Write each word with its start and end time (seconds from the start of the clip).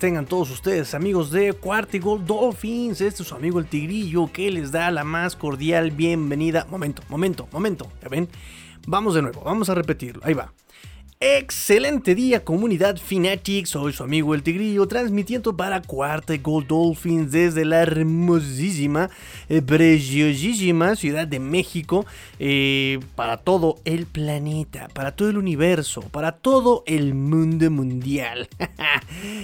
tengan 0.00 0.24
todos 0.24 0.50
ustedes, 0.50 0.94
amigos 0.94 1.30
de 1.30 1.52
Gold 1.52 2.24
Dolphins. 2.24 3.02
Este 3.02 3.22
es 3.22 3.28
su 3.28 3.34
amigo 3.34 3.58
el 3.58 3.66
Tigrillo 3.66 4.32
que 4.32 4.50
les 4.50 4.72
da 4.72 4.90
la 4.90 5.04
más 5.04 5.36
cordial 5.36 5.90
bienvenida. 5.90 6.66
Momento, 6.70 7.02
momento, 7.10 7.46
momento. 7.52 7.86
¿Ya 8.02 8.08
ven? 8.08 8.26
Vamos 8.86 9.14
de 9.14 9.20
nuevo, 9.20 9.42
vamos 9.42 9.68
a 9.68 9.74
repetirlo. 9.74 10.22
Ahí 10.24 10.32
va. 10.32 10.54
Excelente 11.22 12.14
día 12.14 12.42
comunidad 12.46 12.96
Fanatics, 12.96 13.68
soy 13.68 13.92
su 13.92 14.02
amigo 14.02 14.34
el 14.34 14.42
Tigrillo 14.42 14.88
transmitiendo 14.88 15.54
para 15.54 15.82
Cuarta 15.82 16.34
Gold 16.38 16.68
Dolphins 16.68 17.30
desde 17.30 17.66
la 17.66 17.82
hermosísima, 17.82 19.10
eh, 19.50 19.60
preciosísima 19.60 20.96
Ciudad 20.96 21.28
de 21.28 21.38
México 21.38 22.06
eh, 22.38 23.00
para 23.16 23.36
todo 23.36 23.80
el 23.84 24.06
planeta, 24.06 24.88
para 24.94 25.14
todo 25.14 25.28
el 25.28 25.36
universo, 25.36 26.00
para 26.00 26.32
todo 26.32 26.84
el 26.86 27.12
mundo 27.12 27.70
mundial. 27.70 28.48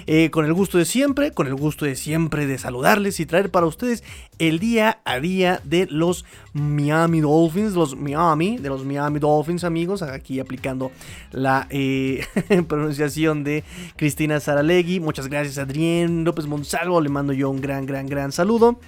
Eh, 0.07 0.31
con 0.31 0.45
el 0.45 0.53
gusto 0.53 0.79
de 0.79 0.85
siempre, 0.85 1.33
con 1.33 1.49
el 1.49 1.55
gusto 1.55 1.85
de 1.85 1.97
siempre 1.97 2.47
de 2.47 2.59
saludarles 2.59 3.19
y 3.19 3.27
traer 3.27 3.51
para 3.51 3.67
ustedes 3.67 4.05
el 4.39 4.59
día 4.59 5.01
a 5.05 5.19
día 5.19 5.61
de 5.65 5.87
los 5.91 6.25
Miami 6.53 7.21
Dolphins, 7.21 7.75
los 7.75 7.97
Miami, 7.97 8.59
de 8.59 8.69
los 8.69 8.85
Miami 8.85 9.19
Dolphins 9.19 9.65
amigos, 9.65 10.03
aquí 10.03 10.39
aplicando 10.39 10.93
la 11.33 11.66
eh, 11.71 12.25
pronunciación 12.69 13.45
de 13.45 13.65
Cristina 13.97 14.41
Saralegui. 14.41 15.01
Muchas 15.01 15.29
gracias, 15.29 15.59
Adrián 15.59 16.25
López 16.25 16.47
Monsalvo. 16.47 17.01
Le 17.01 17.09
mando 17.09 17.33
yo 17.33 17.51
un 17.51 17.61
gran, 17.61 17.87
gran, 17.87 18.07
gran 18.07 18.33
saludo. 18.33 18.79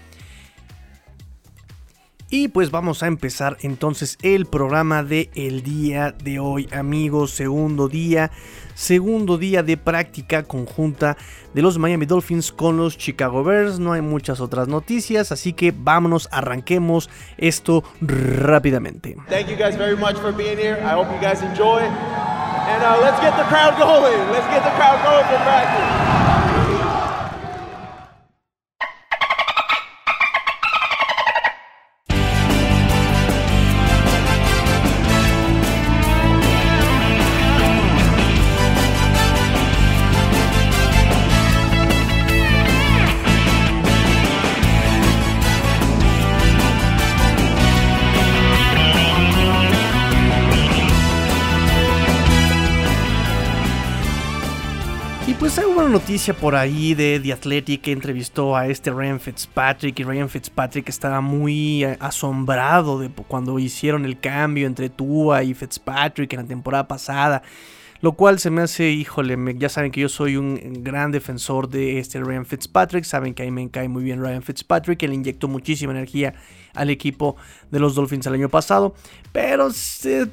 Y 2.30 2.48
pues 2.48 2.70
vamos 2.70 3.02
a 3.02 3.06
empezar 3.06 3.56
entonces 3.62 4.18
el 4.20 4.44
programa 4.44 5.02
de 5.02 5.30
día 5.64 6.12
de 6.12 6.38
hoy, 6.38 6.68
amigos. 6.72 7.30
Segundo 7.30 7.88
día, 7.88 8.30
segundo 8.74 9.38
día 9.38 9.62
de 9.62 9.78
práctica 9.78 10.42
conjunta 10.42 11.16
de 11.54 11.62
los 11.62 11.78
Miami 11.78 12.04
Dolphins 12.04 12.52
con 12.52 12.76
los 12.76 12.98
Chicago 12.98 13.42
Bears. 13.44 13.78
No 13.78 13.94
hay 13.94 14.02
muchas 14.02 14.40
otras 14.40 14.68
noticias, 14.68 15.32
así 15.32 15.54
que 15.54 15.72
vámonos, 15.74 16.28
arranquemos 16.30 17.08
esto 17.38 17.82
rápidamente. 18.02 19.16
Thank 19.30 19.48
you 19.48 19.56
guys 19.56 19.78
very 19.78 19.96
much 19.96 20.16
for 20.16 20.30
being 20.30 20.58
here. 20.58 20.78
I 20.82 20.92
hope 20.92 21.08
you. 21.10 22.27
And 22.68 22.84
uh, 22.84 23.00
let's 23.00 23.18
get 23.20 23.34
the 23.36 23.44
crowd 23.44 23.78
going. 23.78 24.28
Let's 24.30 24.46
get 24.52 24.62
the 24.62 24.74
crowd 24.76 25.00
going 25.02 25.24
for 25.24 25.40
practice. 25.42 26.37
Noticia 55.88 56.34
por 56.34 56.54
ahí 56.54 56.92
de 56.92 57.18
The 57.18 57.32
Athletic 57.32 57.80
que 57.80 57.92
entrevistó 57.92 58.54
a 58.54 58.66
este 58.66 58.90
Ryan 58.90 59.18
Fitzpatrick 59.18 59.98
y 59.98 60.04
Ryan 60.04 60.28
Fitzpatrick 60.28 60.86
estaba 60.90 61.22
muy 61.22 61.82
eh, 61.82 61.96
asombrado 61.98 62.98
de 62.98 63.08
cuando 63.08 63.58
hicieron 63.58 64.04
el 64.04 64.20
cambio 64.20 64.66
entre 64.66 64.90
Tua 64.90 65.42
y 65.42 65.54
Fitzpatrick 65.54 66.30
en 66.34 66.40
la 66.40 66.46
temporada 66.46 66.86
pasada. 66.86 67.42
Lo 68.00 68.12
cual 68.12 68.38
se 68.38 68.50
me 68.50 68.62
hace, 68.62 68.90
híjole, 68.90 69.36
ya 69.56 69.68
saben 69.68 69.90
que 69.90 70.00
yo 70.02 70.08
soy 70.08 70.36
un 70.36 70.84
gran 70.84 71.10
defensor 71.10 71.68
de 71.68 71.98
este 71.98 72.20
Ryan 72.20 72.44
Fitzpatrick. 72.46 73.04
Saben 73.04 73.34
que 73.34 73.42
a 73.42 73.46
mí 73.46 73.50
me 73.50 73.70
cae 73.70 73.88
muy 73.88 74.04
bien 74.04 74.20
Ryan 74.20 74.42
Fitzpatrick, 74.42 74.98
que 74.98 75.08
le 75.08 75.14
inyectó 75.14 75.48
muchísima 75.48 75.92
energía 75.92 76.34
al 76.74 76.90
equipo 76.90 77.36
de 77.70 77.80
los 77.80 77.94
Dolphins 77.94 78.26
el 78.26 78.34
año 78.34 78.48
pasado. 78.48 78.94
Pero 79.32 79.68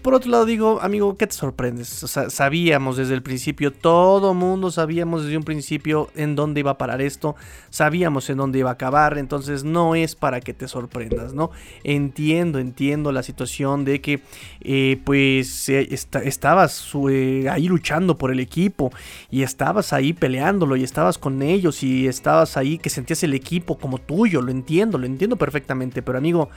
por 0.02 0.14
otro 0.14 0.32
lado 0.32 0.46
digo, 0.46 0.80
amigo, 0.82 1.18
¿qué 1.18 1.28
te 1.28 1.34
sorprendes? 1.34 1.88
sabíamos 2.30 2.98
desde 2.98 3.14
el 3.14 3.22
principio, 3.22 3.72
todo 3.74 4.34
mundo 4.34 4.72
sabíamos 4.72 5.24
desde 5.24 5.38
un 5.38 5.44
principio 5.44 6.10
en 6.16 6.36
dónde 6.36 6.62
iba 6.62 6.72
a 6.72 6.78
parar 6.78 7.02
esto, 7.02 7.36
sabíamos 7.70 8.30
en 8.30 8.38
dónde 8.38 8.60
iba 8.60 8.70
a 8.70 8.74
acabar, 8.74 9.18
entonces 9.18 9.64
no 9.64 9.96
es 9.96 10.16
para 10.16 10.40
que 10.40 10.54
te 10.54 10.68
sorprendas, 10.68 11.34
¿no? 11.34 11.52
Entiendo, 11.84 12.60
entiendo 12.60 13.12
la 13.12 13.22
situación 13.22 13.84
de 13.84 14.00
que 14.00 14.22
eh, 14.62 15.00
pues 15.04 15.68
eh, 15.70 15.88
estabas 15.92 16.90
eh, 17.10 17.48
ahí 17.52 17.68
luchando 17.68 18.18
por 18.18 18.32
el 18.32 18.40
equipo 18.40 18.92
y 19.30 19.44
estabas 19.44 19.94
ahí 19.94 20.14
peleándolo 20.14 20.78
y 20.78 20.84
estabas 20.84 21.18
con 21.18 21.42
ellos 21.42 21.84
y 21.84 22.08
estabas 22.08 22.56
ahí 22.56 22.78
que 22.78 22.90
sentías 22.90 23.24
el 23.24 23.34
equipo 23.34 23.78
como 23.78 23.98
tuyo, 23.98 24.42
lo 24.42 24.52
entiendo, 24.52 24.98
lo 24.98 25.06
entiendo 25.06 25.36
perfectamente, 25.36 26.02
pero 26.02 26.18
amigo, 26.26 26.50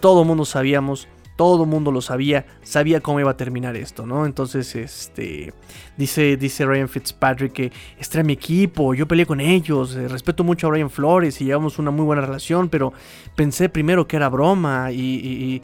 todo 0.00 0.22
mundo 0.24 0.44
sabíamos, 0.44 1.08
todo 1.36 1.64
mundo 1.64 1.90
lo 1.90 2.02
sabía, 2.02 2.44
sabía 2.62 3.00
cómo 3.00 3.20
iba 3.20 3.30
a 3.30 3.36
terminar 3.38 3.74
esto, 3.74 4.06
¿no? 4.06 4.26
Entonces, 4.26 4.76
este, 4.76 5.54
dice, 5.96 6.36
dice 6.36 6.66
Ryan 6.66 6.88
Fitzpatrick 6.88 7.52
que 7.52 7.72
este 7.98 8.18
era 8.18 8.24
mi 8.24 8.34
equipo, 8.34 8.92
yo 8.92 9.08
peleé 9.08 9.24
con 9.24 9.40
ellos, 9.40 9.96
eh, 9.96 10.08
respeto 10.08 10.44
mucho 10.44 10.66
a 10.66 10.72
Ryan 10.72 10.90
Flores 10.90 11.40
y 11.40 11.46
llevamos 11.46 11.78
una 11.78 11.90
muy 11.90 12.04
buena 12.04 12.20
relación, 12.20 12.68
pero 12.68 12.92
pensé 13.34 13.70
primero 13.70 14.06
que 14.06 14.16
era 14.16 14.28
broma 14.28 14.92
y, 14.92 15.62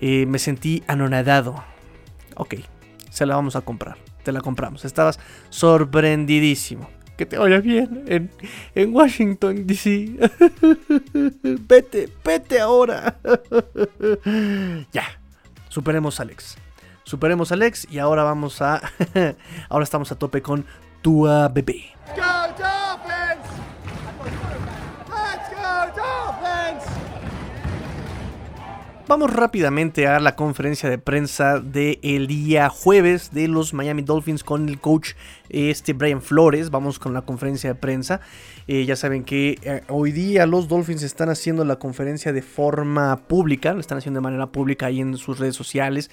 y 0.00 0.26
me 0.26 0.38
sentí 0.40 0.82
anonadado. 0.88 1.62
Ok, 2.34 2.56
se 3.08 3.24
la 3.24 3.36
vamos 3.36 3.54
a 3.54 3.60
comprar, 3.60 3.98
te 4.24 4.32
la 4.32 4.40
compramos, 4.40 4.84
estabas 4.84 5.20
sorprendidísimo 5.50 6.88
que 7.20 7.26
te 7.26 7.36
vaya 7.36 7.60
bien 7.60 8.04
en, 8.06 8.30
en 8.74 8.94
Washington, 8.94 9.66
D.C. 9.66 10.16
vete, 11.68 12.08
vete 12.24 12.58
ahora. 12.58 13.18
ya, 14.90 15.04
superemos 15.68 16.18
a 16.18 16.22
Alex. 16.22 16.56
Superemos 17.04 17.52
a 17.52 17.56
Alex 17.56 17.86
y 17.90 17.98
ahora 17.98 18.24
vamos 18.24 18.62
a... 18.62 18.80
ahora 19.68 19.84
estamos 19.84 20.10
a 20.12 20.14
tope 20.14 20.40
con 20.40 20.64
Tua 21.02 21.48
Bebé. 21.48 21.90
Vamos 29.10 29.32
rápidamente 29.32 30.06
a 30.06 30.20
la 30.20 30.36
conferencia 30.36 30.88
de 30.88 30.96
prensa 30.96 31.58
del 31.58 32.28
día 32.28 32.68
jueves 32.68 33.32
de 33.32 33.48
los 33.48 33.74
Miami 33.74 34.02
Dolphins 34.02 34.44
con 34.44 34.68
el 34.68 34.78
coach 34.78 35.14
este 35.50 35.92
Brian 35.92 36.22
Flores. 36.22 36.70
Vamos 36.70 36.98
con 36.98 37.12
la 37.12 37.22
conferencia 37.22 37.70
de 37.70 37.74
prensa. 37.74 38.20
Eh, 38.66 38.84
ya 38.84 38.96
saben 38.96 39.24
que 39.24 39.58
eh, 39.62 39.82
hoy 39.88 40.12
día 40.12 40.46
los 40.46 40.68
Dolphins 40.68 41.02
están 41.02 41.28
haciendo 41.28 41.64
la 41.64 41.76
conferencia 41.76 42.32
de 42.32 42.42
forma 42.42 43.16
pública, 43.26 43.74
lo 43.74 43.80
están 43.80 43.98
haciendo 43.98 44.18
de 44.18 44.22
manera 44.22 44.46
pública 44.46 44.86
ahí 44.86 45.00
en 45.00 45.16
sus 45.16 45.38
redes 45.38 45.56
sociales 45.56 46.10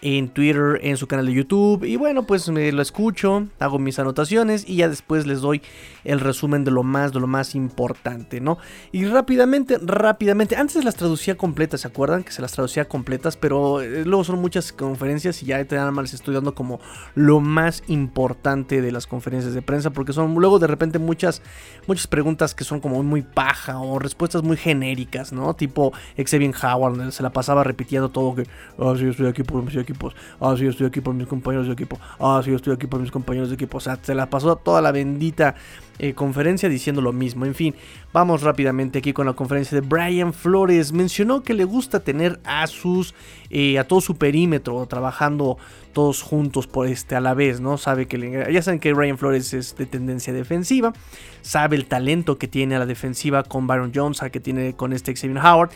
en 0.00 0.28
Twitter, 0.28 0.80
en 0.82 0.96
su 0.96 1.06
canal 1.06 1.26
de 1.26 1.32
YouTube. 1.32 1.84
Y 1.84 1.96
bueno, 1.96 2.24
pues 2.24 2.48
me 2.48 2.70
lo 2.72 2.82
escucho, 2.82 3.48
hago 3.58 3.78
mis 3.78 3.98
anotaciones 3.98 4.68
y 4.68 4.76
ya 4.76 4.88
después 4.88 5.26
les 5.26 5.40
doy 5.40 5.62
el 6.04 6.20
resumen 6.20 6.64
de 6.64 6.70
lo 6.70 6.82
más, 6.82 7.12
de 7.12 7.20
lo 7.20 7.26
más 7.26 7.54
importante, 7.54 8.40
¿no? 8.40 8.58
Y 8.92 9.04
rápidamente, 9.06 9.78
rápidamente, 9.80 10.56
antes 10.56 10.84
las 10.84 10.96
traducía 10.96 11.36
completas, 11.36 11.82
¿se 11.82 11.88
acuerdan? 11.88 12.22
Que 12.22 12.32
se 12.32 12.42
las 12.42 12.52
traducía 12.52 12.86
completas, 12.86 13.36
pero 13.36 13.80
eh, 13.80 14.04
luego 14.04 14.24
son 14.24 14.40
muchas 14.40 14.72
conferencias 14.72 15.42
y 15.42 15.46
ya 15.46 15.62
nada 15.64 15.90
más 15.90 16.04
les 16.04 16.14
estoy 16.14 16.34
dando 16.34 16.54
como 16.54 16.80
lo 17.14 17.40
más 17.40 17.82
importante 17.88 18.77
de 18.80 18.92
las 18.92 19.06
conferencias 19.06 19.54
de 19.54 19.62
prensa, 19.62 19.90
porque 19.90 20.12
son 20.12 20.34
luego 20.34 20.58
de 20.58 20.66
repente 20.66 20.98
muchas, 20.98 21.42
muchas 21.86 22.06
preguntas 22.06 22.54
que 22.54 22.64
son 22.64 22.80
como 22.80 23.02
muy 23.02 23.22
paja 23.22 23.78
o 23.78 23.98
respuestas 23.98 24.42
muy 24.42 24.56
genéricas, 24.56 25.32
¿no? 25.32 25.54
Tipo 25.54 25.92
Xavier 26.16 26.54
Howard, 26.62 27.12
se 27.12 27.22
la 27.22 27.30
pasaba 27.30 27.64
repitiendo 27.64 28.08
todo 28.08 28.34
que, 28.34 28.46
ah, 28.78 28.94
sí, 28.96 29.08
estoy 29.08 29.26
aquí 29.26 29.42
por 29.42 29.64
estoy 29.66 29.82
equipos. 29.82 30.14
Ah, 30.40 30.54
sí, 30.56 30.66
estoy 30.66 30.86
aquí 30.86 31.00
por 31.00 31.14
mis 31.14 31.26
compañeros 31.26 31.66
de 31.66 31.72
equipo. 31.72 31.98
Ah, 32.18 32.40
sí, 32.44 32.52
estoy 32.52 32.74
aquí 32.74 32.86
por 32.86 33.00
mis 33.00 33.10
compañeros 33.10 33.48
de 33.48 33.54
equipo. 33.54 33.78
O 33.78 33.80
sea, 33.80 33.98
se 34.00 34.14
la 34.14 34.30
pasó 34.30 34.56
toda 34.56 34.80
la 34.80 34.92
bendita 34.92 35.54
eh, 35.98 36.14
conferencia 36.14 36.68
diciendo 36.68 37.02
lo 37.02 37.12
mismo. 37.12 37.44
En 37.44 37.54
fin, 37.54 37.74
vamos 38.12 38.42
rápidamente 38.42 38.98
aquí 39.00 39.12
con 39.12 39.26
la 39.26 39.32
conferencia 39.32 39.80
de 39.80 39.86
Brian 39.86 40.32
Flores. 40.32 40.92
Mencionó 40.92 41.42
que 41.42 41.54
le 41.54 41.64
gusta 41.64 42.00
tener 42.00 42.38
a 42.44 42.66
sus, 42.66 43.14
eh, 43.50 43.78
a 43.78 43.84
todo 43.84 44.00
su 44.00 44.16
perímetro 44.16 44.86
trabajando 44.86 45.58
todos 45.92 46.22
juntos 46.22 46.68
por 46.68 46.86
este 46.86 47.16
a 47.16 47.20
la 47.20 47.34
vez, 47.34 47.60
¿no? 47.60 47.78
Sabe 47.78 48.06
que 48.06 48.46
ya 48.52 48.62
que 48.76 48.92
Brian 48.92 49.16
Flores 49.16 49.54
es 49.54 49.74
de 49.76 49.86
tendencia 49.86 50.32
defensiva, 50.32 50.92
sabe 51.40 51.76
el 51.76 51.86
talento 51.86 52.36
que 52.38 52.48
tiene 52.48 52.76
a 52.76 52.78
la 52.78 52.86
defensiva 52.86 53.42
con 53.42 53.66
Byron 53.66 53.92
Jones, 53.94 54.20
que 54.30 54.40
tiene 54.40 54.74
con 54.74 54.92
este 54.92 55.14
Xavier 55.14 55.38
Howard 55.38 55.70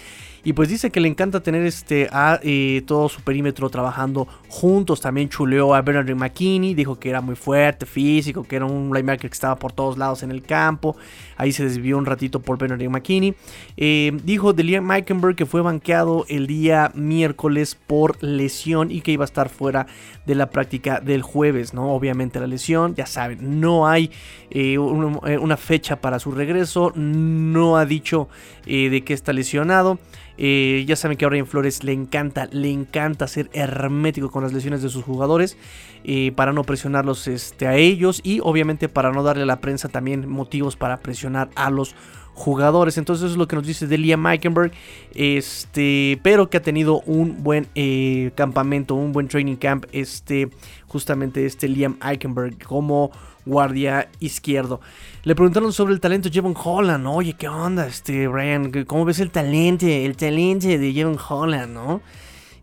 Y 0.44 0.52
pues 0.52 0.68
dice 0.68 0.90
que 0.90 1.00
le 1.00 1.08
encanta 1.08 1.40
tener 1.40 1.64
este 1.64 2.08
a 2.12 2.40
eh, 2.42 2.82
todo 2.86 3.08
su 3.08 3.22
perímetro 3.22 3.70
trabajando 3.70 4.28
juntos. 4.48 5.00
También 5.00 5.28
chuleó 5.28 5.74
a 5.74 5.82
Bernard 5.82 6.14
McKinney. 6.14 6.74
Dijo 6.74 6.98
que 6.98 7.08
era 7.08 7.20
muy 7.20 7.36
fuerte, 7.36 7.86
físico, 7.86 8.42
que 8.42 8.56
era 8.56 8.66
un 8.66 8.92
linebacker 8.92 9.30
que 9.30 9.34
estaba 9.34 9.56
por 9.56 9.72
todos 9.72 9.96
lados 9.96 10.22
en 10.22 10.30
el 10.30 10.42
campo. 10.42 10.96
Ahí 11.36 11.52
se 11.52 11.64
desvió 11.64 11.98
un 11.98 12.06
ratito 12.06 12.40
por 12.40 12.58
Bernard 12.58 12.82
McKinney. 12.88 13.34
Eh, 13.76 14.12
dijo 14.24 14.52
de 14.52 14.64
Liam 14.64 14.84
Meikenberg 14.84 15.36
que 15.36 15.46
fue 15.46 15.62
banqueado 15.62 16.24
el 16.28 16.46
día 16.46 16.90
miércoles 16.94 17.74
por 17.74 18.22
lesión 18.22 18.90
y 18.90 19.00
que 19.00 19.12
iba 19.12 19.24
a 19.24 19.26
estar 19.26 19.48
fuera 19.48 19.86
de 20.26 20.34
la 20.34 20.50
práctica 20.50 21.00
del 21.00 21.22
jueves, 21.22 21.74
¿no? 21.74 21.92
Obviamente 21.92 22.40
la 22.40 22.46
lesión, 22.46 22.94
ya 22.94 23.06
saben, 23.06 23.60
no 23.60 23.88
hay 23.88 24.10
eh, 24.50 24.78
una, 24.78 25.56
fecha 25.56 25.96
para 26.00 26.18
su 26.18 26.32
regreso, 26.32 26.92
no 26.94 27.76
ha 27.76 27.86
dicho 27.86 28.28
de 28.64 29.02
qué 29.04 29.14
está 29.14 29.32
lesionado. 29.32 29.98
Eh, 30.38 30.84
ya 30.88 30.96
saben 30.96 31.16
que 31.16 31.24
a 31.24 31.28
Brian 31.28 31.46
Flores 31.46 31.84
le 31.84 31.92
encanta, 31.92 32.48
le 32.50 32.70
encanta 32.70 33.28
ser 33.28 33.50
hermético 33.52 34.30
con 34.30 34.42
las 34.42 34.52
lesiones 34.52 34.82
de 34.82 34.88
sus 34.88 35.04
jugadores 35.04 35.58
eh, 36.04 36.32
para 36.34 36.52
no 36.52 36.64
presionarlos 36.64 37.28
este, 37.28 37.66
a 37.66 37.76
ellos 37.76 38.20
y 38.24 38.40
obviamente 38.42 38.88
para 38.88 39.12
no 39.12 39.22
darle 39.22 39.42
a 39.42 39.46
la 39.46 39.60
prensa 39.60 39.88
también 39.88 40.28
motivos 40.28 40.74
para 40.74 40.96
presionar 40.96 41.31
a 41.36 41.70
los 41.70 41.94
jugadores. 42.34 42.98
Entonces 42.98 43.24
eso 43.24 43.32
es 43.32 43.38
lo 43.38 43.48
que 43.48 43.56
nos 43.56 43.66
dice 43.66 43.86
de 43.86 43.98
Liam 43.98 44.20
Meikenberg. 44.20 44.72
Este, 45.14 46.18
pero 46.22 46.50
que 46.50 46.58
ha 46.58 46.62
tenido 46.62 47.00
un 47.02 47.42
buen 47.42 47.68
eh, 47.74 48.32
campamento, 48.34 48.94
un 48.94 49.12
buen 49.12 49.28
training 49.28 49.56
camp. 49.56 49.86
Este, 49.92 50.50
justamente 50.86 51.46
este 51.46 51.68
Liam 51.68 51.98
Eikenberg 52.02 52.62
como 52.64 53.10
guardia 53.44 54.08
izquierdo. 54.20 54.80
Le 55.24 55.34
preguntaron 55.34 55.72
sobre 55.72 55.94
el 55.94 56.00
talento 56.00 56.28
de 56.28 56.34
Jevon 56.34 56.54
Holland. 56.56 57.06
Oye, 57.06 57.34
¿qué 57.34 57.48
onda, 57.48 57.86
este, 57.86 58.28
Brian? 58.28 58.70
¿Cómo 58.84 59.04
ves 59.04 59.20
el 59.20 59.30
talento? 59.30 59.86
El 59.86 60.16
talento 60.16 60.68
de 60.68 60.92
Jevon 60.92 61.18
Holland, 61.28 61.72
¿no? 61.72 62.00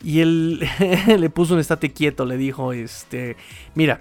Y 0.04 0.22
él 0.22 0.66
le 1.08 1.30
puso 1.30 1.56
un 1.56 1.60
estate 1.60 1.92
quieto, 1.92 2.26
le 2.26 2.38
dijo, 2.38 2.72
este, 2.72 3.36
mira, 3.76 4.00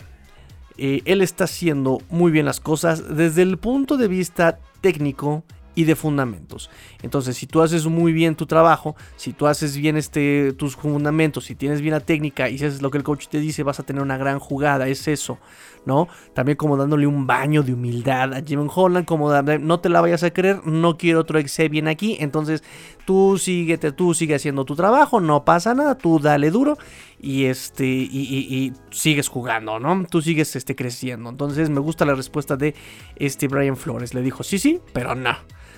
eh, 0.78 1.02
él 1.04 1.22
está 1.22 1.44
haciendo 1.44 2.00
muy 2.08 2.30
bien 2.30 2.46
las 2.46 2.60
cosas 2.60 3.16
desde 3.16 3.42
el 3.42 3.58
punto 3.58 3.96
de 3.96 4.08
vista 4.08 4.58
técnico 4.80 5.42
y 5.78 5.84
de 5.84 5.94
fundamentos. 5.94 6.70
Entonces, 7.02 7.36
si 7.36 7.46
tú 7.46 7.62
haces 7.62 7.86
muy 7.86 8.12
bien 8.12 8.34
tu 8.34 8.46
trabajo, 8.46 8.96
si 9.14 9.32
tú 9.32 9.46
haces 9.46 9.76
bien 9.76 9.96
este, 9.96 10.52
tus 10.54 10.74
fundamentos, 10.74 11.44
si 11.44 11.54
tienes 11.54 11.80
bien 11.80 11.94
la 11.94 12.00
técnica 12.00 12.48
y 12.48 12.58
si 12.58 12.64
haces 12.64 12.82
lo 12.82 12.90
que 12.90 12.98
el 12.98 13.04
coach 13.04 13.28
te 13.28 13.38
dice, 13.38 13.62
vas 13.62 13.78
a 13.78 13.84
tener 13.84 14.02
una 14.02 14.16
gran 14.16 14.40
jugada. 14.40 14.88
Es 14.88 15.06
eso, 15.06 15.38
¿no? 15.86 16.08
También 16.34 16.56
como 16.56 16.76
dándole 16.76 17.06
un 17.06 17.28
baño 17.28 17.62
de 17.62 17.74
humildad 17.74 18.34
a 18.34 18.42
Jim 18.42 18.68
Holland, 18.74 19.06
como 19.06 19.30
no 19.40 19.78
te 19.78 19.88
la 19.88 20.00
vayas 20.00 20.24
a 20.24 20.32
creer, 20.32 20.66
no 20.66 20.98
quiero 20.98 21.20
otro 21.20 21.38
exe 21.38 21.68
bien 21.68 21.86
aquí. 21.86 22.16
Entonces, 22.18 22.64
tú 23.04 23.38
síguete, 23.38 23.92
tú 23.92 24.14
sigue 24.14 24.34
haciendo 24.34 24.64
tu 24.64 24.74
trabajo, 24.74 25.20
no 25.20 25.44
pasa 25.44 25.74
nada, 25.74 25.96
tú 25.96 26.18
dale 26.18 26.50
duro 26.50 26.76
y 27.20 27.46
este 27.46 27.86
y, 27.86 28.72
sigues 28.90 29.28
jugando, 29.28 29.78
¿no? 29.78 30.06
Tú 30.06 30.22
sigues 30.22 30.54
este 30.56 30.76
creciendo. 30.76 31.30
Entonces, 31.30 31.70
me 31.70 31.80
gusta 31.80 32.04
la 32.04 32.14
respuesta 32.14 32.56
de 32.56 32.74
este 33.16 33.48
Brian 33.48 33.76
Flores. 33.76 34.14
Le 34.14 34.22
dijo, 34.22 34.42
sí, 34.42 34.58
sí, 34.58 34.80
pero 34.92 35.14
no. 35.14 35.36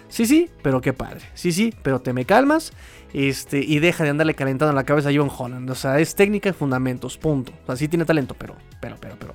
Sí, 0.09 0.27
sí, 0.27 0.51
pero 0.63 0.81
qué 0.81 0.93
padre. 0.93 1.21
Sí, 1.35 1.53
sí, 1.53 1.73
pero 1.83 2.01
te 2.01 2.13
me 2.13 2.25
calmas 2.25 2.73
este, 3.13 3.61
y 3.61 3.79
deja 3.79 4.03
de 4.03 4.11
andarle 4.11 4.35
calentando 4.35 4.71
en 4.71 4.77
la 4.77 4.85
cabeza 4.85 5.11
a 5.11 5.13
John 5.15 5.31
Holland. 5.37 5.71
O 5.71 5.75
sea, 5.75 6.01
es 6.01 6.15
técnica 6.15 6.49
y 6.49 6.53
fundamentos, 6.53 7.17
punto. 7.17 7.53
O 7.63 7.67
sea, 7.67 7.77
sí 7.77 7.89
tiene 7.89 8.05
talento, 8.05 8.35
pero, 8.37 8.57
pero, 8.81 8.97
pero, 9.01 9.17
pero. 9.19 9.35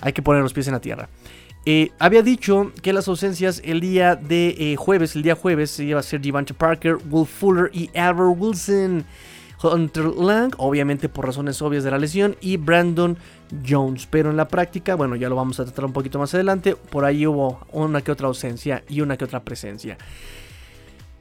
Hay 0.00 0.12
que 0.12 0.22
poner 0.22 0.42
los 0.42 0.52
pies 0.52 0.68
en 0.68 0.74
la 0.74 0.80
tierra. 0.80 1.08
Eh, 1.64 1.90
había 1.98 2.22
dicho 2.22 2.72
que 2.82 2.92
las 2.92 3.08
ausencias 3.08 3.60
el 3.64 3.80
día 3.80 4.14
de 4.14 4.54
eh, 4.58 4.76
jueves, 4.76 5.16
el 5.16 5.22
día 5.22 5.34
jueves, 5.34 5.78
iba 5.80 6.00
a 6.00 6.02
ser 6.02 6.20
Devante 6.20 6.54
Parker, 6.54 6.98
Will 7.10 7.26
Fuller 7.26 7.70
y 7.72 7.90
Albert 7.98 8.38
Wilson. 8.38 9.04
Hunter 9.62 10.06
Lang, 10.06 10.52
obviamente 10.58 11.08
por 11.08 11.26
razones 11.26 11.60
obvias 11.62 11.84
de 11.84 11.90
la 11.90 11.98
lesión, 11.98 12.36
y 12.40 12.56
Brandon 12.56 13.16
Jones. 13.66 14.06
Pero 14.10 14.30
en 14.30 14.36
la 14.36 14.48
práctica, 14.48 14.94
bueno, 14.94 15.16
ya 15.16 15.28
lo 15.28 15.36
vamos 15.36 15.58
a 15.60 15.64
tratar 15.64 15.84
un 15.84 15.92
poquito 15.92 16.18
más 16.18 16.34
adelante, 16.34 16.76
por 16.76 17.04
ahí 17.04 17.26
hubo 17.26 17.60
una 17.72 18.02
que 18.02 18.12
otra 18.12 18.28
ausencia 18.28 18.84
y 18.88 19.00
una 19.00 19.16
que 19.16 19.24
otra 19.24 19.40
presencia. 19.40 19.98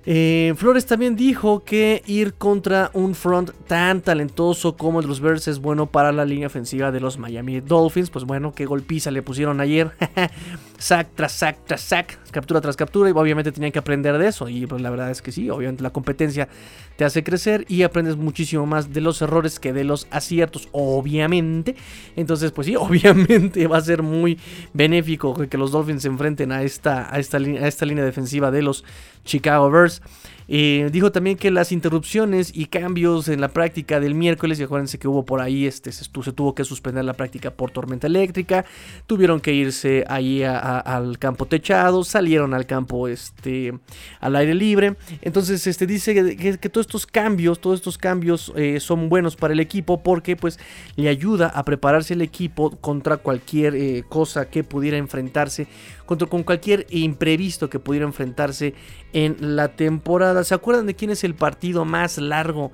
Eh, 0.09 0.53
Flores 0.55 0.85
también 0.85 1.17
dijo 1.17 1.65
que 1.65 2.01
ir 2.05 2.35
contra 2.35 2.91
un 2.93 3.13
front 3.13 3.51
tan 3.67 3.99
talentoso 3.99 4.77
como 4.77 4.99
el 4.99 5.03
de 5.03 5.09
los 5.09 5.19
Bears 5.19 5.49
es 5.49 5.59
bueno 5.59 5.87
para 5.87 6.13
la 6.13 6.23
línea 6.23 6.47
ofensiva 6.47 6.93
de 6.93 7.01
los 7.01 7.17
Miami 7.17 7.59
Dolphins. 7.59 8.09
Pues 8.09 8.23
bueno, 8.23 8.53
qué 8.53 8.65
golpiza 8.65 9.11
le 9.11 9.21
pusieron 9.21 9.59
ayer. 9.59 9.91
sack 10.77 11.09
tras 11.15 11.31
sack 11.31 11.65
tras 11.65 11.81
sack, 11.81 12.19
captura 12.31 12.61
tras 12.61 12.75
captura. 12.75 13.09
Y 13.09 13.13
obviamente 13.13 13.51
tenían 13.51 13.71
que 13.71 13.79
aprender 13.79 14.17
de 14.17 14.27
eso. 14.27 14.49
Y 14.49 14.65
pues 14.65 14.81
la 14.81 14.89
verdad 14.89 15.11
es 15.11 15.21
que 15.21 15.31
sí, 15.31 15.49
obviamente 15.49 15.83
la 15.83 15.91
competencia 15.91 16.47
te 16.95 17.05
hace 17.05 17.23
crecer 17.23 17.65
y 17.67 17.83
aprendes 17.83 18.17
muchísimo 18.17 18.65
más 18.65 18.93
de 18.93 19.01
los 19.01 19.21
errores 19.21 19.59
que 19.59 19.73
de 19.73 19.83
los 19.83 20.07
aciertos, 20.11 20.67
obviamente. 20.71 21.75
Entonces, 22.15 22.51
pues 22.51 22.67
sí, 22.67 22.75
obviamente 22.79 23.67
va 23.67 23.77
a 23.77 23.81
ser 23.81 24.03
muy 24.03 24.39
benéfico 24.73 25.35
que 25.47 25.57
los 25.57 25.71
Dolphins 25.71 26.01
se 26.01 26.07
enfrenten 26.07 26.51
a 26.51 26.63
esta, 26.63 27.13
a 27.13 27.19
esta, 27.19 27.37
a 27.37 27.67
esta 27.67 27.85
línea 27.85 28.03
defensiva 28.03 28.51
de 28.51 28.61
los 28.61 28.83
Chicago 29.23 29.69
Bears. 29.69 30.01
Eh, 30.47 30.89
dijo 30.91 31.11
también 31.11 31.37
que 31.37 31.51
las 31.51 31.71
interrupciones 31.71 32.51
y 32.55 32.65
cambios 32.65 33.27
en 33.27 33.41
la 33.41 33.49
práctica 33.49 33.99
del 33.99 34.15
miércoles, 34.15 34.59
y 34.59 34.63
acuérdense 34.63 34.97
que 34.97 35.07
hubo 35.07 35.25
por 35.25 35.41
ahí, 35.41 35.65
este, 35.65 35.91
se, 35.91 36.07
tuvo 36.09 36.55
que 36.55 36.63
suspender 36.63 37.03
la 37.05 37.13
práctica 37.13 37.51
por 37.51 37.71
tormenta 37.71 38.07
eléctrica, 38.07 38.65
tuvieron 39.07 39.41
que 39.41 39.53
irse 39.53 40.05
ahí 40.07 40.43
al 40.43 41.19
campo 41.19 41.45
techado, 41.45 42.03
salieron 42.03 42.53
al 42.53 42.65
campo 42.65 43.07
este, 43.07 43.73
al 44.19 44.35
aire 44.35 44.53
libre. 44.53 44.95
Entonces 45.21 45.67
este, 45.67 45.85
dice 45.85 46.35
que, 46.37 46.69
todos 46.69 46.87
estos 46.87 47.05
cambios, 47.05 47.59
todos 47.59 47.79
estos 47.79 47.97
cambios 47.97 48.53
eh, 48.55 48.79
son 48.79 49.09
buenos 49.09 49.35
para 49.35 49.53
el 49.53 49.59
equipo 49.59 50.01
porque 50.01 50.35
pues 50.35 50.59
le 50.95 51.09
ayuda 51.09 51.47
a 51.47 51.63
prepararse 51.63 52.13
el 52.13 52.21
equipo 52.21 52.71
contra 52.77 53.17
cualquier 53.17 53.75
eh, 53.75 54.03
cosa 54.07 54.49
que 54.49 54.63
pudiera 54.63 54.97
enfrentarse 54.97 55.67
contra 56.07 56.27
con 56.27 56.41
cualquier 56.41 56.87
imprevisto 56.89 57.69
que 57.69 57.77
pudiera 57.77 58.07
enfrentarse 58.07 58.73
en 59.13 59.35
la 59.55 59.75
temporada. 59.75 60.43
¿Se 60.43 60.55
acuerdan 60.55 60.87
de 60.87 60.95
quién 60.95 61.11
es 61.11 61.23
el 61.23 61.35
partido 61.35 61.85
más 61.85 62.17
largo 62.17 62.71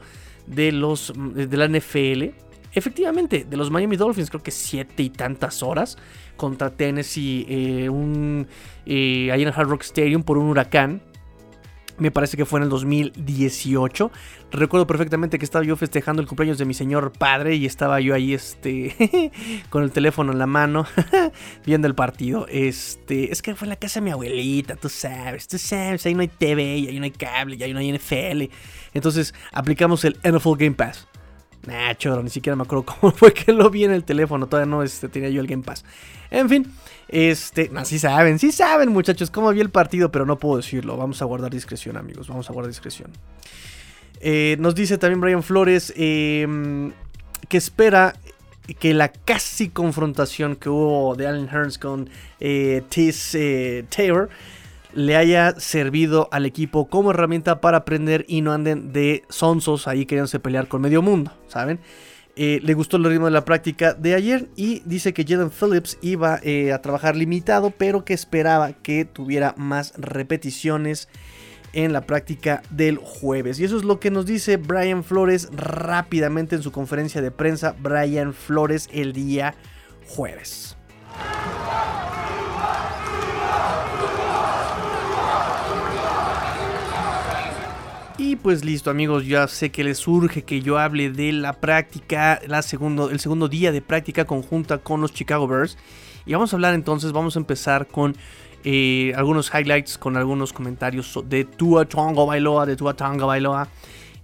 de 0.47 0.71
los 0.71 1.11
de 1.15 1.57
la 1.57 1.67
NFL? 1.67 2.39
Efectivamente, 2.75 3.45
de 3.47 3.57
los 3.57 3.69
Miami 3.69 3.97
Dolphins, 3.97 4.29
creo 4.29 4.41
que 4.41 4.51
siete 4.51 5.03
y 5.03 5.09
tantas 5.09 5.61
horas 5.61 5.97
contra 6.37 6.71
Tennessee, 6.71 7.45
eh, 7.47 7.89
un, 7.89 8.47
eh, 8.85 9.29
ahí 9.31 9.41
en 9.41 9.49
el 9.49 9.53
Hard 9.53 9.67
Rock 9.67 9.83
Stadium 9.83 10.23
por 10.23 10.37
un 10.37 10.47
huracán. 10.47 11.01
Me 11.97 12.09
parece 12.09 12.37
que 12.37 12.45
fue 12.45 12.59
en 12.59 12.63
el 12.63 12.69
2018. 12.69 14.11
Recuerdo 14.51 14.87
perfectamente 14.87 15.37
que 15.37 15.45
estaba 15.45 15.63
yo 15.63 15.75
festejando 15.75 16.21
el 16.21 16.27
cumpleaños 16.27 16.57
de 16.57 16.65
mi 16.65 16.73
señor 16.73 17.11
padre 17.11 17.55
y 17.55 17.65
estaba 17.65 17.99
yo 17.99 18.15
ahí 18.15 18.33
este 18.33 19.31
con 19.69 19.83
el 19.83 19.91
teléfono 19.91 20.31
en 20.31 20.39
la 20.39 20.47
mano 20.47 20.87
viendo 21.65 21.87
el 21.87 21.93
partido. 21.93 22.47
Este, 22.49 23.31
es 23.31 23.41
que 23.41 23.53
fue 23.55 23.67
en 23.67 23.69
la 23.69 23.75
casa 23.75 23.99
de 23.99 24.05
mi 24.05 24.11
abuelita, 24.11 24.75
tú 24.75 24.89
sabes, 24.89 25.47
tú 25.47 25.57
sabes, 25.59 26.05
ahí 26.05 26.15
no 26.15 26.21
hay 26.21 26.29
TV, 26.29 26.77
y 26.77 26.87
ahí 26.87 26.97
no 26.97 27.05
hay 27.05 27.11
cable, 27.11 27.57
y 27.57 27.63
ahí 27.63 27.73
no 27.73 27.79
hay 27.79 27.91
NFL. 27.91 28.51
Entonces, 28.93 29.33
aplicamos 29.51 30.03
el 30.05 30.17
NFL 30.23 30.55
Game 30.57 30.75
Pass. 30.75 31.07
Nah, 31.65 31.93
choro, 31.93 32.21
ni 32.21 32.29
siquiera 32.29 32.55
me 32.55 32.63
acuerdo 32.63 32.85
cómo 32.99 33.13
fue 33.13 33.33
que 33.33 33.53
lo 33.53 33.69
vi 33.69 33.85
en 33.85 33.91
el 33.91 34.03
teléfono. 34.03 34.47
Todavía 34.47 34.69
no 34.69 34.83
este, 34.83 35.07
tenía 35.09 35.29
yo 35.29 35.41
el 35.41 35.47
Game 35.47 35.63
Pass. 35.63 35.85
En 36.29 36.49
fin, 36.49 36.71
este, 37.13 37.69
no, 37.69 37.85
sí 37.85 37.99
saben, 37.99 38.39
sí 38.39 38.51
saben, 38.51 38.89
muchachos, 38.89 39.29
cómo 39.29 39.51
vi 39.51 39.59
el 39.59 39.69
partido, 39.69 40.11
pero 40.11 40.25
no 40.25 40.39
puedo 40.39 40.57
decirlo. 40.57 40.97
Vamos 40.97 41.21
a 41.21 41.25
guardar 41.25 41.51
discreción, 41.51 41.95
amigos. 41.95 42.27
Vamos 42.27 42.49
a 42.49 42.53
guardar 42.53 42.71
discreción. 42.71 43.11
Eh, 44.19 44.57
nos 44.59 44.73
dice 44.73 44.97
también 44.97 45.21
Brian 45.21 45.43
Flores 45.43 45.93
em, 45.95 46.91
que 47.49 47.57
espera 47.57 48.15
que 48.79 48.95
la 48.95 49.09
casi 49.09 49.69
confrontación 49.69 50.55
que 50.55 50.69
hubo 50.69 51.13
de 51.15 51.27
Allen 51.27 51.49
Hearns 51.49 51.77
con 51.77 52.09
eh, 52.39 52.81
Tis 52.89 53.35
eh, 53.35 53.85
Taylor 53.95 54.29
le 54.95 55.15
haya 55.15 55.59
servido 55.59 56.29
al 56.31 56.47
equipo 56.47 56.87
como 56.87 57.11
herramienta 57.11 57.61
para 57.61 57.77
aprender 57.77 58.25
y 58.27 58.41
no 58.41 58.53
anden 58.53 58.91
de 58.91 59.23
sonsos 59.29 59.87
ahí 59.87 60.07
queriéndose 60.07 60.39
pelear 60.39 60.67
con 60.67 60.81
medio 60.81 61.03
mundo, 61.03 61.31
¿saben? 61.47 61.79
Eh, 62.35 62.59
le 62.63 62.73
gustó 62.73 62.97
el 62.97 63.03
ritmo 63.03 63.25
de 63.25 63.31
la 63.31 63.45
práctica 63.45 63.93
de 63.93 64.15
ayer 64.15 64.47
y 64.55 64.81
dice 64.85 65.13
que 65.13 65.23
Jaden 65.23 65.51
Phillips 65.51 65.99
iba 66.01 66.39
eh, 66.41 66.73
a 66.73 66.81
trabajar 66.81 67.15
limitado, 67.15 67.69
pero 67.69 68.05
que 68.05 68.13
esperaba 68.13 68.73
que 68.73 69.05
tuviera 69.05 69.53
más 69.55 69.93
repeticiones 69.97 71.09
en 71.73 71.93
la 71.93 72.01
práctica 72.01 72.63
del 72.71 72.97
jueves. 72.97 73.59
Y 73.59 73.65
eso 73.65 73.77
es 73.77 73.83
lo 73.83 73.99
que 73.99 74.09
nos 74.09 74.25
dice 74.25 74.57
Brian 74.57 75.03
Flores 75.03 75.49
rápidamente 75.51 76.55
en 76.55 76.63
su 76.63 76.71
conferencia 76.71 77.21
de 77.21 77.31
prensa. 77.31 77.75
Brian 77.79 78.33
Flores 78.33 78.89
el 78.91 79.13
día 79.13 79.53
jueves. 80.07 80.75
Y 88.17 88.35
pues 88.35 88.63
listo 88.63 88.91
amigos, 88.91 89.25
ya 89.25 89.47
sé 89.47 89.71
que 89.71 89.83
les 89.83 89.97
surge 89.97 90.43
que 90.43 90.61
yo 90.61 90.77
hable 90.77 91.09
de 91.09 91.31
la 91.31 91.53
práctica, 91.53 92.39
la 92.45 92.61
segundo, 92.61 93.09
el 93.09 93.19
segundo 93.19 93.47
día 93.47 93.71
de 93.71 93.81
práctica 93.81 94.25
conjunta 94.25 94.77
con 94.77 95.01
los 95.01 95.13
Chicago 95.13 95.47
Bears. 95.47 95.77
Y 96.25 96.33
vamos 96.33 96.53
a 96.53 96.55
hablar 96.55 96.75
entonces, 96.75 97.11
vamos 97.11 97.35
a 97.35 97.39
empezar 97.39 97.87
con 97.87 98.15
eh, 98.63 99.13
algunos 99.17 99.51
highlights 99.53 99.97
con 99.97 100.15
algunos 100.15 100.53
comentarios 100.53 101.19
de 101.25 101.43
Tua 101.43 101.85
Tonga 101.85 102.23
Bailoa, 102.23 102.67
de 102.67 102.75
Tua 102.75 102.93
Tonga 102.93 103.25
Bailoa. 103.25 103.67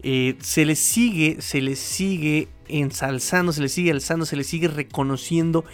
Eh, 0.02 0.38
se 0.40 0.66
le 0.66 0.76
sigue, 0.76 1.42
se 1.42 1.60
le 1.60 1.76
sigue 1.76 2.48
ensalzando, 2.68 3.52
se 3.52 3.62
le 3.62 3.70
sigue 3.70 3.92
alzando, 3.92 4.26
se 4.26 4.36
le 4.36 4.44
sigue 4.44 4.68
reconociendo 4.68 5.66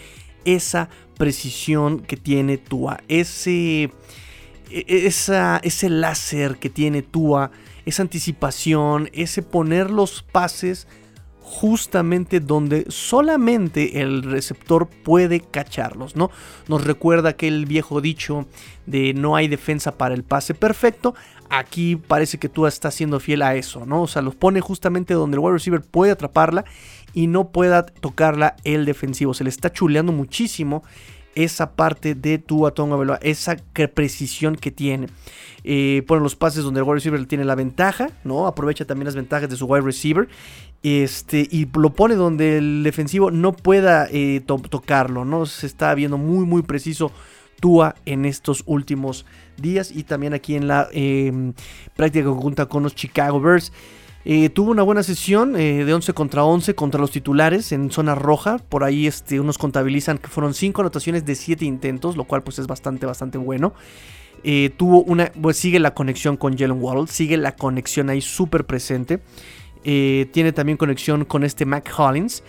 esa 0.46 0.90
precisión 1.18 2.00
que 2.00 2.18
tiene 2.18 2.58
Tua, 2.58 3.02
ese, 3.08 3.84
e, 3.84 3.92
e, 4.72 5.06
esa, 5.06 5.60
ese 5.64 5.90
láser 5.90 6.58
que 6.58 6.70
tiene 6.70 7.02
Tua, 7.02 7.52
esa 7.86 8.02
anticipación, 8.02 9.10
ese 9.14 9.42
poner 9.42 9.90
los 9.92 10.24
pases 10.24 10.88
justamente 11.46 12.40
donde 12.40 12.86
solamente 12.90 14.02
el 14.02 14.24
receptor 14.24 14.88
puede 14.88 15.42
cacharlos, 15.42 16.16
¿no? 16.16 16.32
Nos 16.68 16.86
recuerda 16.86 17.30
aquel 17.30 17.68
viejo 17.68 18.02
dicho 18.02 18.48
de 18.88 19.14
no 19.14 19.36
hay 19.36 19.48
defensa 19.48 19.96
para 19.96 20.16
el 20.16 20.24
pase 20.24 20.56
perfecto. 20.56 21.14
Aquí 21.52 21.98
parece 21.98 22.40
que 22.40 22.50
tú 22.50 22.66
estás 22.66 22.96
siendo 22.96 23.20
fiel 23.20 23.44
a 23.44 23.54
eso, 23.54 23.86
¿no? 23.86 24.02
O 24.02 24.08
sea, 24.08 24.24
los 24.24 24.36
pone 24.36 24.60
justamente 24.60 25.14
donde 25.14 25.36
el 25.36 25.40
wide 25.40 25.54
receiver 25.54 25.82
puede 25.82 26.14
atraparla 26.14 26.66
y 27.14 27.28
no 27.28 27.52
pueda 27.52 27.86
tocarla 27.86 28.56
el 28.64 28.86
defensivo. 28.86 29.36
Se 29.36 29.44
le 29.44 29.52
está 29.52 29.72
chuleando 29.72 30.12
muchísimo 30.12 30.84
esa 31.36 31.76
parte 31.76 32.16
de 32.16 32.38
tu 32.38 32.70
Tonga 32.72 32.96
Veloa, 32.96 33.20
esa 33.22 33.58
precisión 33.94 34.56
que 34.56 34.72
tiene. 34.72 35.08
Eh, 35.64 36.04
pone 36.08 36.22
los 36.22 36.36
pases 36.36 36.64
donde 36.64 36.80
el 36.80 36.84
wide 36.84 36.96
receiver 36.96 37.26
tiene 37.26 37.44
la 37.44 37.56
ventaja, 37.56 38.10
¿no? 38.24 38.48
Aprovecha 38.48 38.86
también 38.86 39.06
las 39.06 39.16
ventajas 39.16 39.50
de 39.50 39.56
su 39.56 39.66
wide 39.66 39.82
receiver. 39.84 40.28
Este, 40.84 41.48
y 41.50 41.68
lo 41.74 41.94
pone 41.94 42.16
donde 42.16 42.60
el 42.60 42.84
defensivo 42.84 43.32
no 43.32 43.54
pueda 43.54 44.08
eh, 44.12 44.42
tocarlo, 44.46 45.26
¿no? 45.26 45.46
Se 45.48 45.66
está 45.66 45.94
viendo 45.96 46.18
muy, 46.18 46.46
muy 46.46 46.62
preciso 46.62 47.12
Tua 47.60 47.96
en 48.06 48.26
estos 48.26 48.64
últimos 48.68 49.26
días 49.58 49.92
y 49.92 50.04
también 50.04 50.34
aquí 50.34 50.56
en 50.56 50.68
la 50.68 50.88
em, 50.92 51.54
práctica 51.96 52.26
conjunta 52.26 52.68
con 52.68 52.84
los 52.84 52.94
Chicago 52.94 53.40
Bears. 53.42 53.72
Eh, 54.28 54.50
tuvo 54.50 54.72
una 54.72 54.82
buena 54.82 55.04
sesión 55.04 55.56
eh, 55.56 55.86
de 55.86 55.94
11 55.94 56.14
contra 56.14 56.44
11 56.44 56.74
contra 56.74 57.00
los 57.00 57.12
titulares 57.12 57.72
en 57.72 57.92
zona 57.92 58.16
roja. 58.16 58.58
Por 58.58 58.84
ahí 58.84 59.06
este, 59.06 59.40
unos 59.40 59.60
contabilizan 59.60 60.18
que 60.18 60.30
fueron 60.30 60.56
5 60.56 60.82
anotaciones 60.82 61.26
de 61.26 61.36
7 61.36 61.64
intentos, 61.64 62.18
lo 62.18 62.24
cual 62.24 62.42
pues 62.42 62.58
es 62.58 62.66
bastante, 62.66 63.06
bastante 63.06 63.38
bueno. 63.38 63.74
Eh, 64.44 64.72
tuvo 64.76 65.04
una, 65.04 65.32
pues 65.40 65.58
sigue 65.58 65.80
la 65.80 65.94
conexión 65.94 66.38
con 66.38 66.58
Jalen 66.58 66.82
Waddle, 66.82 67.08
sigue 67.08 67.38
la 67.38 67.56
conexión 67.56 68.10
ahí 68.10 68.22
súper 68.22 68.66
presente. 68.66 69.20
tiene 69.84 70.52
también 70.52 70.78
conexión 70.78 71.26
con 71.26 71.44
este 71.44 71.66
Mac 71.66 71.94
Hollins. 71.96 72.42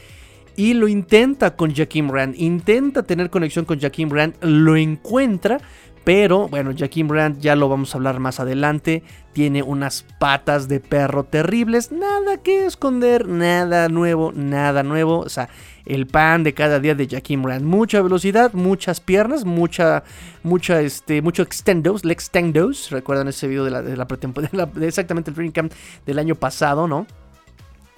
Y 0.57 0.73
lo 0.73 0.89
intenta 0.89 1.55
con 1.55 1.75
Jaquim 1.75 2.11
Rand. 2.11 2.35
Intenta 2.39 3.03
tener 3.03 3.29
conexión 3.29 3.67
con 3.67 3.79
Jaquim 3.79 4.09
Rand. 4.09 4.37
Lo 4.41 4.75
encuentra. 4.75 5.61
Pero 6.07 6.47
bueno, 6.47 6.71
Jaquim 6.73 7.09
Brandt 7.09 7.41
ya 7.41 7.57
lo 7.57 7.69
vamos 7.69 7.93
a 7.93 7.99
hablar 7.99 8.21
más 8.21 8.39
adelante. 8.39 9.03
Tiene 9.33 9.65
unas 9.65 10.05
patas 10.21 10.69
de 10.69 10.79
perro 10.79 11.25
terribles. 11.25 11.91
Nada 11.91 12.37
que 12.45 12.65
esconder, 12.65 13.27
nada 13.27 13.89
nuevo, 13.89 14.31
nada 14.33 14.85
nuevo. 14.85 15.19
O 15.19 15.29
sea, 15.29 15.49
el 15.85 16.07
pan 16.07 16.45
de 16.45 16.55
cada 16.55 16.79
día 16.79 16.95
de 16.95 17.09
Jaquim 17.09 17.43
Brandt. 17.43 17.65
Mucha 17.67 18.01
velocidad, 18.03 18.53
muchas 18.53 19.01
piernas, 19.01 19.45
mucha, 19.45 20.05
mucha, 20.45 20.81
este, 20.81 21.23
mucho 21.23 21.43
extendos, 21.43 22.05
leg 22.05 22.13
extendos. 22.13 22.93
Recuerdan 22.93 23.27
ese 23.27 23.49
video 23.49 23.65
de 23.65 23.73
la, 23.73 23.83
de 23.83 23.97
la 23.97 24.07
pretemporada, 24.07 24.71
exactamente 24.83 25.33
el 25.33 25.35
training 25.35 25.51
camp 25.51 25.73
del 26.07 26.21
año 26.21 26.37
pasado, 26.37 26.87
¿no? 26.87 27.09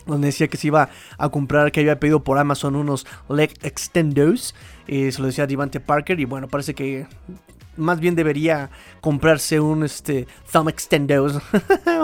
donde 0.06 0.28
decía 0.28 0.48
que 0.48 0.56
se 0.56 0.68
iba 0.68 0.88
a 1.18 1.28
comprar, 1.28 1.70
que 1.72 1.80
había 1.80 2.00
pedido 2.00 2.24
por 2.24 2.38
Amazon 2.38 2.74
unos 2.74 3.06
leg 3.28 3.52
extendos. 3.60 4.54
Eh, 4.86 5.12
se 5.12 5.20
lo 5.20 5.26
decía 5.26 5.46
Devante 5.46 5.78
Parker 5.78 6.18
y 6.18 6.24
bueno, 6.24 6.48
parece 6.48 6.74
que 6.74 7.06
más 7.78 8.00
bien 8.00 8.14
debería 8.14 8.70
comprarse 9.00 9.60
un 9.60 9.84
este, 9.84 10.26
thumb 10.50 10.68
extendos, 10.68 11.40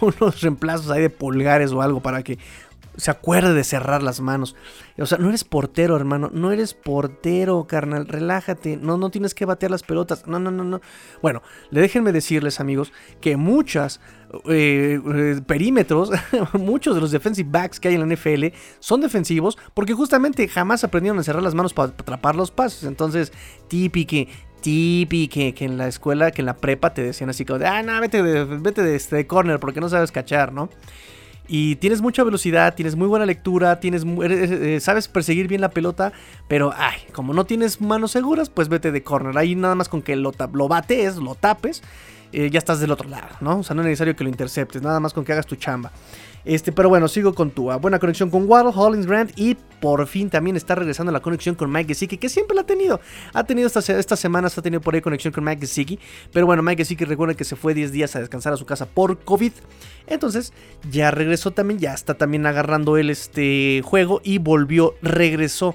unos 0.00 0.40
reemplazos 0.40 0.90
ahí 0.90 1.02
de 1.02 1.10
pulgares 1.10 1.72
o 1.72 1.82
algo 1.82 2.00
para 2.00 2.22
que 2.22 2.38
se 2.96 3.10
acuerde 3.10 3.54
de 3.54 3.64
cerrar 3.64 4.02
las 4.02 4.20
manos. 4.20 4.54
O 4.98 5.06
sea, 5.06 5.18
no 5.18 5.28
eres 5.28 5.44
portero, 5.44 5.96
hermano. 5.96 6.30
No 6.32 6.52
eres 6.52 6.74
portero, 6.74 7.66
carnal. 7.66 8.06
Relájate. 8.06 8.76
No, 8.76 8.98
no 8.98 9.10
tienes 9.10 9.34
que 9.34 9.46
batear 9.46 9.70
las 9.70 9.82
pelotas. 9.82 10.26
No, 10.26 10.38
no, 10.38 10.50
no, 10.50 10.64
no. 10.64 10.80
Bueno, 11.22 11.42
déjenme 11.70 12.12
decirles, 12.12 12.60
amigos, 12.60 12.92
que 13.20 13.36
muchas 13.36 14.00
eh, 14.48 15.00
eh, 15.14 15.40
perímetros, 15.46 16.10
muchos 16.52 16.94
de 16.94 17.00
los 17.00 17.10
defensive 17.10 17.48
backs 17.50 17.80
que 17.80 17.88
hay 17.88 17.94
en 17.94 18.06
la 18.08 18.14
NFL 18.14 18.46
son 18.78 19.00
defensivos 19.00 19.58
porque 19.74 19.94
justamente 19.94 20.46
jamás 20.46 20.84
aprendieron 20.84 21.18
a 21.18 21.22
cerrar 21.22 21.42
las 21.42 21.54
manos 21.54 21.72
para 21.72 21.90
atrapar 21.90 22.36
los 22.36 22.50
pasos. 22.50 22.84
Entonces, 22.84 23.32
típico, 23.68 24.30
típico 24.60 25.34
que, 25.34 25.64
en 25.64 25.76
la 25.76 25.88
escuela, 25.88 26.30
que 26.30 26.42
en 26.42 26.46
la 26.46 26.56
prepa 26.56 26.94
te 26.94 27.02
decían 27.02 27.30
así 27.30 27.44
como 27.44 27.58
de, 27.58 27.66
ah, 27.66 27.82
no, 27.82 28.00
vete 28.00 28.22
de, 28.22 28.44
vete 28.44 28.82
de, 28.82 28.96
este, 28.96 29.26
corner 29.26 29.58
porque 29.58 29.80
no 29.80 29.88
sabes 29.88 30.12
cachar, 30.12 30.52
¿no? 30.52 30.68
Y 31.52 31.76
tienes 31.76 32.00
mucha 32.00 32.22
velocidad, 32.22 32.76
tienes 32.76 32.94
muy 32.94 33.08
buena 33.08 33.26
lectura, 33.26 33.80
tienes, 33.80 34.04
eh, 34.22 34.78
sabes 34.80 35.08
perseguir 35.08 35.48
bien 35.48 35.60
la 35.60 35.70
pelota, 35.70 36.12
pero 36.46 36.72
ay, 36.76 36.98
como 37.12 37.34
no 37.34 37.44
tienes 37.44 37.80
manos 37.80 38.12
seguras, 38.12 38.48
pues 38.48 38.68
vete 38.68 38.92
de 38.92 39.02
corner. 39.02 39.36
Ahí 39.36 39.56
nada 39.56 39.74
más 39.74 39.88
con 39.88 40.00
que 40.00 40.14
lo, 40.14 40.32
lo 40.52 40.68
bates, 40.68 41.16
lo 41.16 41.34
tapes, 41.34 41.82
eh, 42.32 42.50
ya 42.50 42.58
estás 42.58 42.78
del 42.78 42.92
otro 42.92 43.08
lado, 43.08 43.36
¿no? 43.40 43.58
O 43.58 43.62
sea, 43.64 43.74
no 43.74 43.82
es 43.82 43.86
necesario 43.86 44.14
que 44.14 44.22
lo 44.22 44.30
interceptes, 44.30 44.80
nada 44.80 45.00
más 45.00 45.12
con 45.12 45.24
que 45.24 45.32
hagas 45.32 45.46
tu 45.46 45.56
chamba. 45.56 45.90
Este, 46.44 46.72
pero 46.72 46.88
bueno, 46.88 47.08
sigo 47.08 47.34
con 47.34 47.50
tu 47.50 47.70
buena 47.80 47.98
conexión 47.98 48.30
con 48.30 48.48
Waddle, 48.48 48.72
Hollins 48.74 49.06
Grant 49.06 49.32
y 49.36 49.56
por 49.80 50.06
fin 50.06 50.30
también 50.30 50.56
está 50.56 50.74
regresando 50.74 51.12
la 51.12 51.20
conexión 51.20 51.54
con 51.54 51.70
Mike 51.70 51.88
Gesicki, 51.88 52.18
que 52.18 52.28
siempre 52.28 52.54
la 52.54 52.62
ha 52.62 52.66
tenido. 52.66 53.00
Ha 53.32 53.44
tenido 53.44 53.66
estas, 53.66 53.88
estas 53.90 54.20
semanas, 54.20 54.56
ha 54.56 54.62
tenido 54.62 54.80
por 54.80 54.94
ahí 54.94 55.00
conexión 55.00 55.32
con 55.32 55.44
Mike 55.44 55.62
Gesicki. 55.62 55.98
Pero 56.32 56.46
bueno, 56.46 56.62
Mike 56.62 56.82
Gesicki 56.82 57.04
recuerda 57.04 57.34
que 57.34 57.44
se 57.44 57.56
fue 57.56 57.74
10 57.74 57.92
días 57.92 58.16
a 58.16 58.20
descansar 58.20 58.52
a 58.52 58.56
su 58.56 58.66
casa 58.66 58.86
por 58.86 59.18
COVID. 59.20 59.52
Entonces 60.06 60.52
ya 60.90 61.10
regresó 61.10 61.50
también, 61.50 61.78
ya 61.78 61.94
está 61.94 62.14
también 62.14 62.46
agarrando 62.46 62.96
el 62.96 63.10
este 63.10 63.82
juego 63.84 64.20
y 64.24 64.38
volvió, 64.38 64.94
regresó 65.02 65.74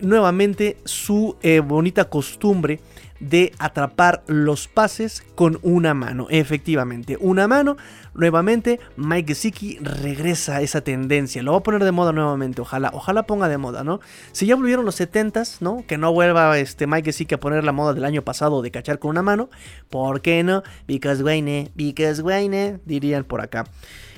nuevamente 0.00 0.78
su 0.84 1.36
eh, 1.42 1.60
bonita 1.60 2.06
costumbre 2.08 2.80
de 3.20 3.52
atrapar 3.58 4.22
los 4.26 4.66
pases 4.66 5.22
con 5.34 5.58
una 5.62 5.94
mano. 5.94 6.26
Efectivamente, 6.30 7.16
una 7.20 7.46
mano. 7.46 7.76
Nuevamente, 8.14 8.80
Mike 8.96 9.34
Gesicki 9.34 9.78
regresa 9.78 10.56
a 10.56 10.62
esa 10.62 10.80
tendencia. 10.80 11.42
Lo 11.42 11.52
va 11.52 11.58
a 11.58 11.62
poner 11.62 11.84
de 11.84 11.92
moda 11.92 12.12
nuevamente. 12.12 12.60
Ojalá, 12.60 12.90
ojalá 12.92 13.22
ponga 13.24 13.48
de 13.48 13.58
moda, 13.58 13.84
¿no? 13.84 14.00
Si 14.32 14.46
ya 14.46 14.56
volvieron 14.56 14.84
los 14.84 15.00
70s, 15.00 15.58
¿no? 15.60 15.84
Que 15.86 15.98
no 15.98 16.12
vuelva 16.12 16.58
este 16.58 16.86
Mike 16.86 17.12
Gesicki 17.12 17.34
a 17.34 17.40
poner 17.40 17.62
la 17.62 17.72
moda 17.72 17.94
del 17.94 18.04
año 18.04 18.22
pasado 18.22 18.62
de 18.62 18.70
cachar 18.70 18.98
con 18.98 19.10
una 19.10 19.22
mano. 19.22 19.50
¿Por 19.90 20.22
qué 20.22 20.42
no? 20.42 20.62
Because 20.86 21.22
Wayne, 21.22 21.70
because 21.74 22.22
Wayne, 22.22 22.80
dirían 22.84 23.24
por 23.24 23.40
acá. 23.40 23.66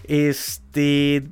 Este. 0.05 1.29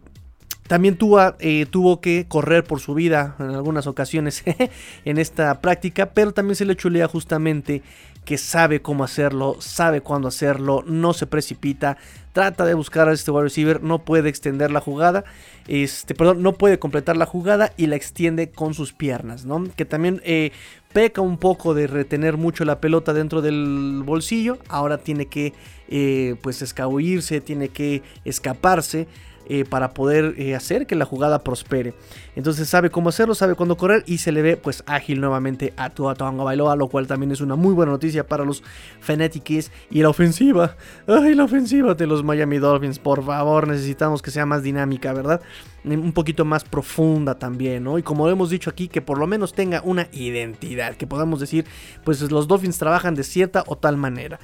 También 0.71 0.97
eh, 1.41 1.67
tuvo 1.69 2.00
que 2.00 2.27
correr 2.29 2.62
por 2.62 2.79
su 2.79 2.95
vida 2.95 3.35
en 3.41 3.50
algunas 3.50 3.89
ocasiones 3.89 4.45
en 5.05 5.19
esta 5.19 5.61
práctica, 5.61 6.11
pero 6.11 6.31
también 6.31 6.55
se 6.55 6.65
le 6.65 6.77
chulea 6.77 7.09
justamente 7.09 7.83
que 8.25 8.39
sabe 8.39 8.81
cómo 8.81 9.03
hacerlo, 9.03 9.57
sabe 9.59 10.00
cuándo 10.00 10.29
hacerlo, 10.29 10.85
no 10.87 11.12
se 11.12 11.27
precipita, 11.27 11.97
trata 12.33 12.65
de 12.65 12.75
buscar 12.75 13.09
a 13.09 13.12
este 13.12 13.33
wide 13.33 13.43
receiver, 13.43 13.83
no 13.83 14.05
puede 14.05 14.29
extender 14.29 14.71
la 14.71 14.81
jugada, 14.81 15.25
este, 15.67 16.15
perdón, 16.15 16.41
no 16.41 16.53
puede 16.53 16.79
completar 16.79 17.17
la 17.17 17.27
jugada 17.27 17.73
y 17.77 17.89
la 17.89 17.97
extiende 17.97 18.50
con 18.50 18.73
sus 18.73 18.93
piernas, 18.93 19.45
¿no? 19.45 19.65
Que 19.75 19.85
también 19.85 20.23
eh, 20.25 20.53
peca 20.93 21.21
un 21.21 21.39
poco 21.39 21.75
de 21.75 21.89
retener 21.89 22.37
mucho 22.37 22.65
la 22.65 22.81
pelota 22.81 23.12
dentro 23.12 23.43
del 23.43 24.03
bolsillo, 24.05 24.59
ahora 24.69 24.99
tiene 24.99 25.27
que 25.27 25.53
eh, 25.89 26.37
pues 26.43 26.62
escabullirse, 26.62 27.41
tiene 27.41 27.71
que 27.71 28.05
escaparse 28.25 29.09
eh, 29.52 29.64
para 29.64 29.95
poder 29.95 30.35
eh, 30.38 30.54
hacer 30.54 30.87
que 30.87 30.95
la 30.95 31.04
jugada 31.04 31.42
prospere. 31.42 31.92
Entonces 32.37 32.69
sabe 32.69 32.88
cómo 32.88 33.09
hacerlo, 33.09 33.35
sabe 33.35 33.57
cuándo 33.57 33.76
correr 33.76 34.04
y 34.07 34.19
se 34.19 34.30
le 34.30 34.42
ve 34.42 34.57
pues 34.57 34.85
ágil 34.87 35.21
nuevamente 35.21 35.75
a 35.76 35.90
Tua 35.90 36.14
Tonga 36.14 36.45
Bailoa, 36.45 36.76
lo 36.76 36.87
cual 36.87 37.09
también 37.09 37.33
es 37.33 37.40
una 37.40 37.57
muy 37.57 37.75
buena 37.75 37.90
noticia 37.90 38.25
para 38.25 38.45
los 38.45 38.62
Fanatics 39.00 39.73
y 39.90 40.02
la 40.02 40.09
ofensiva. 40.09 40.76
Ay, 41.09 41.35
la 41.35 41.42
ofensiva 41.42 41.95
de 41.95 42.07
los 42.07 42.23
Miami 42.23 42.59
Dolphins, 42.59 43.00
por 43.00 43.25
favor, 43.25 43.66
necesitamos 43.66 44.23
que 44.23 44.30
sea 44.30 44.47
más 44.47 44.62
dinámica, 44.62 45.12
¿verdad? 45.12 45.42
Un 45.83 46.12
poquito 46.12 46.45
más 46.45 46.62
profunda 46.62 47.37
también, 47.37 47.83
¿no? 47.83 47.99
Y 47.99 48.04
como 48.04 48.28
hemos 48.28 48.50
dicho 48.50 48.71
aquí, 48.71 48.87
que 48.87 49.02
por 49.02 49.19
lo 49.19 49.26
menos 49.26 49.52
tenga 49.52 49.83
una 49.83 50.07
identidad, 50.12 50.95
que 50.95 51.09
podamos 51.09 51.40
decir, 51.40 51.64
pues 52.04 52.21
los 52.30 52.47
Dolphins 52.47 52.78
trabajan 52.78 53.16
de 53.16 53.25
cierta 53.25 53.64
o 53.66 53.76
tal 53.76 53.97
manera. 53.97 54.38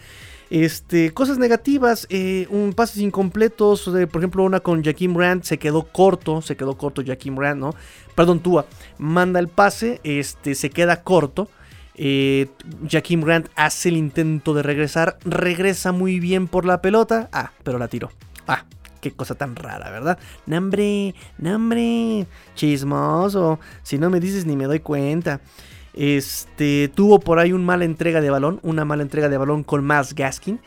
Este, 0.48 1.12
cosas 1.12 1.38
negativas, 1.38 2.06
eh, 2.08 2.46
un 2.50 2.72
pases 2.72 2.98
incompletos, 2.98 3.82
por 3.82 4.20
ejemplo, 4.20 4.44
una 4.44 4.60
con 4.60 4.84
Jaquim 4.84 5.16
Rand 5.16 5.42
se 5.42 5.58
quedó 5.58 5.82
corto, 5.82 6.40
se 6.40 6.56
quedó 6.56 6.76
corto 6.78 7.02
Jaquim 7.04 7.36
Rand, 7.36 7.60
¿no? 7.60 7.74
Perdón, 8.14 8.40
Tua, 8.40 8.66
manda 8.98 9.40
el 9.40 9.48
pase, 9.48 10.00
este, 10.04 10.54
se 10.54 10.70
queda 10.70 11.02
corto. 11.02 11.48
Eh, 11.96 12.48
Rand 13.22 13.48
hace 13.56 13.88
el 13.88 13.96
intento 13.96 14.54
de 14.54 14.62
regresar, 14.62 15.18
regresa 15.24 15.92
muy 15.92 16.20
bien 16.20 16.46
por 16.46 16.64
la 16.64 16.80
pelota, 16.80 17.28
ah, 17.32 17.50
pero 17.64 17.78
la 17.78 17.88
tiró. 17.88 18.10
Ah, 18.46 18.64
qué 19.00 19.12
cosa 19.12 19.34
tan 19.34 19.56
rara, 19.56 19.90
¿verdad? 19.90 20.18
Nambre, 20.46 21.14
nambre, 21.38 22.26
chismoso, 22.54 23.58
si 23.82 23.98
no 23.98 24.10
me 24.10 24.20
dices 24.20 24.46
ni 24.46 24.56
me 24.56 24.66
doy 24.66 24.80
cuenta. 24.80 25.40
Este, 25.96 26.88
tuvo 26.94 27.18
por 27.18 27.38
ahí 27.38 27.52
una 27.52 27.64
mala 27.64 27.86
entrega 27.86 28.20
de 28.20 28.28
balón, 28.28 28.60
una 28.62 28.84
mala 28.84 29.02
entrega 29.02 29.30
de 29.30 29.38
balón 29.38 29.64
con 29.64 29.82
más 29.84 30.14
Gaskin. 30.14 30.60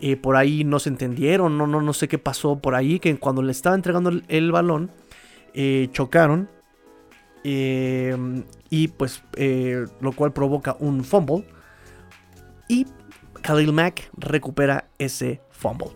Eh, 0.00 0.16
por 0.16 0.36
ahí 0.36 0.62
no 0.62 0.78
se 0.78 0.90
entendieron, 0.90 1.56
no, 1.56 1.66
no, 1.66 1.80
no 1.80 1.92
sé 1.92 2.06
qué 2.06 2.18
pasó 2.18 2.58
por 2.58 2.74
ahí, 2.74 3.00
que 3.00 3.16
cuando 3.18 3.42
le 3.42 3.50
estaba 3.50 3.74
entregando 3.74 4.12
el, 4.28 4.52
balón, 4.52 4.90
eh, 5.54 5.88
chocaron. 5.92 6.48
Eh, 7.44 8.16
y 8.70 8.88
pues 8.88 9.22
lo 10.00 10.12
cual 10.12 10.32
provoca 10.32 10.76
un 10.78 11.04
fumble. 11.04 11.44
Y 12.68 12.86
Khalil 13.42 13.72
Mack 13.72 14.10
recupera 14.16 14.88
ese 14.98 15.40
fumble. 15.50 15.88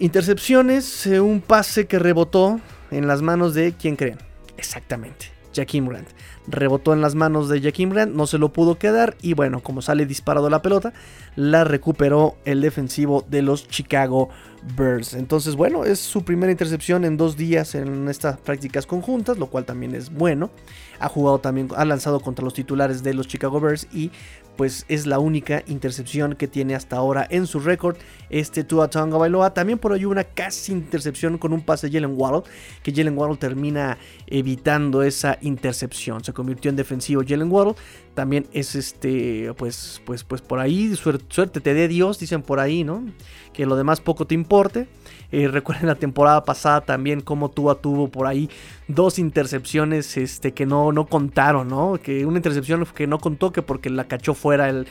intercepciones, 0.00 1.06
un 1.06 1.40
pase 1.40 1.86
que 1.86 1.98
rebotó 1.98 2.60
en 2.90 3.06
las 3.06 3.22
manos 3.22 3.54
de, 3.54 3.72
¿quién 3.72 3.96
creen? 3.96 4.18
Exactamente, 4.56 5.33
Jaquim 5.54 5.88
Grant 5.88 6.08
rebotó 6.46 6.92
en 6.92 7.00
las 7.00 7.14
manos 7.14 7.48
de 7.48 7.60
Jaquim 7.60 7.90
Grant, 7.90 8.14
no 8.14 8.26
se 8.26 8.38
lo 8.38 8.52
pudo 8.52 8.78
quedar 8.78 9.16
y 9.22 9.34
bueno, 9.34 9.60
como 9.60 9.82
sale 9.82 10.06
disparado 10.06 10.50
la 10.50 10.62
pelota, 10.62 10.92
la 11.36 11.64
recuperó 11.64 12.36
el 12.44 12.60
defensivo 12.60 13.24
de 13.28 13.42
los 13.42 13.68
Chicago 13.68 14.28
Bears. 14.76 15.14
Entonces, 15.14 15.56
bueno, 15.56 15.84
es 15.84 16.00
su 16.00 16.24
primera 16.24 16.50
intercepción 16.50 17.04
en 17.04 17.16
dos 17.16 17.36
días 17.36 17.74
en 17.74 18.08
estas 18.08 18.38
prácticas 18.38 18.86
conjuntas, 18.86 19.38
lo 19.38 19.46
cual 19.46 19.64
también 19.64 19.94
es 19.94 20.10
bueno. 20.10 20.50
Ha 21.00 21.08
jugado 21.08 21.38
también, 21.38 21.68
ha 21.76 21.84
lanzado 21.84 22.20
contra 22.20 22.44
los 22.44 22.54
titulares 22.54 23.02
de 23.02 23.14
los 23.14 23.28
Chicago 23.28 23.60
Bears 23.60 23.86
y 23.92 24.10
pues 24.56 24.84
es 24.88 25.06
la 25.06 25.18
única 25.18 25.62
intercepción 25.66 26.34
que 26.34 26.48
tiene 26.48 26.74
hasta 26.74 26.96
ahora 26.96 27.26
en 27.30 27.46
su 27.46 27.60
récord. 27.60 27.96
Este 28.30 28.64
Tua 28.64 28.88
Tonga 28.88 29.16
Bailoa. 29.16 29.54
También 29.54 29.78
por 29.78 29.92
ahí 29.92 30.04
una 30.04 30.24
casi 30.24 30.72
intercepción 30.72 31.38
con 31.38 31.52
un 31.52 31.60
pase 31.60 31.88
de 31.88 31.94
Jalen 31.94 32.14
Waddle. 32.16 32.42
Que 32.82 32.92
Jalen 32.92 33.16
Waddle 33.16 33.36
termina 33.36 33.98
evitando 34.26 35.02
esa 35.02 35.38
intercepción. 35.40 36.24
Se 36.24 36.32
convirtió 36.32 36.70
en 36.70 36.76
defensivo 36.76 37.22
Jalen 37.26 37.50
Waddle. 37.50 37.74
También 38.14 38.46
es 38.52 38.74
este, 38.76 39.52
pues, 39.56 40.00
pues, 40.04 40.22
pues 40.22 40.40
por 40.40 40.60
ahí, 40.60 40.94
suerte, 40.94 41.24
suerte 41.28 41.60
te 41.60 41.74
dé 41.74 41.88
Dios, 41.88 42.18
dicen 42.18 42.42
por 42.42 42.60
ahí, 42.60 42.84
¿no? 42.84 43.04
Que 43.52 43.66
lo 43.66 43.76
demás 43.76 44.00
poco 44.00 44.26
te 44.26 44.34
importe. 44.34 44.86
Eh, 45.32 45.48
recuerden 45.52 45.86
la 45.86 45.96
temporada 45.96 46.44
pasada 46.44 46.82
también 46.82 47.20
como 47.20 47.50
Tua 47.50 47.74
tuvo 47.74 48.08
por 48.08 48.26
ahí 48.28 48.48
dos 48.86 49.18
intercepciones 49.18 50.16
este, 50.16 50.52
que 50.52 50.64
no, 50.64 50.92
no 50.92 51.06
contaron, 51.06 51.68
¿no? 51.68 51.98
Que 52.00 52.24
una 52.24 52.36
intercepción 52.36 52.86
que 52.94 53.06
no 53.06 53.18
contó 53.18 53.52
que 53.52 53.62
porque 53.62 53.90
la 53.90 54.04
cachó 54.04 54.34
fuera 54.34 54.68
el, 54.68 54.86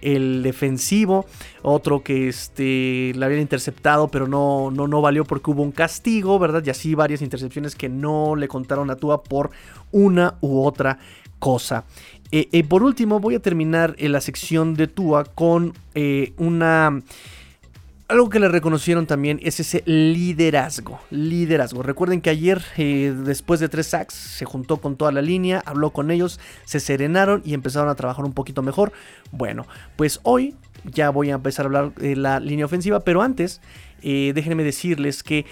el 0.00 0.42
defensivo, 0.44 1.26
otro 1.62 2.02
que 2.02 2.28
este, 2.28 3.12
la 3.16 3.26
habían 3.26 3.40
interceptado 3.40 4.08
pero 4.08 4.28
no, 4.28 4.70
no, 4.70 4.86
no 4.86 5.00
valió 5.00 5.24
porque 5.24 5.50
hubo 5.50 5.62
un 5.62 5.72
castigo, 5.72 6.38
¿verdad? 6.38 6.62
Y 6.64 6.70
así 6.70 6.94
varias 6.94 7.22
intercepciones 7.22 7.74
que 7.74 7.88
no 7.88 8.36
le 8.36 8.46
contaron 8.46 8.90
a 8.90 8.96
Tua 8.96 9.24
por 9.24 9.50
una 9.90 10.36
u 10.40 10.62
otra 10.62 10.98
cosa. 11.38 11.84
Eh, 12.30 12.48
eh, 12.52 12.64
por 12.64 12.82
último 12.82 13.20
voy 13.20 13.34
a 13.34 13.40
terminar 13.40 13.96
la 13.98 14.20
sección 14.20 14.74
de 14.74 14.86
Tua 14.86 15.24
con 15.24 15.72
una 16.36 17.02
algo 18.08 18.30
que 18.30 18.40
le 18.40 18.48
reconocieron 18.48 19.06
también 19.06 19.38
es 19.42 19.60
ese 19.60 19.82
liderazgo. 19.84 20.98
Liderazgo. 21.10 21.82
Recuerden 21.82 22.22
que 22.22 22.30
ayer, 22.30 22.62
eh, 22.78 23.14
después 23.14 23.60
de 23.60 23.68
tres 23.68 23.88
sacks, 23.88 24.14
se 24.14 24.46
juntó 24.46 24.78
con 24.78 24.96
toda 24.96 25.12
la 25.12 25.20
línea, 25.20 25.62
habló 25.66 25.90
con 25.90 26.10
ellos, 26.10 26.40
se 26.64 26.80
serenaron 26.80 27.42
y 27.44 27.52
empezaron 27.52 27.90
a 27.90 27.94
trabajar 27.94 28.24
un 28.24 28.32
poquito 28.32 28.62
mejor. 28.62 28.92
Bueno, 29.30 29.66
pues 29.96 30.20
hoy 30.22 30.56
ya 30.84 31.10
voy 31.10 31.30
a 31.30 31.34
empezar 31.34 31.66
a 31.66 31.68
hablar 31.68 31.94
de 31.96 32.16
la 32.16 32.40
línea 32.40 32.64
ofensiva, 32.64 33.00
pero 33.00 33.20
antes, 33.20 33.60
eh, 34.00 34.32
déjenme 34.34 34.64
decirles 34.64 35.22
que 35.22 35.44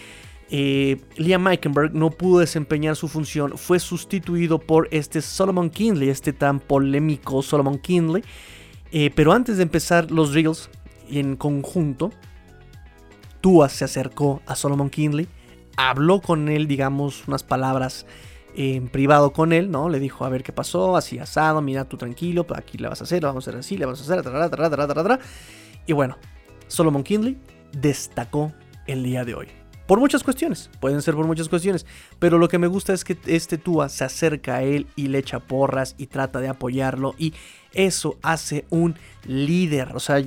eh, 0.51 1.01
Liam 1.17 1.43
Meikenberg 1.43 1.95
no 1.95 2.11
pudo 2.11 2.41
desempeñar 2.41 2.97
su 2.97 3.09
función, 3.09 3.57
fue 3.59 3.79
sustituido 3.79 4.59
por 4.59 4.89
este 4.91 5.21
Solomon 5.21 5.71
Kinley, 5.71 6.09
este 6.09 6.33
tan 6.33 6.61
polémico 6.61 7.43
Solomon 7.43 7.79
Kinley. 7.79 8.23
pero 9.15 9.33
antes 9.33 9.57
de 9.57 9.65
empezar 9.65 10.11
los 10.11 10.33
Reels 10.33 10.71
en 11.11 11.37
conjunto, 11.37 12.11
Tua 13.41 13.69
se 13.69 13.85
acercó 13.85 14.43
a 14.47 14.57
Solomon 14.57 14.91
Kinley, 14.91 15.29
habló 15.77 16.21
con 16.21 16.49
él, 16.49 16.67
digamos, 16.67 17.29
unas 17.29 17.43
palabras 17.43 18.07
en 18.57 18.89
privado 18.89 19.33
con 19.33 19.53
él, 19.53 19.71
¿no? 19.71 19.89
Le 19.89 20.01
dijo, 20.01 20.25
a 20.25 20.29
ver 20.29 20.43
qué 20.43 20.53
pasó, 20.53 20.97
así 20.97 21.19
asado, 21.19 21.61
mira 21.61 21.85
tú 21.85 21.97
tranquilo, 21.97 22.47
pues 22.47 22.59
aquí 22.59 22.79
le 22.79 22.89
vas 22.89 23.01
a 23.03 23.05
hacer, 23.05 23.23
vamos 23.23 23.47
a 23.47 23.51
hacer 23.51 23.61
así, 23.61 23.77
le 23.77 23.85
vamos 23.85 24.01
a 24.01 24.21
hacer, 24.21 25.21
y 25.87 25.93
bueno, 25.93 26.17
Solomon 26.67 27.05
Kinley 27.05 27.37
destacó 27.73 28.53
el 28.87 29.05
día 29.05 29.25
de 29.25 29.35
hoy. 29.35 29.49
Por 29.87 30.01
muchas 30.01 30.25
cuestiones, 30.25 30.69
pueden 30.81 31.01
ser 31.01 31.15
por 31.15 31.27
muchas 31.27 31.49
cuestiones, 31.49 31.87
pero 32.19 32.39
lo 32.39 32.49
que 32.49 32.59
me 32.59 32.67
gusta 32.67 32.93
es 32.93 33.05
que 33.05 33.17
este 33.27 33.57
Tua 33.57 33.89
se 33.89 34.05
acerca 34.05 34.57
a 34.57 34.63
él 34.63 34.89
y 34.97 35.09
le 35.09 35.19
echa 35.19 35.39
porras 35.39 35.95
y 35.97 36.09
trata 36.09 36.41
de 36.41 36.49
apoyarlo 36.49 37.15
y 37.19 37.35
eso 37.77 38.17
hace 38.23 38.65
un 38.71 38.97
líder. 39.27 39.95
O 39.95 40.01
sea, 40.01 40.23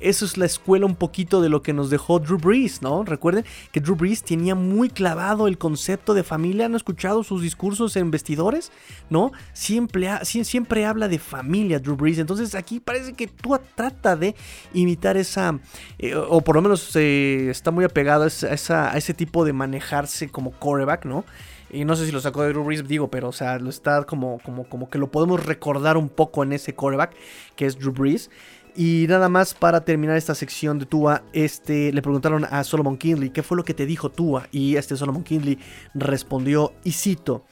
eso 0.00 0.24
es 0.24 0.36
la 0.36 0.46
escuela 0.46 0.84
un 0.84 0.96
poquito 0.96 1.40
de 1.40 1.48
lo 1.48 1.62
que 1.62 1.72
nos 1.72 1.88
dejó 1.88 2.18
Drew 2.18 2.38
Brees, 2.38 2.82
¿no? 2.82 3.04
Recuerden 3.04 3.44
que 3.70 3.80
Drew 3.80 3.94
Brees 3.94 4.22
tenía 4.22 4.54
muy 4.54 4.90
clavado 4.90 5.46
el 5.46 5.58
concepto 5.58 6.12
de 6.12 6.24
familia. 6.24 6.66
¿Han 6.66 6.74
escuchado 6.74 7.22
sus 7.22 7.40
discursos 7.40 7.94
en 7.96 8.10
vestidores? 8.10 8.72
¿No? 9.10 9.32
Siempre, 9.52 10.08
siempre 10.24 10.86
habla 10.86 11.06
de 11.08 11.18
familia 11.18 11.78
Drew 11.78 11.96
Brees. 11.96 12.18
Entonces 12.18 12.54
aquí 12.54 12.80
parece 12.80 13.12
que 13.12 13.28
tú 13.28 13.56
trata 13.74 14.16
de 14.16 14.34
imitar 14.74 15.16
esa, 15.16 15.60
eh, 15.98 16.14
o 16.14 16.40
por 16.40 16.56
lo 16.56 16.62
menos 16.62 16.90
eh, 16.96 17.48
está 17.50 17.70
muy 17.70 17.84
apegado 17.84 18.24
a, 18.24 18.92
a 18.92 18.96
ese 18.96 19.14
tipo 19.14 19.44
de 19.44 19.52
manejarse 19.52 20.28
como 20.28 20.50
coreback, 20.50 21.04
¿no? 21.04 21.24
Y 21.72 21.86
no 21.86 21.96
sé 21.96 22.04
si 22.04 22.12
lo 22.12 22.20
sacó 22.20 22.42
de 22.42 22.50
Drew 22.50 22.64
Brees, 22.64 22.86
digo, 22.86 23.10
pero 23.10 23.30
o 23.30 23.32
sea, 23.32 23.58
lo 23.58 23.70
está 23.70 24.04
como, 24.04 24.38
como, 24.40 24.68
como 24.68 24.90
que 24.90 24.98
lo 24.98 25.10
podemos 25.10 25.44
recordar 25.44 25.96
un 25.96 26.10
poco 26.10 26.42
en 26.42 26.52
ese 26.52 26.74
quarterback 26.74 27.14
que 27.56 27.64
es 27.64 27.78
Drew 27.78 27.92
Brees. 27.92 28.30
Y 28.74 29.06
nada 29.08 29.28
más 29.28 29.54
para 29.54 29.84
terminar 29.84 30.16
esta 30.16 30.34
sección 30.34 30.78
de 30.78 30.86
Tua, 30.86 31.24
este, 31.32 31.92
le 31.92 32.02
preguntaron 32.02 32.46
a 32.50 32.64
Solomon 32.64 32.96
Kinley 32.96 33.30
qué 33.30 33.42
fue 33.42 33.56
lo 33.56 33.64
que 33.64 33.74
te 33.74 33.86
dijo 33.86 34.10
Tua. 34.10 34.48
Y 34.50 34.76
este 34.76 34.96
Solomon 34.96 35.24
Kinley 35.24 35.58
respondió, 35.94 36.74
y 36.84 36.92
cito, 36.92 37.44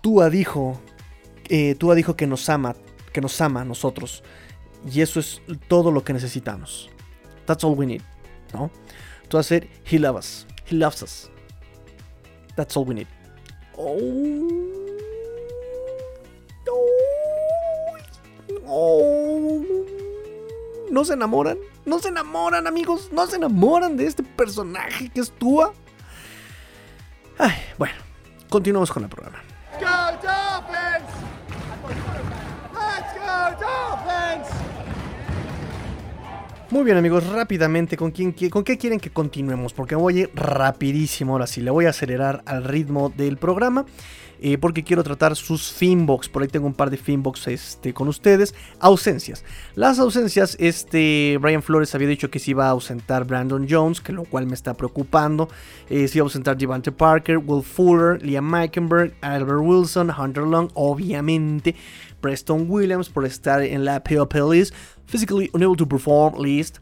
Tua 0.00 0.30
dijo, 0.30 0.80
eh, 1.48 1.74
Tua 1.74 1.94
dijo 1.94 2.16
que 2.16 2.26
nos 2.26 2.48
ama, 2.48 2.74
que 3.12 3.20
nos 3.20 3.40
ama 3.40 3.62
a 3.62 3.64
nosotros. 3.64 4.22
Y 4.90 5.00
eso 5.00 5.20
es 5.20 5.42
todo 5.68 5.90
lo 5.90 6.02
que 6.04 6.12
necesitamos. 6.12 6.90
That's 7.46 7.64
all 7.64 7.76
we 7.76 7.86
need, 7.86 8.02
¿no? 8.52 8.70
Tua 9.28 9.42
said, 9.42 9.64
he 9.90 9.98
loves 9.98 10.18
us. 10.18 10.46
He 10.70 10.76
loves 10.76 11.02
us. 11.02 11.30
That's 12.56 12.76
all 12.76 12.84
we 12.84 12.94
need. 12.94 13.21
Oh. 18.74 19.62
¿No 20.90 21.04
se 21.04 21.14
enamoran? 21.14 21.58
¿No 21.84 21.98
se 21.98 22.08
enamoran, 22.08 22.66
amigos? 22.66 23.08
¿No 23.12 23.26
se 23.26 23.36
enamoran 23.36 23.96
de 23.96 24.06
este 24.06 24.22
personaje 24.22 25.08
que 25.08 25.20
es 25.20 25.30
Tua? 25.30 25.72
Ay, 27.38 27.54
bueno, 27.78 27.94
continuamos 28.48 28.92
con 28.92 29.02
el 29.02 29.08
programa. 29.08 29.41
Muy 36.72 36.84
bien 36.84 36.96
amigos, 36.96 37.26
rápidamente, 37.26 37.98
¿con, 37.98 38.12
quién, 38.12 38.32
¿con 38.32 38.64
qué 38.64 38.78
quieren 38.78 38.98
que 38.98 39.10
continuemos? 39.10 39.74
Porque 39.74 39.94
voy 39.94 40.22
a 40.22 40.28
rapidísimo, 40.34 41.34
ahora 41.34 41.46
sí, 41.46 41.60
le 41.60 41.70
voy 41.70 41.84
a 41.84 41.90
acelerar 41.90 42.42
al 42.46 42.64
ritmo 42.64 43.12
del 43.14 43.36
programa. 43.36 43.84
Eh, 44.44 44.58
porque 44.58 44.82
quiero 44.82 45.04
tratar 45.04 45.36
sus 45.36 45.70
Finbox. 45.70 46.28
Por 46.28 46.42
ahí 46.42 46.48
tengo 46.48 46.66
un 46.66 46.74
par 46.74 46.90
de 46.90 46.96
Finbox 46.96 47.46
este, 47.46 47.94
con 47.94 48.08
ustedes. 48.08 48.56
Ausencias. 48.80 49.44
Las 49.76 50.00
ausencias, 50.00 50.56
este 50.58 51.38
Brian 51.40 51.62
Flores 51.62 51.94
había 51.94 52.08
dicho 52.08 52.28
que 52.28 52.40
se 52.40 52.50
iba 52.50 52.66
a 52.66 52.70
ausentar 52.70 53.24
Brandon 53.24 53.68
Jones, 53.70 54.00
que 54.00 54.12
lo 54.12 54.24
cual 54.24 54.46
me 54.46 54.54
está 54.54 54.74
preocupando. 54.74 55.48
Eh, 55.88 56.08
se 56.08 56.18
iba 56.18 56.24
a 56.24 56.26
ausentar 56.26 56.56
Devante 56.56 56.90
Parker, 56.90 57.38
Will 57.38 57.62
Fuller, 57.62 58.20
Liam 58.20 58.50
Meikenberg, 58.50 59.14
Albert 59.20 59.60
Wilson, 59.60 60.10
Hunter 60.10 60.42
Long, 60.42 60.70
obviamente. 60.74 61.76
Preston 62.22 62.66
Williams 62.70 63.10
por 63.10 63.26
estar 63.26 63.62
en 63.62 63.84
la 63.84 64.02
POP 64.02 64.34
list, 64.50 64.74
physically 65.12 65.50
unable 65.52 65.76
to 65.76 65.86
perform 65.86 66.42
list. 66.42 66.78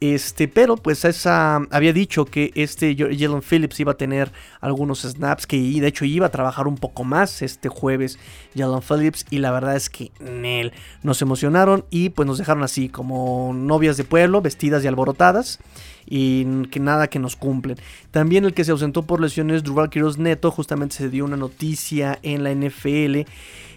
Este, 0.00 0.48
pero 0.48 0.76
pues 0.76 1.04
esa 1.04 1.56
había 1.70 1.92
dicho 1.92 2.24
que 2.24 2.52
este 2.54 2.96
Jalen 2.96 3.42
Phillips 3.42 3.80
iba 3.80 3.92
a 3.92 3.96
tener 3.98 4.32
algunos 4.62 5.02
snaps 5.02 5.46
que 5.46 5.58
de 5.58 5.86
hecho 5.86 6.06
iba 6.06 6.26
a 6.26 6.30
trabajar 6.30 6.66
un 6.66 6.76
poco 6.76 7.04
más 7.04 7.42
este 7.42 7.68
jueves 7.68 8.18
Jalen 8.56 8.80
Phillips 8.80 9.26
y 9.28 9.40
la 9.40 9.50
verdad 9.50 9.76
es 9.76 9.90
que 9.90 10.10
él 10.20 10.72
nos 11.02 11.20
emocionaron 11.20 11.84
y 11.90 12.08
pues 12.08 12.26
nos 12.26 12.38
dejaron 12.38 12.62
así 12.62 12.88
como 12.88 13.52
novias 13.52 13.98
de 13.98 14.04
pueblo 14.04 14.40
vestidas 14.40 14.82
y 14.84 14.86
alborotadas 14.86 15.58
y 16.06 16.64
que 16.68 16.80
nada 16.80 17.08
que 17.08 17.18
nos 17.18 17.36
cumplen. 17.36 17.76
También 18.10 18.46
el 18.46 18.54
que 18.54 18.64
se 18.64 18.72
ausentó 18.72 19.02
por 19.02 19.20
lesiones 19.20 19.62
Duval 19.62 19.90
Quiroz 19.90 20.16
Neto 20.16 20.50
justamente 20.50 20.96
se 20.96 21.10
dio 21.10 21.26
una 21.26 21.36
noticia 21.36 22.18
en 22.22 22.42
la 22.42 22.54
NFL 22.54 23.28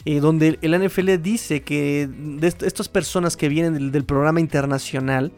eh, 0.06 0.20
donde 0.20 0.60
el 0.62 0.86
NFL 0.86 1.22
dice 1.22 1.62
que 1.62 2.10
de 2.10 2.48
estas 2.48 2.89
personas 2.89 3.38
que 3.38 3.48
vienen 3.48 3.92
del, 3.92 4.04
programa 4.04 4.39
internacional, 4.42 5.32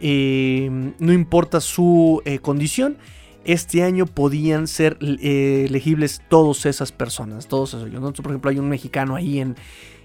eh, 0.00 0.68
no 0.98 1.12
importa 1.12 1.60
su 1.60 2.20
eh, 2.24 2.40
condición, 2.40 2.98
este 3.44 3.82
año 3.82 4.06
podían 4.06 4.66
ser 4.66 4.98
elegibles 5.00 6.22
todas 6.28 6.66
esas 6.66 6.92
personas, 6.92 7.46
todos 7.46 7.74
esos. 7.74 7.90
Por 7.90 8.26
ejemplo, 8.26 8.50
hay 8.50 8.58
un 8.58 8.68
mexicano 8.68 9.16
ahí 9.16 9.40
en, 9.40 9.56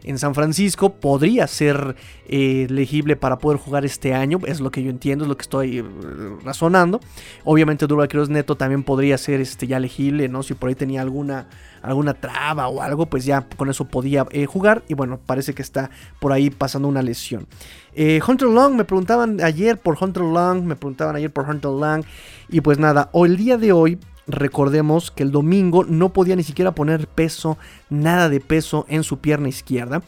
en 0.06 0.19
San 0.19 0.36
Francisco, 0.36 0.93
podría 0.93 1.48
ser 1.48 1.95
eh, 2.28 2.67
elegible 2.69 3.15
para 3.15 3.39
poder 3.39 3.58
jugar 3.58 3.86
este 3.86 4.13
año, 4.13 4.39
es 4.45 4.62
lo 4.62 4.71
que 4.71 4.84
yo 4.84 4.89
entiendo, 4.89 5.26
es 5.26 5.30
lo 5.30 5.36
que 5.36 5.41
estoy 5.41 5.80
eh, 5.80 5.84
razonando. 6.43 7.00
Obviamente 7.43 7.88
Durval 7.88 8.08
Quiroz 8.08 8.30
Neto 8.30 8.56
también 8.56 8.84
podría 8.84 9.17
ser 9.17 9.41
este, 9.41 9.67
ya 9.67 9.78
elegible, 9.78 10.30
¿no? 10.30 10.43
Si 10.43 10.54
por 10.54 10.69
ahí 10.69 10.76
tenía 10.76 11.02
alguna, 11.02 11.48
alguna 11.82 12.13
traba 12.13 12.67
o 12.67 12.82
algo, 12.82 13.08
pues 13.08 13.26
ya 13.26 13.48
con 13.58 13.69
eso 13.69 13.86
podía 13.86 14.28
eh, 14.32 14.45
jugar. 14.45 14.84
Y 14.88 14.93
bueno, 14.93 15.19
parece 15.26 15.54
que 15.54 15.63
está 15.63 15.89
por 16.19 16.32
ahí 16.32 16.52
pasando 16.52 16.88
una 16.88 17.02
lesión. 17.02 17.48
Hunter 17.95 18.47
Long, 18.47 18.75
me 18.75 18.84
preguntaban 18.84 19.41
ayer 19.41 19.77
por 19.77 19.97
Hunter 20.01 20.23
Long, 20.23 20.63
me 20.63 20.75
preguntaban 20.75 21.15
ayer 21.15 21.31
por 21.31 21.49
Hunter 21.49 21.71
Long. 21.71 22.03
Y 22.49 22.62
pues 22.62 22.79
nada, 22.79 23.10
hoy, 23.13 23.29
el 23.29 23.38
día 23.38 23.58
de 23.58 23.71
hoy 23.71 23.99
Recordemos 24.27 25.12
que 25.12 25.21
el 25.21 25.31
domingo 25.31 25.84
no 25.84 26.12
podía 26.12 26.36
ni 26.36 26.43
siquiera 26.43 26.73
poner 26.73 27.08
peso, 27.08 27.58
nada 27.89 28.27
de 28.27 28.39
peso 28.39 28.86
en 28.89 29.03
su 29.03 29.19
pierna 29.19 29.49
izquierda. 29.49 30.01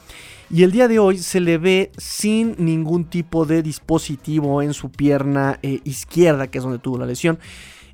Y 0.49 0.63
el 0.63 0.71
día 0.71 0.87
de 0.87 0.97
hoy 0.97 1.19
se 1.19 1.39
le 1.39 1.57
ve 1.57 1.91
sin 1.97 2.55
ningún 2.57 3.05
tipo 3.05 3.45
de 3.45 3.61
dispositivo 3.61 4.61
en 4.61 4.73
su 4.73 4.89
pierna 4.89 5.59
eh, 5.61 5.81
izquierda, 5.83 6.47
que 6.47 6.57
es 6.57 6.63
donde 6.63 6.79
tuvo 6.79 6.97
la 6.97 7.05
lesión. 7.05 7.37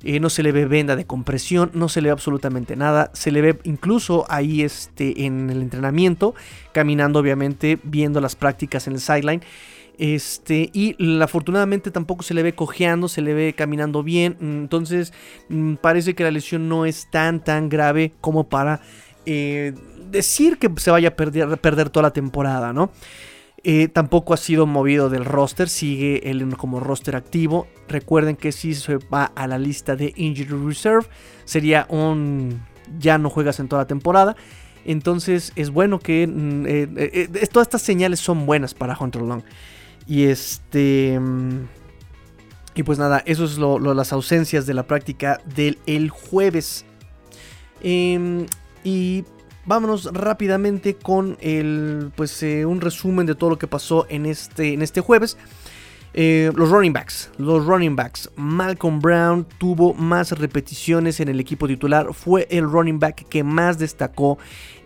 Eh, 0.02 0.20
no 0.20 0.30
se 0.30 0.42
le 0.42 0.52
ve 0.52 0.66
venda 0.66 0.96
de 0.96 1.06
compresión, 1.06 1.70
no 1.74 1.88
se 1.88 2.00
le 2.00 2.08
ve 2.08 2.12
absolutamente 2.12 2.76
nada. 2.76 3.10
Se 3.12 3.30
le 3.30 3.42
ve 3.42 3.58
incluso 3.64 4.24
ahí 4.28 4.62
este, 4.62 5.26
en 5.26 5.50
el 5.50 5.60
entrenamiento, 5.60 6.34
caminando 6.72 7.18
obviamente, 7.18 7.78
viendo 7.82 8.20
las 8.20 8.36
prácticas 8.36 8.86
en 8.86 8.94
el 8.94 9.00
sideline. 9.00 9.42
Este, 9.98 10.70
y 10.72 10.96
afortunadamente 11.22 11.90
tampoco 11.90 12.22
se 12.24 12.34
le 12.34 12.42
ve 12.42 12.54
cojeando, 12.54 13.08
se 13.08 13.22
le 13.22 13.34
ve 13.34 13.54
caminando 13.54 14.02
bien. 14.02 14.36
Entonces, 14.40 15.12
mm, 15.48 15.74
parece 15.74 16.14
que 16.14 16.24
la 16.24 16.30
lesión 16.30 16.68
no 16.68 16.86
es 16.86 17.10
tan, 17.10 17.42
tan 17.42 17.68
grave 17.68 18.12
como 18.20 18.48
para 18.48 18.80
eh, 19.26 19.72
decir 20.10 20.58
que 20.58 20.70
se 20.76 20.90
vaya 20.90 21.08
a 21.08 21.16
perder, 21.16 21.58
perder 21.58 21.90
toda 21.90 22.04
la 22.04 22.12
temporada, 22.12 22.72
¿no? 22.72 22.90
Eh, 23.66 23.88
tampoco 23.88 24.34
ha 24.34 24.36
sido 24.36 24.66
movido 24.66 25.08
del 25.08 25.24
roster, 25.24 25.70
sigue 25.70 26.30
él 26.30 26.54
como 26.56 26.80
roster 26.80 27.16
activo. 27.16 27.66
Recuerden 27.88 28.36
que 28.36 28.52
si 28.52 28.74
se 28.74 28.98
va 28.98 29.24
a 29.24 29.46
la 29.46 29.58
lista 29.58 29.96
de 29.96 30.12
Injury 30.16 30.66
Reserve, 30.66 31.06
sería 31.44 31.86
un 31.88 32.60
ya 32.98 33.16
no 33.16 33.30
juegas 33.30 33.60
en 33.60 33.68
toda 33.68 33.82
la 33.82 33.86
temporada. 33.86 34.36
Entonces 34.84 35.52
es 35.56 35.70
bueno 35.70 35.98
que 35.98 36.26
mm, 36.26 36.66
eh, 36.66 37.48
todas 37.50 37.68
estas 37.68 37.80
señales 37.80 38.20
son 38.20 38.44
buenas 38.44 38.74
para 38.74 38.98
Hunter 38.98 39.22
Long. 39.22 39.42
Y 40.06 40.24
este. 40.24 41.20
Y 42.74 42.82
pues 42.82 42.98
nada, 42.98 43.22
eso 43.24 43.44
es 43.44 43.56
lo, 43.56 43.78
las 43.78 44.12
ausencias 44.12 44.66
de 44.66 44.74
la 44.74 44.86
práctica 44.86 45.40
del 45.54 45.78
el 45.86 46.10
jueves. 46.10 46.84
Em, 47.80 48.46
y 48.82 49.24
vámonos 49.66 50.12
rápidamente 50.12 50.94
con 50.94 51.36
el, 51.40 52.10
pues, 52.16 52.42
eh, 52.42 52.66
un 52.66 52.80
resumen 52.80 53.26
de 53.26 53.34
todo 53.34 53.50
lo 53.50 53.58
que 53.58 53.66
pasó 53.66 54.06
en 54.08 54.26
este, 54.26 54.74
en 54.74 54.82
este 54.82 55.00
jueves. 55.00 55.36
Eh, 56.16 56.52
los 56.54 56.70
running 56.70 56.92
backs, 56.92 57.30
los 57.38 57.66
running 57.66 57.96
backs. 57.96 58.30
Malcolm 58.36 59.00
Brown 59.00 59.46
tuvo 59.58 59.94
más 59.94 60.30
repeticiones 60.30 61.18
en 61.18 61.28
el 61.28 61.40
equipo 61.40 61.66
titular. 61.66 62.14
Fue 62.14 62.46
el 62.50 62.70
running 62.70 63.00
back 63.00 63.28
que 63.28 63.42
más 63.42 63.78
destacó 63.78 64.38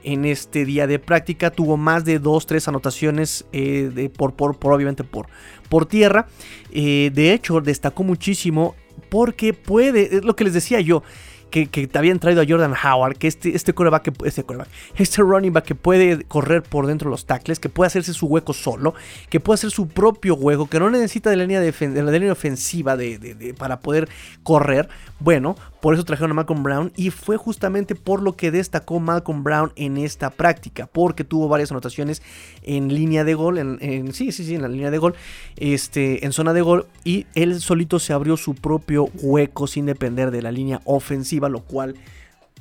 en 0.04 0.24
este 0.24 0.64
día 0.64 0.86
de 0.86 0.98
práctica. 0.98 1.50
Tuvo 1.50 1.76
más 1.76 2.04
de 2.04 2.20
2-3 2.20 2.68
anotaciones 2.68 3.46
eh, 3.52 3.90
de, 3.94 4.10
por, 4.10 4.34
por, 4.34 4.56
obviamente 4.72 5.04
por, 5.04 5.26
por 5.68 5.86
tierra. 5.86 6.26
Eh, 6.72 7.10
de 7.14 7.32
hecho, 7.32 7.60
destacó 7.60 8.02
muchísimo 8.02 8.74
porque 9.08 9.54
puede, 9.54 10.16
es 10.16 10.24
lo 10.24 10.36
que 10.36 10.44
les 10.44 10.54
decía 10.54 10.80
yo 10.80 11.02
que, 11.50 11.66
te 11.66 11.98
habían 11.98 12.18
traído 12.18 12.42
a 12.42 12.44
Jordan 12.46 12.74
Howard, 12.74 13.16
que 13.16 13.26
este, 13.26 13.54
este 13.54 13.72
coreback, 13.72 14.12
este 14.24 14.44
coreback, 14.44 14.68
este 14.96 15.22
running 15.22 15.52
back 15.52 15.64
que 15.64 15.74
puede 15.74 16.24
correr 16.24 16.62
por 16.62 16.86
dentro 16.86 17.08
de 17.08 17.12
los 17.12 17.26
tackles, 17.26 17.58
que 17.58 17.68
puede 17.68 17.86
hacerse 17.86 18.12
su 18.12 18.26
hueco 18.26 18.52
solo, 18.52 18.94
que 19.30 19.40
puede 19.40 19.54
hacer 19.54 19.70
su 19.70 19.88
propio 19.88 20.34
hueco, 20.34 20.68
que 20.68 20.78
no 20.78 20.90
necesita 20.90 21.30
de 21.30 21.36
la 21.36 21.44
línea, 21.44 21.60
de, 21.60 22.02
la 22.02 22.10
línea 22.10 22.32
ofensiva 22.32 22.96
de, 22.96 23.54
para 23.58 23.80
poder 23.80 24.08
correr. 24.42 24.88
Bueno, 25.20 25.56
por 25.80 25.94
eso 25.94 26.04
trajeron 26.04 26.32
a 26.32 26.34
Malcolm 26.34 26.62
Brown 26.62 26.92
y 26.96 27.10
fue 27.10 27.36
justamente 27.36 27.94
por 27.94 28.22
lo 28.22 28.36
que 28.36 28.50
destacó 28.50 29.00
Malcolm 29.00 29.44
Brown 29.44 29.72
en 29.76 29.96
esta 29.96 30.30
práctica, 30.30 30.86
porque 30.86 31.24
tuvo 31.24 31.48
varias 31.48 31.70
anotaciones 31.70 32.22
en 32.62 32.92
línea 32.92 33.24
de 33.24 33.34
gol, 33.34 33.58
en, 33.58 34.12
sí, 34.12 34.32
sí, 34.32 34.44
sí, 34.44 34.54
en 34.54 34.62
la 34.62 34.68
línea 34.68 34.90
de 34.90 34.98
gol, 34.98 35.14
este, 35.56 36.24
en 36.24 36.32
zona 36.32 36.52
de 36.52 36.62
gol, 36.62 36.86
y 37.04 37.26
él 37.34 37.60
solito 37.60 37.98
se 37.98 38.12
abrió 38.12 38.36
su 38.36 38.54
propio 38.54 39.08
hueco 39.22 39.66
sin 39.66 39.86
depender 39.86 40.30
de 40.30 40.42
la 40.42 40.50
línea 40.50 40.80
ofensiva, 40.84 41.48
lo 41.48 41.60
cual 41.60 41.94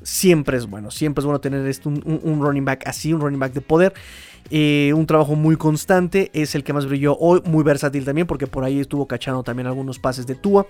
siempre 0.03 0.58
es 0.58 0.67
bueno, 0.67 0.91
siempre 0.91 1.21
es 1.21 1.25
bueno 1.25 1.41
tener 1.41 1.65
esto, 1.67 1.89
un, 1.89 2.41
running 2.41 2.65
back 2.65 2.88
así, 2.88 3.13
un 3.13 3.21
running 3.21 3.39
back 3.39 3.53
de 3.53 3.62
poder. 3.62 3.93
Eh, 4.49 4.93
un 4.95 5.06
trabajo 5.06 5.36
muy 5.36 5.58
constante, 5.58 6.32
es 6.34 6.56
el 6.56 6.63
que 6.63 6.71
más 6.71 6.86
brilló 6.86 7.17
hoy, 7.17 7.41
muy 7.45 7.63
versátil 7.63 8.06
también, 8.06 8.27
porque 8.27 8.47
por 8.47 8.63
ahí 8.63 8.80
estuvo 8.80 9.06
cachando 9.06 9.43
también 9.43 9.67
algunos 9.67 9.99
pases 9.99 10.25
de 10.25 10.36
Tua. 10.36 10.65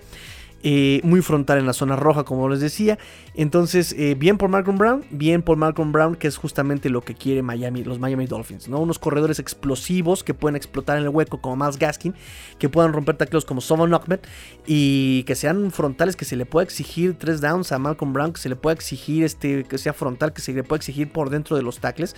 Eh, 0.64 1.00
muy 1.04 1.22
frontal 1.22 1.58
en 1.58 1.66
la 1.66 1.72
zona 1.72 1.94
roja, 1.94 2.24
como 2.24 2.48
les 2.48 2.58
decía. 2.58 2.98
Entonces, 3.34 3.94
eh, 3.96 4.16
bien 4.18 4.38
por 4.38 4.50
Malcolm 4.50 4.76
Brown, 4.76 5.04
bien 5.10 5.42
por 5.42 5.56
Malcolm 5.56 5.92
Brown, 5.92 6.16
que 6.16 6.26
es 6.26 6.36
justamente 6.36 6.90
lo 6.90 7.02
que 7.02 7.14
quiere 7.14 7.42
Miami, 7.42 7.84
los 7.84 8.00
Miami 8.00 8.26
Dolphins, 8.26 8.68
¿no? 8.68 8.80
Unos 8.80 8.98
corredores 8.98 9.38
explosivos 9.38 10.24
que 10.24 10.34
pueden 10.34 10.56
explotar 10.56 10.98
en 10.98 11.04
el 11.04 11.10
hueco 11.10 11.40
como 11.40 11.54
Miles 11.54 11.78
Gaskin, 11.78 12.14
que 12.58 12.68
puedan 12.68 12.92
romper 12.92 13.16
tacleos 13.16 13.44
como 13.44 13.60
Sovon 13.60 13.94
Ahmed 13.94 14.18
y 14.66 15.22
que 15.24 15.36
sean 15.36 15.70
frontales, 15.70 16.16
que 16.16 16.24
se 16.24 16.34
le 16.34 16.44
pueda 16.44 16.64
exigir 16.64 17.16
tres 17.16 17.40
downs 17.40 17.70
a 17.70 17.78
Malcolm 17.78 18.12
Brown, 18.12 18.32
que 18.32 18.40
se 18.40 18.48
le 18.48 18.56
pueda 18.56 18.74
exigir 18.74 19.22
este, 19.22 19.62
que 19.62 19.78
sea 19.78 19.92
frontal, 19.92 20.32
que 20.32 20.40
se 20.40 20.52
le 20.52 20.64
pueda 20.64 20.78
exigir 20.78 21.12
por 21.12 21.30
dentro 21.30 21.56
de 21.56 21.62
los 21.62 21.78
tackles. 21.78 22.16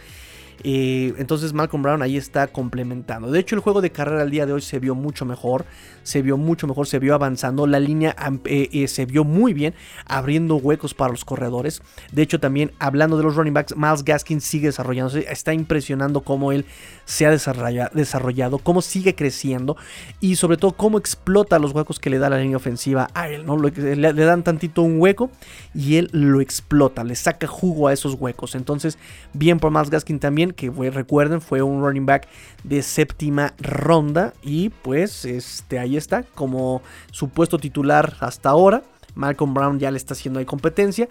Entonces 0.62 1.52
Malcolm 1.52 1.82
Brown 1.82 2.02
ahí 2.02 2.16
está 2.16 2.46
complementando. 2.48 3.30
De 3.30 3.40
hecho, 3.40 3.54
el 3.54 3.60
juego 3.60 3.80
de 3.80 3.90
carrera 3.90 4.22
al 4.22 4.30
día 4.30 4.46
de 4.46 4.52
hoy 4.52 4.60
se 4.60 4.78
vio 4.78 4.94
mucho 4.94 5.24
mejor. 5.24 5.64
Se 6.02 6.22
vio 6.22 6.36
mucho 6.36 6.66
mejor, 6.66 6.86
se 6.86 6.98
vio 6.98 7.14
avanzando. 7.14 7.66
La 7.66 7.78
línea 7.78 8.16
eh, 8.44 8.68
eh, 8.72 8.88
se 8.88 9.06
vio 9.06 9.24
muy 9.24 9.52
bien, 9.52 9.74
abriendo 10.06 10.56
huecos 10.56 10.94
para 10.94 11.10
los 11.10 11.24
corredores. 11.24 11.82
De 12.12 12.22
hecho, 12.22 12.40
también 12.40 12.72
hablando 12.78 13.16
de 13.16 13.22
los 13.22 13.36
running 13.36 13.54
backs, 13.54 13.76
Miles 13.76 14.04
Gaskin 14.04 14.40
sigue 14.40 14.68
desarrollándose. 14.68 15.26
Está 15.30 15.52
impresionando 15.52 16.22
cómo 16.22 16.52
él 16.52 16.64
se 17.04 17.26
ha 17.26 17.30
desarrollado, 17.30 18.58
cómo 18.58 18.82
sigue 18.82 19.14
creciendo 19.14 19.76
y 20.20 20.36
sobre 20.36 20.56
todo 20.56 20.72
cómo 20.72 20.98
explota 20.98 21.58
los 21.58 21.72
huecos 21.72 21.98
que 21.98 22.10
le 22.10 22.18
da 22.18 22.30
la 22.30 22.38
línea 22.38 22.56
ofensiva 22.56 23.08
a 23.14 23.28
él. 23.28 23.44
¿no? 23.46 23.58
Le, 23.58 23.96
le 23.96 24.24
dan 24.24 24.42
tantito 24.42 24.82
un 24.82 25.00
hueco 25.00 25.30
y 25.74 25.96
él 25.96 26.08
lo 26.12 26.40
explota, 26.40 27.04
le 27.04 27.14
saca 27.14 27.46
jugo 27.46 27.88
a 27.88 27.92
esos 27.92 28.14
huecos. 28.14 28.54
Entonces, 28.54 28.98
bien 29.32 29.58
por 29.58 29.70
Miles 29.70 29.90
Gaskin 29.90 30.18
también 30.18 30.49
que 30.54 30.70
recuerden 30.70 31.40
fue 31.40 31.62
un 31.62 31.82
running 31.82 32.06
back 32.06 32.28
de 32.64 32.82
séptima 32.82 33.54
ronda 33.58 34.34
y 34.42 34.70
pues 34.70 35.24
este, 35.24 35.78
ahí 35.78 35.96
está 35.96 36.22
como 36.22 36.82
supuesto 37.10 37.58
titular 37.58 38.16
hasta 38.20 38.50
ahora. 38.50 38.82
Malcolm 39.14 39.54
Brown 39.54 39.78
ya 39.78 39.90
le 39.90 39.96
está 39.96 40.14
haciendo 40.14 40.38
ahí 40.38 40.46
competencia. 40.46 41.08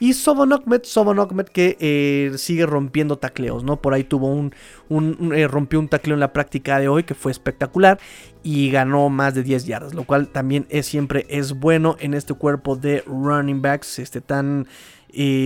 Y 0.00 0.14
Sobon 0.14 0.52
Ahmed, 0.54 1.46
que 1.52 1.76
eh, 1.78 2.32
sigue 2.38 2.64
rompiendo 2.64 3.18
tacleos, 3.18 3.64
¿no? 3.64 3.82
Por 3.82 3.92
ahí 3.92 4.02
tuvo 4.02 4.28
un, 4.28 4.52
eh, 5.34 5.46
rompió 5.46 5.78
un 5.78 5.88
tacleo 5.88 6.14
en 6.14 6.20
la 6.20 6.32
práctica 6.32 6.78
de 6.78 6.88
hoy 6.88 7.04
que 7.04 7.14
fue 7.14 7.30
espectacular 7.30 8.00
y 8.42 8.70
ganó 8.70 9.10
más 9.10 9.34
de 9.34 9.42
10 9.42 9.66
yardas, 9.66 9.94
lo 9.94 10.04
cual 10.04 10.28
también 10.28 10.66
es 10.70 10.86
siempre 10.86 11.26
es 11.28 11.52
bueno 11.52 11.96
en 12.00 12.14
este 12.14 12.32
cuerpo 12.32 12.76
de 12.76 13.04
running 13.06 13.60
backs, 13.60 13.98
este 13.98 14.22
tan 14.22 14.66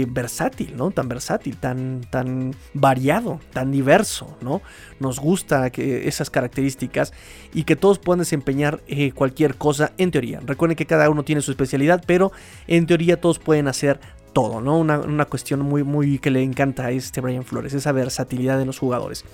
versátil, 0.08 0.76
¿no? 0.76 0.90
Tan 0.90 1.08
versátil, 1.08 1.56
tan, 1.56 2.02
tan 2.10 2.54
variado, 2.74 3.40
tan 3.52 3.72
diverso, 3.72 4.36
¿no? 4.40 4.62
Nos 5.00 5.18
gusta 5.18 5.70
que 5.70 6.06
esas 6.06 6.30
características 6.30 7.12
y 7.52 7.64
que 7.64 7.74
todos 7.74 7.98
puedan 7.98 8.20
desempeñar 8.20 8.82
eh, 8.86 9.12
cualquier 9.12 9.56
cosa 9.56 9.92
en 9.98 10.10
teoría. 10.10 10.40
Recuerden 10.44 10.76
que 10.76 10.86
cada 10.86 11.08
uno 11.10 11.24
tiene 11.24 11.40
su 11.40 11.50
especialidad, 11.50 12.04
pero 12.06 12.30
en 12.66 12.86
teoría 12.86 13.20
todos 13.20 13.38
pueden 13.38 13.66
hacer 13.66 13.98
todo, 14.35 14.61
¿no? 14.61 14.79
Una, 14.79 15.25
cuestión 15.25 15.61
muy, 15.61 15.83
muy 15.83 16.18
que 16.18 16.31
le 16.31 16.42
encanta 16.42 16.87
a 16.87 16.90
este 16.90 17.23
Brian 17.23 17.44
Flores, 17.44 17.73
esa 17.73 17.92
versatilidad 17.92 18.59
de 18.59 18.66
los 18.66 18.79
jugadores. 18.79 19.25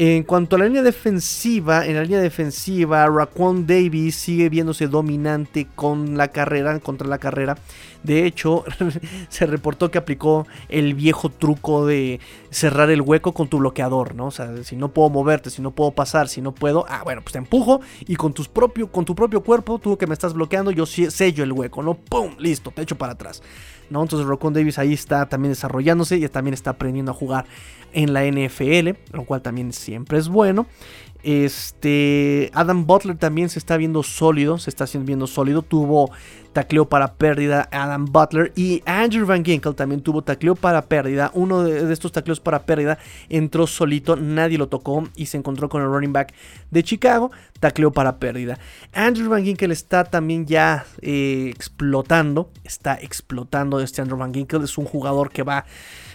En 0.00 0.22
cuanto 0.22 0.54
a 0.54 0.60
la 0.60 0.66
línea 0.66 0.82
defensiva, 0.82 1.84
en 1.84 1.96
la 1.96 2.02
línea 2.02 2.20
defensiva, 2.20 3.04
Raquan 3.08 3.66
Davis 3.66 4.14
sigue 4.14 4.48
viéndose 4.48 4.86
dominante 4.86 5.66
con 5.74 6.16
la 6.16 6.28
carrera, 6.28 6.78
contra 6.78 7.08
la 7.08 7.18
carrera. 7.18 7.58
De 8.04 8.24
hecho, 8.24 8.64
se 9.28 9.46
reportó 9.46 9.90
que 9.90 9.98
aplicó 9.98 10.46
el 10.68 10.94
viejo 10.94 11.30
truco 11.30 11.84
de 11.84 12.20
cerrar 12.50 12.90
el 12.90 13.00
hueco 13.00 13.32
con 13.32 13.48
tu 13.48 13.58
bloqueador, 13.58 14.14
¿no? 14.14 14.26
O 14.26 14.30
sea, 14.30 14.62
si 14.62 14.76
no 14.76 14.90
puedo 14.90 15.10
moverte, 15.10 15.50
si 15.50 15.62
no 15.62 15.72
puedo 15.72 15.90
pasar, 15.90 16.28
si 16.28 16.40
no 16.40 16.54
puedo, 16.54 16.86
ah, 16.88 17.00
bueno, 17.02 17.22
pues 17.22 17.32
te 17.32 17.38
empujo 17.38 17.80
y 18.06 18.14
con, 18.14 18.32
tus 18.32 18.48
con 18.92 19.04
tu 19.04 19.16
propio 19.16 19.42
cuerpo, 19.42 19.80
tú 19.80 19.98
que 19.98 20.06
me 20.06 20.14
estás 20.14 20.32
bloqueando, 20.32 20.70
yo 20.70 20.86
sello 20.86 21.42
el 21.42 21.50
hueco, 21.50 21.82
¿no? 21.82 21.94
¡Pum! 21.94 22.36
Listo, 22.38 22.70
te 22.70 22.82
echo 22.82 22.96
para 22.96 23.14
atrás. 23.14 23.42
Entonces 23.90 24.26
Rocon 24.26 24.54
Davis 24.54 24.78
ahí 24.78 24.92
está 24.92 25.28
también 25.28 25.52
desarrollándose 25.52 26.16
y 26.16 26.28
también 26.28 26.54
está 26.54 26.70
aprendiendo 26.70 27.12
a 27.12 27.14
jugar 27.14 27.46
en 27.92 28.12
la 28.12 28.24
NFL, 28.24 28.90
lo 29.12 29.24
cual 29.24 29.42
también 29.42 29.72
siempre 29.72 30.18
es 30.18 30.28
bueno. 30.28 30.66
Este 31.22 32.50
Adam 32.54 32.86
Butler 32.86 33.16
también 33.16 33.48
se 33.48 33.58
está 33.58 33.76
viendo 33.76 34.02
sólido, 34.02 34.58
se 34.58 34.70
está 34.70 34.84
viendo 35.04 35.26
sólido. 35.26 35.62
Tuvo 35.62 36.10
tacleo 36.52 36.88
para 36.88 37.14
pérdida 37.14 37.68
Adam 37.70 38.06
Butler 38.06 38.52
y 38.56 38.82
Andrew 38.86 39.26
Van 39.26 39.44
Ginkel 39.44 39.74
también 39.74 40.00
tuvo 40.00 40.22
tacleo 40.22 40.54
para 40.54 40.82
pérdida. 40.82 41.30
Uno 41.34 41.62
de, 41.62 41.92
estos 41.92 42.12
tacleos 42.12 42.40
para 42.40 42.64
pérdida 42.64 42.98
entró 43.28 43.66
solito, 43.66 44.16
nadie 44.16 44.58
lo 44.58 44.68
tocó 44.68 45.08
y 45.14 45.26
se 45.26 45.36
encontró 45.36 45.68
con 45.68 45.82
el 45.82 45.88
running 45.88 46.12
back 46.12 46.34
de 46.70 46.82
Chicago, 46.82 47.30
tacleo 47.60 47.92
para 47.92 48.18
pérdida. 48.18 48.58
Andrew 48.92 49.28
Van 49.28 49.44
Ginkel 49.44 49.70
está 49.72 50.04
también 50.04 50.46
ya 50.46 50.86
eh, 51.00 51.52
explotando, 51.54 52.50
está 52.64 52.94
explotando 52.94 53.80
este 53.80 54.02
Andrew 54.02 54.18
Van 54.18 54.34
Ginkel, 54.34 54.62
es 54.62 54.78
un 54.78 54.84
jugador 54.84 55.30
que 55.30 55.42
va 55.42 55.64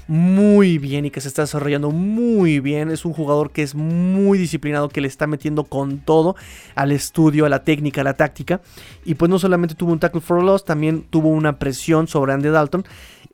muy 0.07 0.77
bien 0.77 1.05
y 1.05 1.11
que 1.11 1.21
se 1.21 1.27
está 1.27 1.43
desarrollando 1.43 1.91
muy 1.91 2.59
bien. 2.59 2.89
Es 2.89 3.05
un 3.05 3.13
jugador 3.13 3.51
que 3.51 3.63
es 3.63 3.75
muy 3.75 4.37
disciplinado, 4.37 4.89
que 4.89 5.01
le 5.01 5.07
está 5.07 5.27
metiendo 5.27 5.63
con 5.63 5.99
todo 5.99 6.35
al 6.75 6.91
estudio, 6.91 7.45
a 7.45 7.49
la 7.49 7.63
técnica, 7.63 8.01
a 8.01 8.03
la 8.03 8.15
táctica. 8.15 8.61
Y 9.05 9.15
pues 9.15 9.29
no 9.29 9.39
solamente 9.39 9.75
tuvo 9.75 9.91
un 9.91 9.99
tackle 9.99 10.21
for 10.21 10.43
loss, 10.43 10.65
también 10.65 11.03
tuvo 11.09 11.29
una 11.29 11.59
presión 11.59 12.07
sobre 12.07 12.33
Andy 12.33 12.49
Dalton. 12.49 12.83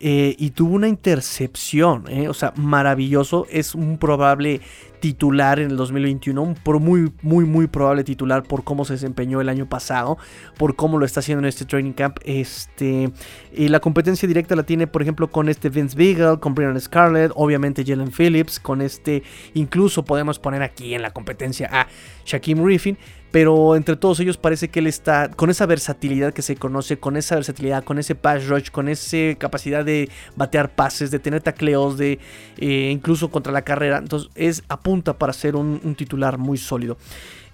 Eh, 0.02 0.36
y 0.40 0.52
tuvo 0.52 0.76
una 0.76 0.88
intercepción, 0.88 2.06
eh, 2.08 2.30
o 2.30 2.34
sea, 2.34 2.54
maravilloso. 2.56 3.46
Es 3.50 3.76
un 3.76 3.98
probable 3.98 4.62
titular 5.00 5.60
en 5.60 5.72
el 5.72 5.78
2021, 5.78 6.42
un 6.42 6.56
muy, 6.80 7.12
muy, 7.22 7.46
muy 7.46 7.68
probable 7.68 8.04
titular 8.04 8.44
por 8.44 8.64
cómo 8.64 8.86
se 8.86 8.94
desempeñó 8.94 9.42
el 9.42 9.50
año 9.50 9.68
pasado, 9.68 10.18
por 10.58 10.76
cómo 10.76 10.98
lo 10.98 11.06
está 11.06 11.20
haciendo 11.20 11.44
en 11.44 11.50
este 11.50 11.66
training 11.66 11.94
camp. 11.94 12.18
Este, 12.24 13.12
y 13.54 13.68
la 13.68 13.80
competencia 13.80 14.28
directa 14.28 14.56
la 14.56 14.64
tiene, 14.64 14.88
por 14.88 15.02
ejemplo, 15.02 15.30
con 15.30 15.50
este 15.50 15.70
Vince 15.70 15.98
Beagle, 15.98 16.40
con 16.40 16.54
Brian 16.54 16.80
Scarlett, 16.80 17.32
obviamente 17.36 17.84
Jalen 17.86 18.12
Phillips, 18.12 18.60
con 18.60 18.82
este, 18.82 19.24
incluso 19.54 20.04
podemos 20.06 20.40
poner 20.40 20.62
aquí 20.62 20.94
en 20.94 21.02
la 21.02 21.12
competencia 21.12 21.70
a 21.72 21.88
Shaquem 22.26 22.64
Griffin. 22.64 22.98
Pero 23.32 23.76
entre 23.76 23.96
todos 23.96 24.20
ellos 24.20 24.38
parece 24.38 24.70
que 24.70 24.80
él 24.80 24.88
está 24.88 25.30
con 25.30 25.50
esa 25.50 25.68
versatilidad 25.68 26.34
que 26.34 26.42
se 26.42 26.56
conoce, 26.56 26.98
con 26.98 27.16
esa 27.16 27.36
versatilidad, 27.36 27.84
con 27.84 28.00
ese 28.00 28.16
pass 28.16 28.48
rush, 28.48 28.72
con 28.72 28.90
esa 28.90 29.36
capacidad 29.38 29.86
de 29.86 30.10
batear 30.36 30.74
pases, 30.74 31.12
de 31.12 31.20
tener 31.20 31.42
tacleos, 31.42 31.98
de 31.98 32.20
eh, 32.58 32.90
incluso 32.92 33.30
contra 33.30 33.54
la 33.54 33.62
carrera. 33.62 34.00
Entonces 34.00 34.30
es 34.34 34.64
apunta 34.68 35.18
para 35.18 35.34
ser 35.34 35.56
un, 35.56 35.80
titular 35.96 36.38
muy 36.38 36.58
sólido. 36.58 36.98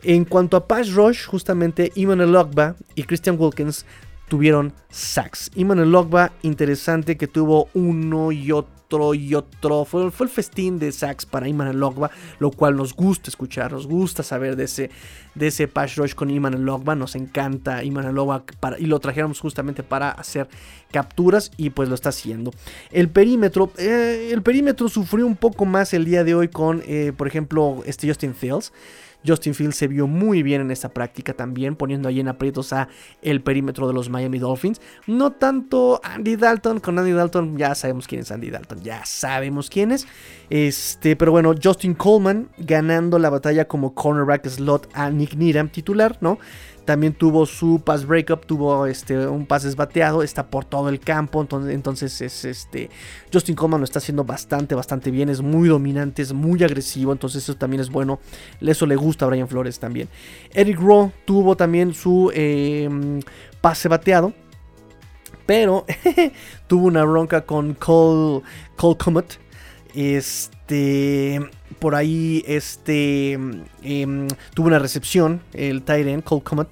En 0.01 0.23
cuanto 0.23 0.55
a 0.55 0.67
pass 0.67 0.93
rush, 0.93 1.25
justamente 1.25 1.91
Iman 1.95 2.31
Logba 2.31 2.75
y 2.95 3.03
Christian 3.03 3.35
Wilkins 3.37 3.85
tuvieron 4.29 4.73
sacks. 4.89 5.51
Iman 5.55 5.91
Logba, 5.91 6.31
interesante 6.41 7.17
que 7.17 7.27
tuvo 7.27 7.69
uno 7.73 8.31
y 8.31 8.51
otro 8.51 8.74
y 9.13 9.35
otro. 9.35 9.85
Fue, 9.85 10.11
fue 10.11 10.27
el 10.27 10.31
festín 10.31 10.79
de 10.79 10.91
sacks 10.91 11.25
para 11.25 11.47
Iman 11.47 11.79
Logba, 11.79 12.11
lo 12.39 12.51
cual 12.51 12.75
nos 12.75 12.93
gusta 12.93 13.29
escuchar, 13.29 13.71
nos 13.71 13.87
gusta 13.87 14.23
saber 14.23 14.55
de 14.55 14.65
ese, 14.65 14.89
de 15.33 15.47
ese 15.47 15.67
pass 15.67 15.95
rush 15.95 16.13
con 16.13 16.29
Iman 16.29 16.65
Logba. 16.65 16.95
Nos 16.95 17.15
encanta 17.15 17.83
Iman 17.83 18.13
Logba 18.13 18.43
para, 18.59 18.79
y 18.79 18.85
lo 18.85 18.99
trajéramos 18.99 19.39
justamente 19.39 19.83
para 19.83 20.11
hacer 20.11 20.47
capturas 20.91 21.51
y 21.57 21.71
pues 21.71 21.89
lo 21.89 21.95
está 21.95 22.09
haciendo. 22.09 22.51
El 22.91 23.09
perímetro, 23.09 23.71
eh, 23.77 24.29
el 24.31 24.41
perímetro 24.41 24.87
sufrió 24.87 25.25
un 25.25 25.35
poco 25.35 25.65
más 25.65 25.93
el 25.93 26.05
día 26.05 26.23
de 26.23 26.35
hoy 26.35 26.47
con, 26.47 26.83
eh, 26.85 27.11
por 27.15 27.27
ejemplo, 27.27 27.81
este 27.85 28.07
Justin 28.07 28.35
Fields. 28.35 28.71
Justin 29.25 29.53
Fields 29.53 29.75
se 29.75 29.87
vio 29.87 30.07
muy 30.07 30.43
bien 30.43 30.61
en 30.61 30.71
esta 30.71 30.89
práctica 30.89 31.33
también, 31.33 31.75
poniendo 31.75 32.09
ahí 32.09 32.19
en 32.19 32.27
aprietos 32.27 32.73
a 32.73 32.87
el 33.21 33.41
perímetro 33.41 33.87
de 33.87 33.93
los 33.93 34.09
Miami 34.09 34.39
Dolphins. 34.39 34.81
No 35.07 35.31
tanto 35.31 35.99
Andy 36.03 36.35
Dalton, 36.35 36.79
con 36.79 36.99
Andy 36.99 37.11
Dalton 37.11 37.57
ya 37.57 37.75
sabemos 37.75 38.07
quién 38.07 38.21
es 38.21 38.31
Andy 38.31 38.49
Dalton, 38.49 38.81
ya 38.81 39.05
sabemos 39.05 39.69
quién 39.69 39.91
es. 39.91 40.07
Este, 40.49 41.15
pero 41.15 41.31
bueno, 41.31 41.53
Justin 41.61 41.93
Coleman 41.93 42.49
ganando 42.57 43.19
la 43.19 43.29
batalla 43.29 43.67
como 43.67 43.93
cornerback 43.93 44.47
slot 44.47 44.89
a 44.93 45.09
Nick 45.09 45.35
Needham 45.35 45.69
titular, 45.69 46.17
¿no? 46.21 46.39
También 46.85 47.13
tuvo 47.13 47.47
su 47.47 47.81
pass 47.83 48.05
breakup, 48.05 48.45
tuvo 48.45 48.85
este, 48.85 49.27
un 49.27 49.47
pase 49.47 49.67
esbateado, 49.67 50.21
está 50.21 50.47
por 50.47 50.65
todo 50.65 50.89
el 50.89 50.99
campo. 50.99 51.41
Entonces, 51.41 51.73
entonces 51.73 52.21
es 52.21 52.45
este. 52.45 52.91
Justin 53.33 53.55
Coleman 53.55 53.81
lo 53.81 53.85
está 53.85 53.97
haciendo 53.97 54.23
bastante, 54.23 54.75
bastante 54.75 55.09
bien. 55.09 55.29
Es 55.29 55.41
muy 55.41 55.67
dominante, 55.67 56.21
es 56.21 56.31
muy 56.31 56.63
agresivo. 56.63 57.11
Entonces, 57.11 57.43
eso 57.43 57.55
también 57.55 57.81
es 57.81 57.89
bueno. 57.89 58.19
Eso 58.61 58.85
le 58.85 58.95
gusta 58.95 59.25
a 59.25 59.29
Brian 59.29 59.47
Flores 59.47 59.79
también. 59.79 60.07
Eric 60.53 60.79
Rowe 60.79 61.11
tuvo 61.25 61.57
también 61.57 61.93
su 61.93 62.31
em, 62.33 63.19
pase 63.61 63.89
bateado. 63.89 64.33
Pero 65.47 65.85
tuvo 66.67 66.87
una 66.87 67.03
bronca 67.03 67.41
con 67.41 67.73
Cole, 67.73 68.43
Cole 68.75 68.97
Comet. 68.97 69.39
Este 69.95 71.49
por 71.79 71.95
ahí 71.95 72.43
este, 72.47 73.33
em, 73.33 74.27
tuvo 74.53 74.67
una 74.67 74.79
recepción, 74.79 75.41
el 75.53 75.81
Tyrant 75.83 76.23
Cole 76.23 76.43
Comet. 76.43 76.67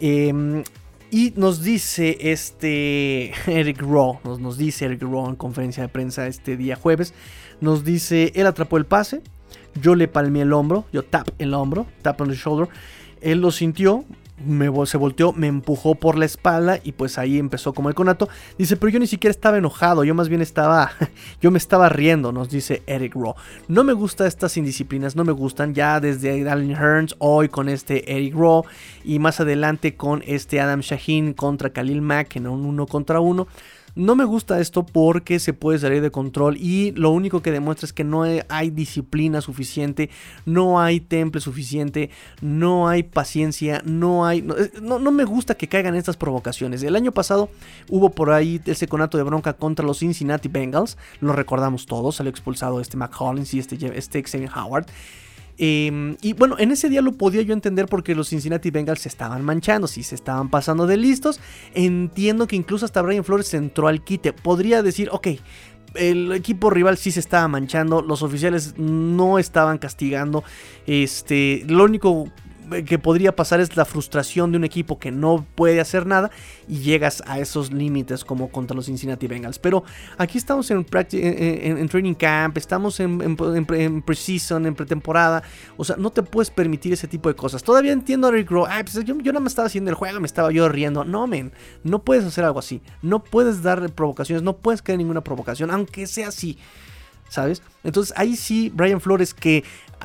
Em, 0.00 0.62
y 1.10 1.32
nos 1.36 1.62
dice 1.62 2.18
este 2.20 3.32
Eric 3.46 3.80
Raw, 3.80 4.20
nos, 4.24 4.40
nos 4.40 4.58
dice 4.58 4.84
Eric 4.84 5.02
Raw 5.02 5.28
en 5.28 5.36
conferencia 5.36 5.82
de 5.82 5.88
prensa 5.88 6.26
este 6.26 6.56
día 6.56 6.76
jueves, 6.76 7.14
nos 7.60 7.84
dice, 7.84 8.32
él 8.34 8.46
atrapó 8.46 8.76
el 8.76 8.86
pase, 8.86 9.22
yo 9.80 9.94
le 9.94 10.08
palmé 10.08 10.42
el 10.42 10.52
hombro, 10.52 10.84
yo 10.92 11.04
tap 11.04 11.28
el 11.38 11.54
hombro, 11.54 11.86
tap 12.02 12.20
on 12.20 12.28
the 12.28 12.34
shoulder, 12.34 12.68
él 13.20 13.40
lo 13.40 13.50
sintió, 13.50 14.04
se 14.86 14.96
volteó, 14.96 15.32
me 15.32 15.46
empujó 15.46 15.94
por 15.94 16.16
la 16.16 16.24
espalda 16.24 16.80
y 16.82 16.92
pues 16.92 17.18
ahí 17.18 17.38
empezó 17.38 17.72
como 17.72 17.88
el 17.88 17.94
conato. 17.94 18.28
Dice, 18.56 18.76
pero 18.76 18.90
yo 18.90 18.98
ni 18.98 19.06
siquiera 19.06 19.30
estaba 19.30 19.58
enojado, 19.58 20.04
yo 20.04 20.14
más 20.14 20.28
bien 20.28 20.40
estaba, 20.40 20.92
yo 21.40 21.50
me 21.50 21.58
estaba 21.58 21.88
riendo, 21.88 22.32
nos 22.32 22.50
dice 22.50 22.82
Eric 22.86 23.14
Rowe. 23.14 23.34
No 23.68 23.84
me 23.84 23.92
gustan 23.92 24.26
estas 24.26 24.56
indisciplinas, 24.56 25.16
no 25.16 25.24
me 25.24 25.32
gustan 25.32 25.74
ya 25.74 26.00
desde 26.00 26.48
Alan 26.48 26.70
Hearns, 26.70 27.16
hoy 27.18 27.48
con 27.48 27.68
este 27.68 28.14
Eric 28.16 28.34
Rowe 28.34 28.64
y 29.04 29.18
más 29.18 29.40
adelante 29.40 29.96
con 29.96 30.22
este 30.26 30.60
Adam 30.60 30.80
Shaheen 30.80 31.32
contra 31.32 31.70
Khalil 31.70 32.02
Mack 32.02 32.36
en 32.36 32.46
un 32.46 32.64
uno 32.64 32.86
contra 32.86 33.20
uno. 33.20 33.48
No 33.98 34.14
me 34.14 34.24
gusta 34.24 34.60
esto 34.60 34.86
porque 34.86 35.40
se 35.40 35.52
puede 35.52 35.80
salir 35.80 36.00
de 36.00 36.12
control 36.12 36.56
y 36.56 36.92
lo 36.92 37.10
único 37.10 37.42
que 37.42 37.50
demuestra 37.50 37.84
es 37.84 37.92
que 37.92 38.04
no 38.04 38.22
hay 38.22 38.70
disciplina 38.70 39.40
suficiente, 39.40 40.08
no 40.46 40.80
hay 40.80 41.00
temple 41.00 41.40
suficiente, 41.40 42.10
no 42.40 42.86
hay 42.86 43.02
paciencia, 43.02 43.82
no 43.84 44.24
hay... 44.24 44.46
No, 44.80 45.00
me 45.10 45.24
gusta 45.24 45.56
que 45.56 45.66
caigan 45.66 45.96
estas 45.96 46.16
provocaciones. 46.16 46.84
El 46.84 46.94
año 46.94 47.10
pasado 47.10 47.50
hubo 47.88 48.10
por 48.10 48.30
ahí 48.30 48.60
ese 48.66 48.86
conato 48.86 49.18
de 49.18 49.24
bronca 49.24 49.54
contra 49.54 49.84
los 49.84 49.98
Cincinnati 49.98 50.46
Bengals, 50.46 50.96
lo 51.18 51.32
recordamos 51.32 51.86
todos, 51.86 52.14
salió 52.14 52.30
expulsado 52.30 52.80
este 52.80 52.96
McCollins 52.96 53.52
y 53.52 53.58
este, 53.58 53.98
este 53.98 54.22
Xavier 54.22 54.52
Howard. 54.54 54.86
Em, 55.58 56.16
y 56.22 56.32
bueno, 56.34 56.56
en 56.58 56.70
ese 56.70 56.88
día 56.88 57.02
lo 57.02 57.12
podía 57.12 57.42
yo 57.42 57.52
entender 57.52 57.86
porque 57.86 58.14
los 58.14 58.28
Cincinnati 58.28 58.70
Bengals 58.70 59.00
se 59.00 59.08
estaban 59.08 59.44
manchando, 59.44 59.88
si 59.88 60.02
se 60.02 60.14
estaban 60.14 60.48
pasando 60.48 60.86
de 60.86 60.96
listos. 60.96 61.40
Entiendo 61.74 62.46
que 62.46 62.56
incluso 62.56 62.84
hasta 62.84 63.02
Brian 63.02 63.24
Flores 63.24 63.52
entró 63.54 63.88
al 63.88 64.02
quite. 64.02 64.32
Podría 64.32 64.82
decir, 64.82 65.08
ok, 65.10 65.28
el 65.94 66.32
equipo 66.32 66.70
rival 66.70 66.96
sí 66.96 67.10
se 67.10 67.20
estaba 67.20 67.48
manchando, 67.48 68.02
los 68.02 68.22
oficiales 68.22 68.74
no 68.78 69.38
estaban 69.38 69.78
castigando. 69.78 70.44
Este, 70.86 71.64
lo 71.66 71.84
único 71.84 72.30
que 72.84 72.98
podría 72.98 73.36
pasar 73.36 73.60
es 73.60 73.76
la 73.76 73.84
frustración 73.84 74.50
de 74.50 74.58
un 74.58 74.64
equipo 74.64 74.98
que 74.98 75.10
no 75.10 75.46
puede 75.54 75.80
hacer 75.80 76.06
nada 76.06 76.30
y 76.66 76.78
llegas 76.78 77.22
a 77.26 77.38
esos 77.38 77.72
límites 77.72 78.24
como 78.24 78.48
contra 78.48 78.74
los 78.74 78.86
Cincinnati 78.86 79.26
Bengals. 79.26 79.58
Pero 79.58 79.84
aquí 80.16 80.38
estamos 80.38 80.70
en, 80.70 80.84
training 80.84 82.14
camp, 82.14 82.56
estamos 82.56 82.98
en, 83.00 83.20
en, 83.20 84.02
preseason, 84.02 84.66
en 84.66 84.74
pretemporada. 84.74 85.42
O 85.76 85.84
sea, 85.84 85.96
no 85.96 86.10
te 86.10 86.22
puedes 86.22 86.50
permitir 86.50 86.92
ese 86.92 87.08
tipo 87.08 87.28
de 87.28 87.36
cosas. 87.36 87.62
Todavía 87.62 87.92
entiendo 87.92 88.28
a 88.28 88.30
Rick 88.30 88.50
Rowe. 88.50 88.68
Pues 88.82 89.04
yo, 89.04 89.16
yo 89.18 89.32
no 89.32 89.40
me 89.40 89.48
estaba 89.48 89.66
haciendo 89.66 89.90
el 89.90 89.94
juego, 89.94 90.20
me 90.20 90.26
estaba 90.26 90.50
yo 90.50 90.68
riendo. 90.68 91.04
No, 91.04 91.26
men, 91.26 91.52
no 91.84 92.00
puedes 92.00 92.24
hacer 92.24 92.44
algo 92.44 92.58
así. 92.58 92.82
No 93.02 93.22
puedes 93.22 93.62
dar 93.62 93.88
provocaciones, 93.92 94.42
no 94.42 94.56
puedes 94.56 94.82
en 94.92 94.98
ninguna 94.98 95.22
provocación, 95.22 95.70
aunque 95.70 96.06
sea 96.06 96.28
así. 96.28 96.58
¿Sabes? 97.28 97.62
Entonces 97.84 98.14
ahí 98.16 98.36
sí, 98.36 98.72
Brian 98.74 99.00
Flores, 99.00 99.34
que 99.34 99.64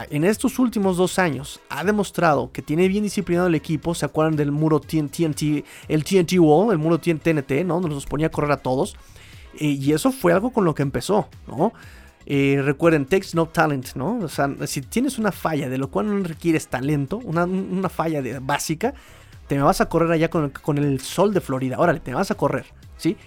en 0.10 0.24
estos 0.24 0.60
últimos 0.60 0.98
dos 0.98 1.20
años 1.20 1.62
ha 1.70 1.84
demostrado 1.84 2.52
que 2.52 2.62
tiene 2.62 2.88
bien 2.88 3.04
disciplinado 3.04 3.48
el 3.48 3.56
equipo. 3.56 3.96
¿Se 3.96 4.06
acuerdan 4.06 4.36
del 4.36 4.52
muro 4.52 4.80
TNT, 4.80 5.64
el 5.88 6.04
TNT 6.04 6.34
Wall, 6.40 6.72
el 6.72 6.78
muro 6.78 7.00
TNT, 7.00 7.64
¿no? 7.66 7.80
Nos 7.80 8.06
ponía 8.06 8.28
a 8.28 8.32
correr 8.32 8.52
a 8.52 8.58
todos. 8.58 8.96
Eh, 9.60 9.68
y 9.68 9.94
eso 9.94 10.12
fue 10.12 10.34
algo 10.34 10.52
con 10.52 10.66
lo 10.66 10.74
que 10.74 10.82
empezó, 10.82 11.30
¿no? 11.48 11.74
Eh, 12.26 12.62
recuerden, 12.64 13.06
takes 13.06 13.30
no 13.34 13.48
talent, 13.48 13.96
¿no? 13.96 14.20
O 14.20 14.30
sea, 14.30 14.50
si 14.66 14.82
tienes 14.82 15.20
una 15.20 15.32
falla 15.32 15.70
de 15.70 15.78
lo 15.78 15.90
cual 15.92 16.08
no 16.08 16.24
requieres 16.24 16.68
talento, 16.68 17.18
una, 17.18 17.90
falla 17.90 18.22
de, 18.22 18.40
básica, 18.40 18.94
te 19.48 19.56
me 19.56 19.62
vas 19.62 19.82
a 19.82 19.90
correr 19.90 20.12
allá 20.12 20.30
con, 20.30 20.50
con 20.50 20.78
el 20.78 21.02
sol 21.02 21.34
de 21.34 21.42
Florida. 21.42 21.78
Órale, 21.78 22.00
te 22.00 22.14
vas 22.14 22.32
a 22.32 22.36
correr, 22.36 22.66
¿sí? 22.98 23.18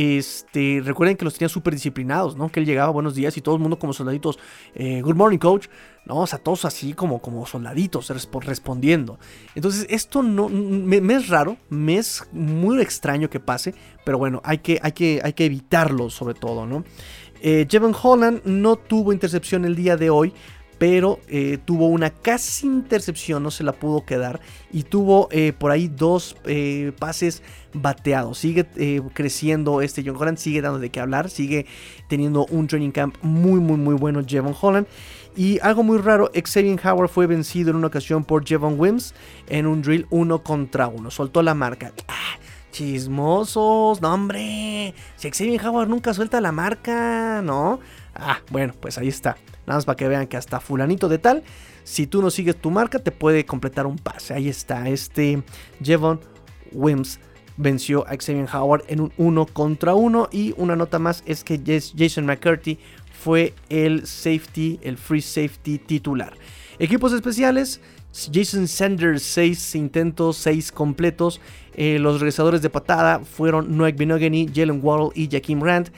Este, 0.00 0.80
recuerden 0.84 1.16
que 1.16 1.24
los 1.24 1.34
tenía 1.34 1.48
súper 1.48 1.74
disciplinados, 1.74 2.36
¿no? 2.36 2.50
Que 2.50 2.60
él 2.60 2.66
llegaba, 2.66 2.90
buenos 2.90 3.16
días 3.16 3.36
y 3.36 3.40
todo 3.40 3.56
el 3.56 3.60
mundo 3.60 3.80
como 3.80 3.92
soldaditos, 3.92 4.38
eh, 4.76 5.00
good 5.00 5.16
morning 5.16 5.38
coach, 5.38 5.66
¿no? 6.04 6.18
O 6.18 6.26
sea, 6.28 6.38
todos 6.38 6.64
así 6.64 6.92
como, 6.92 7.20
como 7.20 7.44
soldaditos 7.46 8.08
respondiendo. 8.44 9.18
Entonces, 9.56 9.88
esto 9.90 10.22
no, 10.22 10.48
me, 10.48 10.98
es 11.14 11.26
raro, 11.26 11.56
me 11.68 11.96
es 11.96 12.28
muy 12.30 12.80
extraño 12.80 13.28
que 13.28 13.40
pase, 13.40 13.74
pero 14.04 14.18
bueno, 14.18 14.40
hay 14.44 14.58
que, 14.58 14.78
hay 14.84 14.92
que, 14.92 15.20
hay 15.24 15.32
que 15.32 15.46
evitarlo 15.46 16.10
sobre 16.10 16.34
todo, 16.34 16.64
¿no? 16.64 16.84
Eh, 17.40 17.66
Holland 18.00 18.42
no 18.44 18.76
tuvo 18.76 19.12
intercepción 19.12 19.64
el 19.64 19.74
día 19.74 19.96
de 19.96 20.10
hoy, 20.10 20.32
pero 20.78 21.18
eh, 21.28 21.58
tuvo 21.64 21.88
una 21.88 22.10
casi 22.10 22.66
intercepción, 22.66 23.42
no 23.42 23.50
se 23.50 23.64
la 23.64 23.72
pudo 23.72 24.04
quedar 24.04 24.40
y 24.72 24.84
tuvo 24.84 25.28
eh, 25.30 25.52
por 25.52 25.72
ahí 25.72 25.88
dos 25.88 26.36
eh, 26.44 26.92
pases 26.98 27.42
bateados. 27.74 28.38
Sigue 28.38 28.66
creciendo 29.12 29.82
este 29.82 30.02
John 30.04 30.16
Holland, 30.16 30.38
sigue 30.38 30.62
dando 30.62 30.78
de 30.78 30.90
qué 30.90 31.00
hablar, 31.00 31.28
sigue 31.30 31.66
teniendo 32.08 32.46
un 32.46 32.66
training 32.68 32.92
camp 32.92 33.16
muy 33.22 33.60
muy 33.60 33.76
muy 33.76 33.94
bueno 33.94 34.22
Jevon 34.26 34.54
Holland. 34.58 34.86
Y 35.36 35.60
algo 35.60 35.82
muy 35.82 35.98
raro, 35.98 36.30
Xavier 36.32 36.80
Howard 36.84 37.10
fue 37.10 37.26
vencido 37.26 37.70
en 37.70 37.76
una 37.76 37.88
ocasión 37.88 38.24
por 38.24 38.46
Jevon 38.46 38.78
Wims 38.78 39.14
en 39.48 39.66
un 39.66 39.82
drill 39.82 40.06
uno 40.10 40.42
contra 40.42 40.88
uno. 40.88 41.10
Soltó 41.10 41.42
la 41.42 41.54
marca. 41.54 41.92
¡Ah! 42.08 42.38
Chismosos, 42.72 44.00
no 44.00 44.12
hombre. 44.12 44.94
Si 45.16 45.30
Xavier 45.30 45.64
Howard 45.66 45.88
nunca 45.88 46.12
suelta 46.12 46.40
la 46.40 46.52
marca, 46.52 47.40
¿no? 47.42 47.80
Ah, 48.14 48.38
bueno, 48.50 48.74
pues 48.80 48.98
ahí 48.98 49.08
está. 49.08 49.36
Nada 49.68 49.78
más 49.78 49.84
para 49.84 49.96
que 49.96 50.08
vean 50.08 50.26
que 50.26 50.38
hasta 50.38 50.60
fulanito 50.60 51.08
de 51.08 51.18
tal, 51.18 51.42
si 51.84 52.06
tú 52.06 52.22
no 52.22 52.30
sigues 52.30 52.56
tu 52.56 52.70
marca, 52.70 52.98
te 52.98 53.12
puede 53.12 53.44
completar 53.44 53.86
un 53.86 53.98
pase. 53.98 54.32
Ahí 54.32 54.48
está, 54.48 54.88
este 54.88 55.42
Jevon 55.82 56.20
Wims 56.72 57.20
venció 57.58 58.06
a 58.08 58.16
Xavier 58.16 58.48
Howard 58.50 58.84
en 58.88 59.00
un 59.00 59.12
1 59.18 59.46
contra 59.46 59.94
1. 59.94 60.30
Y 60.32 60.54
una 60.56 60.74
nota 60.74 60.98
más 60.98 61.22
es 61.26 61.44
que 61.44 61.60
Jason 61.96 62.24
McCurdy 62.24 62.78
fue 63.12 63.52
el 63.68 64.06
safety, 64.06 64.80
el 64.82 64.96
free 64.96 65.20
safety 65.20 65.78
titular. 65.78 66.32
Equipos 66.78 67.12
especiales, 67.12 67.82
Jason 68.32 68.68
Sanders, 68.68 69.22
6 69.22 69.74
intentos, 69.74 70.38
6 70.38 70.72
completos. 70.72 71.42
Eh, 71.74 71.98
los 71.98 72.20
regresadores 72.20 72.62
de 72.62 72.70
patada 72.70 73.20
fueron 73.20 73.76
Noek 73.76 73.98
Binogany, 73.98 74.48
Jalen 74.52 74.80
Waddle 74.82 75.10
y 75.14 75.28
Jakim 75.28 75.60
Rand. 75.60 75.90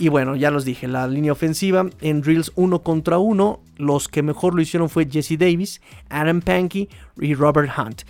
Y 0.00 0.08
bueno, 0.08 0.34
ya 0.34 0.50
los 0.50 0.64
dije, 0.64 0.88
la 0.88 1.06
línea 1.06 1.30
ofensiva 1.30 1.84
en 2.00 2.22
drills 2.22 2.52
1 2.54 2.82
contra 2.82 3.18
1, 3.18 3.60
los 3.76 4.08
que 4.08 4.22
mejor 4.22 4.54
lo 4.54 4.62
hicieron 4.62 4.88
fue 4.88 5.06
Jesse 5.06 5.38
Davis, 5.38 5.82
Adam 6.08 6.40
Pankey 6.40 6.88
y 7.20 7.34
Robert 7.34 7.70
Hunt. 7.76 8.04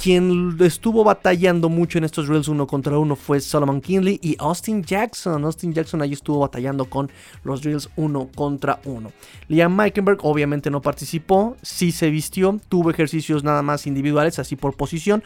Quien 0.00 0.56
estuvo 0.60 1.02
batallando 1.02 1.68
mucho 1.68 1.98
en 1.98 2.04
estos 2.04 2.28
drills 2.28 2.46
1 2.46 2.64
contra 2.68 2.96
1 2.96 3.16
fue 3.16 3.40
Solomon 3.40 3.80
Kinley 3.80 4.20
y 4.22 4.36
Austin 4.38 4.84
Jackson. 4.84 5.44
Austin 5.44 5.72
Jackson 5.72 6.00
ahí 6.00 6.12
estuvo 6.12 6.38
batallando 6.38 6.84
con 6.84 7.10
los 7.42 7.60
drills 7.60 7.90
1 7.96 8.30
contra 8.36 8.78
1. 8.84 9.10
Liam 9.48 9.74
Meikenberg 9.74 10.18
obviamente 10.22 10.70
no 10.70 10.80
participó, 10.80 11.56
sí 11.60 11.90
se 11.90 12.08
vistió, 12.10 12.60
tuvo 12.68 12.92
ejercicios 12.92 13.42
nada 13.42 13.62
más 13.62 13.88
individuales, 13.88 14.38
así 14.38 14.54
por 14.54 14.76
posición 14.76 15.24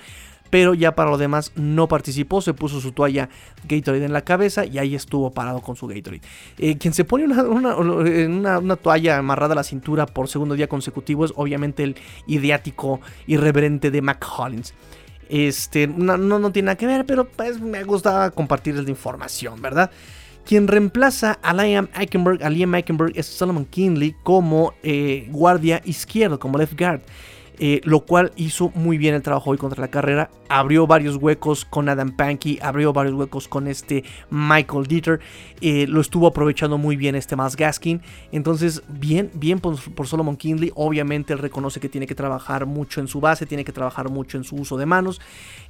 pero 0.50 0.74
ya 0.74 0.94
para 0.94 1.10
lo 1.10 1.18
demás 1.18 1.52
no 1.54 1.88
participó, 1.88 2.40
se 2.40 2.54
puso 2.54 2.80
su 2.80 2.92
toalla 2.92 3.28
Gatorade 3.68 4.04
en 4.04 4.12
la 4.12 4.22
cabeza 4.22 4.64
y 4.64 4.78
ahí 4.78 4.94
estuvo 4.94 5.30
parado 5.30 5.60
con 5.60 5.76
su 5.76 5.86
Gatorade. 5.86 6.22
Eh, 6.58 6.78
quien 6.78 6.94
se 6.94 7.04
pone 7.04 7.24
una, 7.24 8.76
toalla 8.76 9.18
amarrada 9.18 9.52
a 9.52 9.56
la 9.56 9.64
cintura 9.64 10.06
por 10.06 10.28
segundo 10.28 10.54
día 10.54 10.68
consecutivo 10.68 11.24
es 11.24 11.32
obviamente 11.36 11.82
el 11.82 11.96
ideático 12.26 13.00
irreverente 13.26 13.90
de 13.90 14.02
Mac 14.02 14.24
Hollins. 14.36 14.74
Este, 15.28 15.88
no, 15.88 16.16
no, 16.16 16.52
tiene 16.52 16.66
nada 16.66 16.76
que 16.76 16.86
ver, 16.86 17.04
pero 17.04 17.26
pues 17.26 17.60
me 17.60 17.82
gustaba 17.82 18.30
compartirles 18.30 18.84
la 18.84 18.90
información, 18.90 19.60
¿verdad? 19.60 19.90
Quien 20.44 20.68
reemplaza 20.68 21.32
a 21.42 21.52
Liam 21.52 21.88
Eikenberg, 21.98 22.44
a 22.44 22.50
Liam 22.50 22.72
Eikenberg 22.72 23.18
es 23.18 23.26
Solomon 23.26 23.64
Kinley 23.64 24.14
como 24.22 24.74
eh, 24.84 25.26
guardia 25.30 25.82
izquierdo, 25.84 26.38
como 26.38 26.56
left 26.56 26.78
guard. 26.78 27.00
Eh, 27.58 27.80
lo 27.84 28.00
cual 28.00 28.32
hizo 28.36 28.70
muy 28.74 28.98
bien 28.98 29.14
el 29.14 29.22
trabajo 29.22 29.50
hoy 29.50 29.58
contra 29.58 29.80
la 29.80 29.88
carrera. 29.88 30.30
Abrió 30.48 30.86
varios 30.86 31.16
huecos 31.16 31.64
con 31.64 31.88
Adam 31.88 32.14
Pankey, 32.14 32.58
abrió 32.60 32.92
varios 32.92 33.14
huecos 33.14 33.48
con 33.48 33.66
este 33.66 34.04
Michael 34.30 34.86
Dieter. 34.86 35.20
Eh, 35.60 35.86
lo 35.88 36.00
estuvo 36.00 36.26
aprovechando 36.26 36.76
muy 36.76 36.96
bien 36.96 37.14
este 37.14 37.34
Miles 37.34 37.56
Gaskin. 37.56 38.02
Entonces, 38.30 38.82
bien, 38.88 39.30
bien 39.34 39.58
por, 39.58 39.76
Solomon 40.06 40.36
Kinley. 40.36 40.70
Obviamente 40.74 41.32
él 41.32 41.38
reconoce 41.38 41.80
que 41.80 41.88
tiene 41.88 42.06
que 42.06 42.14
trabajar 42.14 42.66
mucho 42.66 43.00
en 43.00 43.08
su 43.08 43.20
base, 43.20 43.46
tiene 43.46 43.64
que 43.64 43.72
trabajar 43.72 44.10
mucho 44.10 44.36
en 44.36 44.44
su 44.44 44.56
uso 44.56 44.76
de 44.76 44.86
manos. 44.86 45.20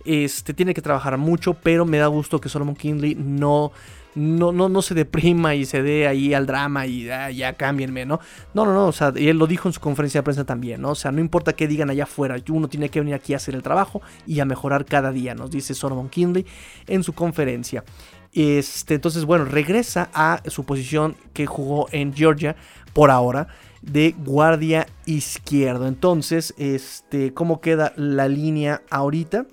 Este, 0.04 0.54
tiene 0.54 0.74
que 0.74 0.82
trabajar 0.82 1.16
mucho, 1.18 1.54
pero 1.54 1.86
me 1.86 1.98
da 1.98 2.08
gusto 2.08 2.40
que 2.40 2.48
Solomon 2.48 2.74
Kinley 2.74 3.14
no 3.14 3.72
no, 4.16 4.50
no, 4.50 4.68
no 4.68 4.82
se 4.82 4.94
deprima 4.94 5.54
y 5.54 5.66
se 5.66 5.82
dé 5.82 6.08
ahí 6.08 6.34
al 6.34 6.46
drama 6.46 6.86
y 6.86 7.08
ah, 7.10 7.30
ya 7.30 7.52
cámbienme, 7.52 8.06
¿no? 8.06 8.18
No, 8.54 8.64
no, 8.64 8.72
no, 8.72 8.86
o 8.86 8.92
sea, 8.92 9.12
él 9.14 9.38
lo 9.38 9.46
dijo 9.46 9.68
en 9.68 9.74
su 9.74 9.80
conferencia 9.80 10.20
de 10.20 10.24
prensa 10.24 10.44
también, 10.44 10.80
¿no? 10.80 10.90
O 10.90 10.94
sea, 10.94 11.12
no 11.12 11.20
importa 11.20 11.52
qué 11.52 11.68
digan 11.68 11.90
allá 11.90 12.04
afuera, 12.04 12.36
uno 12.48 12.68
tiene 12.68 12.88
que 12.88 13.00
venir 13.00 13.14
aquí 13.14 13.34
a 13.34 13.36
hacer 13.36 13.54
el 13.54 13.62
trabajo 13.62 14.00
y 14.26 14.40
a 14.40 14.44
mejorar 14.46 14.86
cada 14.86 15.12
día, 15.12 15.34
nos 15.34 15.50
dice 15.50 15.74
Solomon 15.74 16.08
Kinley 16.08 16.46
en 16.86 17.04
su 17.04 17.12
conferencia. 17.12 17.84
Este, 18.32 18.94
entonces, 18.94 19.24
bueno, 19.24 19.44
regresa 19.44 20.10
a 20.12 20.42
su 20.46 20.64
posición 20.64 21.16
que 21.32 21.46
jugó 21.46 21.88
en 21.92 22.12
Georgia 22.12 22.56
por 22.92 23.10
ahora 23.10 23.48
de 23.82 24.14
guardia 24.24 24.86
izquierdo. 25.04 25.86
Entonces, 25.86 26.54
este, 26.58 27.32
¿cómo 27.32 27.60
queda 27.60 27.92
la 27.96 28.28
línea 28.28 28.82
ahorita? 28.90 29.46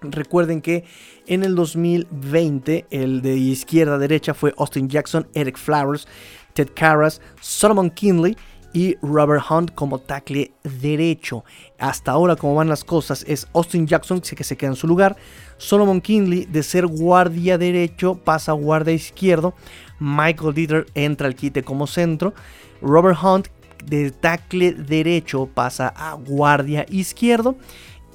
Recuerden 0.00 0.62
que 0.62 0.84
en 1.26 1.44
el 1.44 1.54
2020 1.54 2.86
el 2.90 3.22
de 3.22 3.36
izquierda 3.36 3.94
a 3.94 3.98
derecha 3.98 4.34
fue 4.34 4.54
Austin 4.56 4.88
Jackson, 4.88 5.26
Eric 5.34 5.56
Flowers, 5.56 6.06
Ted 6.54 6.68
Karras, 6.74 7.20
Solomon 7.40 7.90
Kinley 7.90 8.36
y 8.72 8.96
Robert 9.02 9.44
Hunt 9.50 9.74
como 9.74 9.98
tackle 9.98 10.52
derecho. 10.80 11.44
Hasta 11.78 12.12
ahora 12.12 12.36
como 12.36 12.54
van 12.54 12.68
las 12.68 12.84
cosas 12.84 13.24
es 13.26 13.46
Austin 13.54 13.86
Jackson 13.86 14.20
que 14.20 14.44
se 14.44 14.56
queda 14.56 14.70
en 14.70 14.76
su 14.76 14.86
lugar, 14.86 15.16
Solomon 15.56 16.00
Kinley 16.00 16.46
de 16.46 16.62
ser 16.62 16.86
guardia 16.86 17.58
derecho 17.58 18.14
pasa 18.14 18.52
a 18.52 18.54
guardia 18.54 18.94
izquierdo, 18.94 19.54
Michael 19.98 20.54
Dieter 20.54 20.86
entra 20.94 21.26
al 21.26 21.34
quite 21.34 21.62
como 21.62 21.86
centro, 21.86 22.34
Robert 22.82 23.18
Hunt 23.22 23.48
de 23.86 24.10
tackle 24.10 24.72
derecho 24.72 25.48
pasa 25.52 25.88
a 25.88 26.14
guardia 26.14 26.86
izquierdo. 26.88 27.56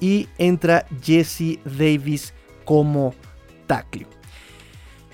Y 0.00 0.28
entra 0.36 0.84
Jesse 1.00 1.60
Davis 1.64 2.34
como 2.64 3.14
tackle. 3.66 4.06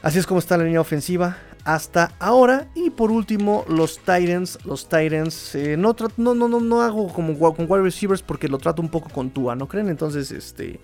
Así 0.02 0.18
es 0.18 0.26
como 0.26 0.38
está 0.38 0.56
la 0.56 0.64
línea 0.64 0.80
ofensiva 0.80 1.38
hasta 1.64 2.12
ahora. 2.18 2.68
Y 2.74 2.90
por 2.90 3.10
último, 3.10 3.64
los 3.68 3.98
Titans. 3.98 4.58
Los 4.64 4.88
Titans. 4.88 5.54
Eh, 5.54 5.76
no, 5.76 5.94
no, 6.16 6.34
no, 6.34 6.60
no, 6.60 6.82
hago 6.82 7.12
como 7.12 7.38
con 7.38 7.66
wide 7.68 7.82
receivers 7.82 8.22
porque 8.22 8.48
lo 8.48 8.58
trato 8.58 8.80
un 8.80 8.88
poco 8.88 9.10
con 9.10 9.30
Tua, 9.30 9.54
¿no 9.54 9.68
creen? 9.68 9.88
Entonces, 9.88 10.30
este. 10.30 10.80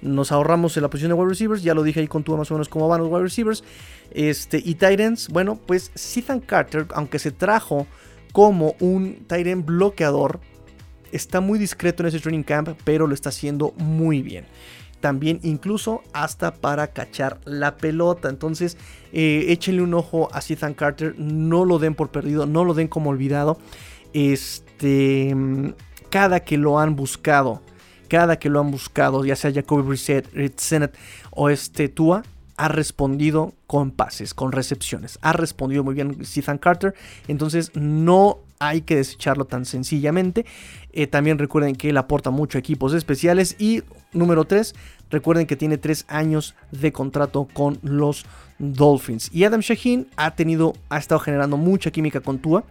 Nos 0.00 0.30
ahorramos 0.30 0.76
en 0.76 0.84
la 0.84 0.90
posición 0.90 1.08
de 1.10 1.14
wide 1.14 1.30
receivers. 1.30 1.62
Ya 1.62 1.74
lo 1.74 1.82
dije 1.82 2.00
ahí 2.00 2.06
con 2.06 2.22
Tua 2.22 2.36
más 2.36 2.50
o 2.52 2.54
menos 2.54 2.68
cómo 2.68 2.86
van 2.86 3.00
los 3.00 3.10
wide 3.10 3.24
receivers. 3.24 3.64
Este. 4.12 4.58
Y 4.58 4.74
Titans. 4.74 5.28
Bueno, 5.28 5.58
pues 5.66 5.90
Ethan 6.16 6.40
Carter, 6.40 6.86
aunque 6.94 7.18
se 7.18 7.32
trajo 7.32 7.86
como 8.32 8.76
un 8.78 9.24
Titan 9.26 9.64
bloqueador 9.64 10.40
está 11.12 11.40
muy 11.40 11.58
discreto 11.58 12.02
en 12.02 12.08
ese 12.08 12.20
training 12.20 12.42
camp, 12.42 12.70
pero 12.84 13.06
lo 13.06 13.14
está 13.14 13.30
haciendo 13.30 13.72
muy 13.78 14.22
bien. 14.22 14.44
También 15.00 15.40
incluso 15.42 16.02
hasta 16.12 16.52
para 16.54 16.88
cachar 16.88 17.40
la 17.44 17.76
pelota. 17.76 18.28
Entonces 18.28 18.76
eh, 19.12 19.46
échenle 19.48 19.82
un 19.82 19.94
ojo 19.94 20.28
a 20.32 20.40
Ethan 20.46 20.74
Carter. 20.74 21.14
No 21.18 21.64
lo 21.64 21.78
den 21.78 21.94
por 21.94 22.10
perdido. 22.10 22.46
No 22.46 22.64
lo 22.64 22.74
den 22.74 22.88
como 22.88 23.10
olvidado. 23.10 23.58
Este, 24.12 25.34
cada 26.10 26.40
que 26.40 26.58
lo 26.58 26.78
han 26.78 26.96
buscado. 26.96 27.62
Cada 28.08 28.38
que 28.38 28.48
lo 28.48 28.60
han 28.60 28.70
buscado. 28.70 29.24
Ya 29.24 29.36
sea 29.36 29.52
Jacoby 29.52 29.82
Brissett, 29.82 30.58
Sennett 30.58 30.96
o 31.30 31.50
este 31.50 31.88
Tua 31.88 32.22
ha 32.56 32.66
respondido 32.66 33.54
con 33.68 33.92
pases, 33.92 34.34
con 34.34 34.50
recepciones. 34.50 35.18
Ha 35.22 35.32
respondido 35.32 35.84
muy 35.84 35.94
bien 35.94 36.18
Ethan 36.20 36.58
Carter. 36.58 36.94
Entonces 37.28 37.70
no 37.74 38.40
hay 38.58 38.82
que 38.82 38.96
desecharlo 38.96 39.44
tan 39.44 39.64
sencillamente. 39.64 40.46
Eh, 40.92 41.06
también 41.06 41.38
recuerden 41.38 41.76
que 41.76 41.90
él 41.90 41.96
aporta 41.96 42.30
mucho 42.30 42.58
a 42.58 42.60
equipos 42.60 42.92
especiales. 42.94 43.56
Y 43.58 43.82
número 44.12 44.44
3, 44.44 44.74
recuerden 45.10 45.46
que 45.46 45.56
tiene 45.56 45.78
3 45.78 46.06
años 46.08 46.54
de 46.70 46.92
contrato 46.92 47.48
con 47.52 47.78
los 47.82 48.26
Dolphins. 48.58 49.30
Y 49.32 49.44
Adam 49.44 49.60
Shaheen 49.60 50.08
ha 50.16 50.34
tenido, 50.34 50.74
ha 50.88 50.98
estado 50.98 51.20
generando 51.20 51.56
mucha 51.56 51.90
química 51.90 52.20
con 52.20 52.38
Tua. 52.38 52.64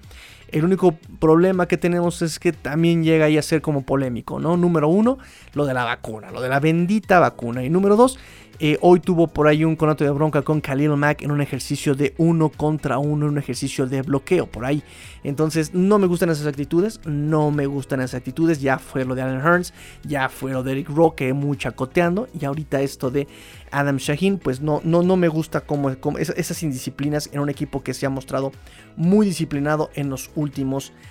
El 0.50 0.64
único 0.64 0.94
problema 1.20 1.68
que 1.68 1.78
tenemos 1.78 2.22
es 2.22 2.40
que 2.40 2.54
también 2.54 3.04
llega 3.04 3.26
ahí 3.26 3.38
a 3.38 3.42
ser 3.42 3.62
como 3.62 3.82
polémico, 3.82 4.40
¿no? 4.40 4.56
Número 4.56 4.88
uno, 4.88 5.18
lo 5.54 5.66
de 5.66 5.74
la 5.74 5.84
vacuna, 5.84 6.32
lo 6.32 6.42
de 6.42 6.48
la 6.48 6.62
bendita 6.62 7.20
vacuna. 7.20 7.66
Y 7.66 7.70
número 7.70 7.98
dos, 7.98 8.18
eh, 8.60 8.78
hoy 8.82 9.00
tuvo 9.00 9.28
por 9.28 9.48
ahí 9.48 9.64
un 9.64 9.76
conato 9.76 10.04
de 10.04 10.10
bronca 10.10 10.42
con 10.42 10.62
Khalil 10.62 10.96
Mack 10.96 11.22
en 11.22 11.30
un 11.30 11.42
ejercicio 11.42 11.94
de 11.94 12.16
uno 12.18 12.50
contra 12.50 12.98
uno, 12.98 13.28
un 13.28 13.38
ejercicio 13.38 13.86
de 13.86 14.02
bloqueo 14.02 14.48
por 14.48 14.66
ahí. 14.66 14.84
Entonces 15.24 15.76
no 15.76 16.00
me 16.00 16.08
gustan 16.08 16.30
esas 16.30 16.48
actitudes, 16.48 17.00
no 17.06 17.52
me 17.52 17.68
gustan 17.68 18.02
esas 18.02 18.16
actitudes. 18.16 18.60
Ya 18.60 18.80
fue 18.80 19.06
lo 19.06 19.14
de 19.14 19.22
Alan 19.22 19.42
Hearns, 19.42 19.74
ya 20.04 20.28
fue 20.30 20.54
lo 20.54 20.64
de 20.64 20.72
Eric 20.72 20.90
Roque, 20.90 21.34
muy 21.34 21.58
chacoteando. 21.58 22.28
Y 22.40 22.46
ahorita 22.46 22.82
esto 22.82 23.12
de 23.12 23.28
Adam 23.70 23.98
Shaheen, 23.98 24.40
pues 24.40 24.60
no, 24.60 24.82
no, 24.84 25.04
no 25.04 25.18
me 25.18 25.28
gusta 25.28 25.62
como, 25.62 25.90
esas 25.90 26.64
indisciplinas 26.64 27.30
en 27.32 27.42
un 27.42 27.50
equipo 27.50 27.84
que 27.84 27.94
se 27.94 28.08
ha 28.08 28.10
mostrado 28.10 28.52
muy 28.96 29.28
disciplinado 29.28 29.92
en 29.94 30.10
los 30.10 30.32
últimos 30.36 30.90
años, 30.90 31.08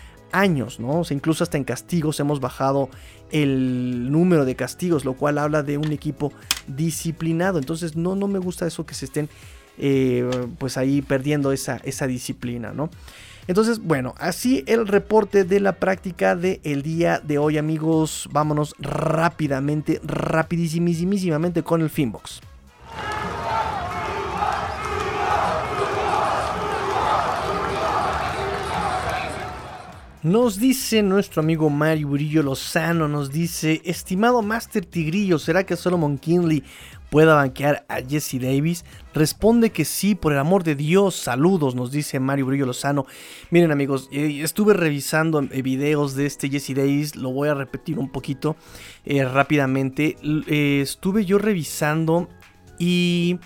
¿no? 0.79 1.01
O 1.01 1.05
sea, 1.05 1.14
incluso 1.14 1.45
hasta 1.45 1.57
en 1.57 1.64
castigos 1.64 2.20
hemos 2.20 2.41
bajado 2.41 2.89
el 3.31 4.11
número 4.11 4.45
de 4.45 4.55
castigos, 4.55 5.05
lo 5.05 5.14
cual 5.14 5.39
habla 5.39 5.62
de 5.62 5.79
un 5.79 5.93
equipo 5.93 6.33
disciplinado. 6.66 7.59
Entonces, 7.59 7.97
no, 7.97 8.14
no 8.14 8.29
me 8.29 8.39
gusta 8.39 8.66
eso 8.66 8.87
que 8.87 8.95
se 8.95 9.07
estén, 9.07 9.29
eh, 9.79 10.29
pues 10.59 10.77
ahí 10.77 11.03
perdiendo 11.03 11.53
esa, 11.53 11.77
esa 11.85 12.07
disciplina, 12.07 12.72
¿no? 12.72 12.91
Entonces, 13.49 13.79
bueno, 13.79 14.14
así 14.18 14.64
el 14.66 14.89
reporte 14.89 15.45
de 15.45 15.61
la 15.61 15.72
práctica 15.72 16.35
del 16.35 16.83
día 16.83 17.20
de 17.20 17.39
hoy, 17.39 17.59
amigos. 17.59 18.29
Vámonos 18.33 18.74
rápidamente, 18.79 20.01
rapidísimísimamente 20.03 21.62
con 21.62 21.81
el 21.81 21.91
Finbox. 21.91 22.41
Nos 30.27 30.59
dice 30.59 31.05
nuestro 31.05 31.41
amigo 31.41 31.70
Mario 31.70 32.09
Burillo 32.09 32.43
Lozano, 32.43 33.07
nos 33.07 33.31
dice, 33.31 33.81
estimado 33.85 34.43
Master 34.43 34.85
Tigrillo, 34.85 35.39
¿será 35.39 35.64
que 35.64 35.77
Solomon 35.77 36.18
Kinley 36.18 36.64
pueda 37.11 37.37
banquear 37.37 37.87
a 37.89 38.03
Jesse 38.03 38.41
Davis? 38.41 38.85
Responde 39.14 39.70
que 39.70 39.85
sí, 39.85 40.16
por 40.16 40.33
el 40.33 40.41
amor 40.41 40.64
de 40.64 40.74
Dios, 40.74 41.14
saludos, 41.14 41.77
nos 41.77 41.93
dice 41.93 42.18
Mario 42.18 42.47
Burillo 42.47 42.66
Lozano. 42.66 43.07
Miren 43.53 43.70
amigos, 43.70 44.09
eh, 44.11 44.41
estuve 44.43 44.74
revisando 44.74 45.43
eh, 45.43 45.62
videos 45.62 46.16
de 46.16 46.27
este 46.27 46.51
Jesse 46.51 46.74
Davis, 46.74 47.14
lo 47.14 47.31
voy 47.31 47.49
a 47.49 47.55
repetir 47.55 47.97
un 47.97 48.11
poquito 48.11 48.57
eh, 49.05 49.24
rápidamente. 49.24 50.16
estuve 50.83 51.24
yo 51.24 51.39
revisando 51.39 52.29
y 52.81 53.39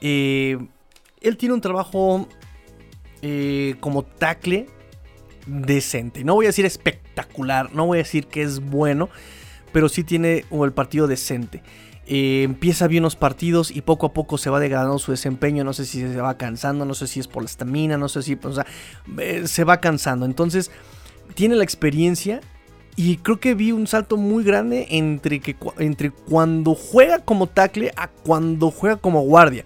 él 0.00 1.36
tiene 1.38 1.54
un 1.54 1.60
trabajo 1.60 2.26
como 3.80 4.02
tackle 4.02 4.66
decente. 5.46 6.24
No 6.24 6.34
voy 6.34 6.46
a 6.46 6.48
decir 6.48 6.64
espectacular, 6.66 7.72
no 7.72 7.86
voy 7.86 7.98
a 7.98 8.02
decir 8.02 8.26
que 8.26 8.42
es 8.42 8.60
bueno, 8.60 9.08
pero 9.72 9.88
sí 9.88 10.04
tiene 10.04 10.44
el 10.50 10.72
partido 10.72 11.06
decente. 11.06 11.62
Eh, 12.08 12.44
empieza 12.44 12.86
bien 12.86 13.02
los 13.02 13.16
partidos 13.16 13.72
y 13.74 13.80
poco 13.80 14.06
a 14.06 14.12
poco 14.12 14.38
se 14.38 14.48
va 14.48 14.60
degradando 14.60 14.98
su 14.98 15.10
desempeño. 15.10 15.64
No 15.64 15.72
sé 15.72 15.84
si 15.84 16.00
se 16.00 16.20
va 16.20 16.36
cansando, 16.36 16.84
no 16.84 16.94
sé 16.94 17.06
si 17.06 17.20
es 17.20 17.26
por 17.26 17.42
la 17.42 17.48
estamina, 17.48 17.96
no 17.96 18.08
sé 18.08 18.22
si, 18.22 18.38
eh, 19.18 19.42
se 19.46 19.64
va 19.64 19.80
cansando. 19.80 20.24
Entonces, 20.24 20.70
tiene 21.34 21.56
la 21.56 21.64
experiencia 21.64 22.40
y 22.94 23.18
creo 23.18 23.40
que 23.40 23.54
vi 23.54 23.72
un 23.72 23.86
salto 23.86 24.16
muy 24.16 24.44
grande 24.44 24.86
entre, 24.90 25.40
que, 25.40 25.56
entre 25.78 26.10
cuando 26.10 26.74
juega 26.74 27.18
como 27.18 27.48
tackle 27.48 27.92
a 27.96 28.08
cuando 28.08 28.70
juega 28.70 28.96
como 28.96 29.22
guardia. 29.22 29.64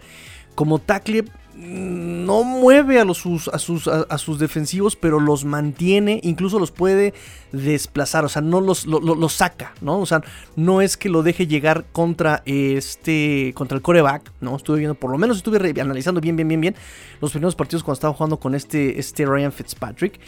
Como 0.55 0.78
tackle 0.78 1.24
no 1.61 2.43
mueve 2.43 2.99
a, 2.99 3.05
los, 3.05 3.19
sus, 3.19 3.49
a, 3.49 3.59
sus, 3.59 3.87
a, 3.87 4.17
sus 4.17 4.39
defensivos, 4.39 4.97
pero 4.97 5.21
los 5.21 5.45
mantiene, 5.45 6.19
incluso 6.23 6.59
los 6.59 6.71
puede 6.71 7.13
desplazar, 7.53 8.25
o 8.25 8.29
sea, 8.31 8.41
no 8.41 8.63
los, 8.63 8.87
saca, 9.33 9.75
¿no? 9.83 10.01
O 10.01 10.07
sea, 10.07 10.23
no 10.57 10.81
es 10.81 10.97
que 10.97 11.11
lo 11.11 11.23
deje 11.23 11.47
llegar 11.47 11.85
contra 11.93 12.43
este, 12.47 13.53
contra 13.55 13.77
el 13.77 13.83
coreback, 13.83 14.33
¿no? 14.41 14.57
Estuve 14.57 14.79
viendo, 14.79 14.95
por 14.95 15.11
lo 15.11 15.19
menos 15.19 15.37
estuve 15.37 15.59
analizando 15.81 16.23
bien, 16.23 16.37
bien, 16.37 16.49
bien, 16.49 16.61
bien 16.63 16.75
los 17.21 17.31
primeros 17.33 17.55
partidos 17.55 17.83
cuando 17.83 17.95
estaba 17.95 18.15
jugando 18.15 18.39
con 18.39 18.55
este, 18.55 18.99
este 18.99 19.27
Ryan 19.27 19.53
Fitzpatrick. 19.53 20.19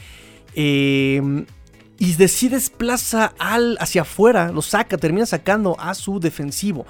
Em, 0.54 1.46
y 1.98 2.14
decide 2.14 2.56
desplaza 2.56 3.32
al, 3.38 3.78
hacia 3.80 4.02
afuera, 4.02 4.52
lo 4.52 4.60
saca, 4.60 4.98
termina 4.98 5.24
sacando 5.24 5.76
a 5.78 5.94
su 5.94 6.20
defensivo. 6.20 6.84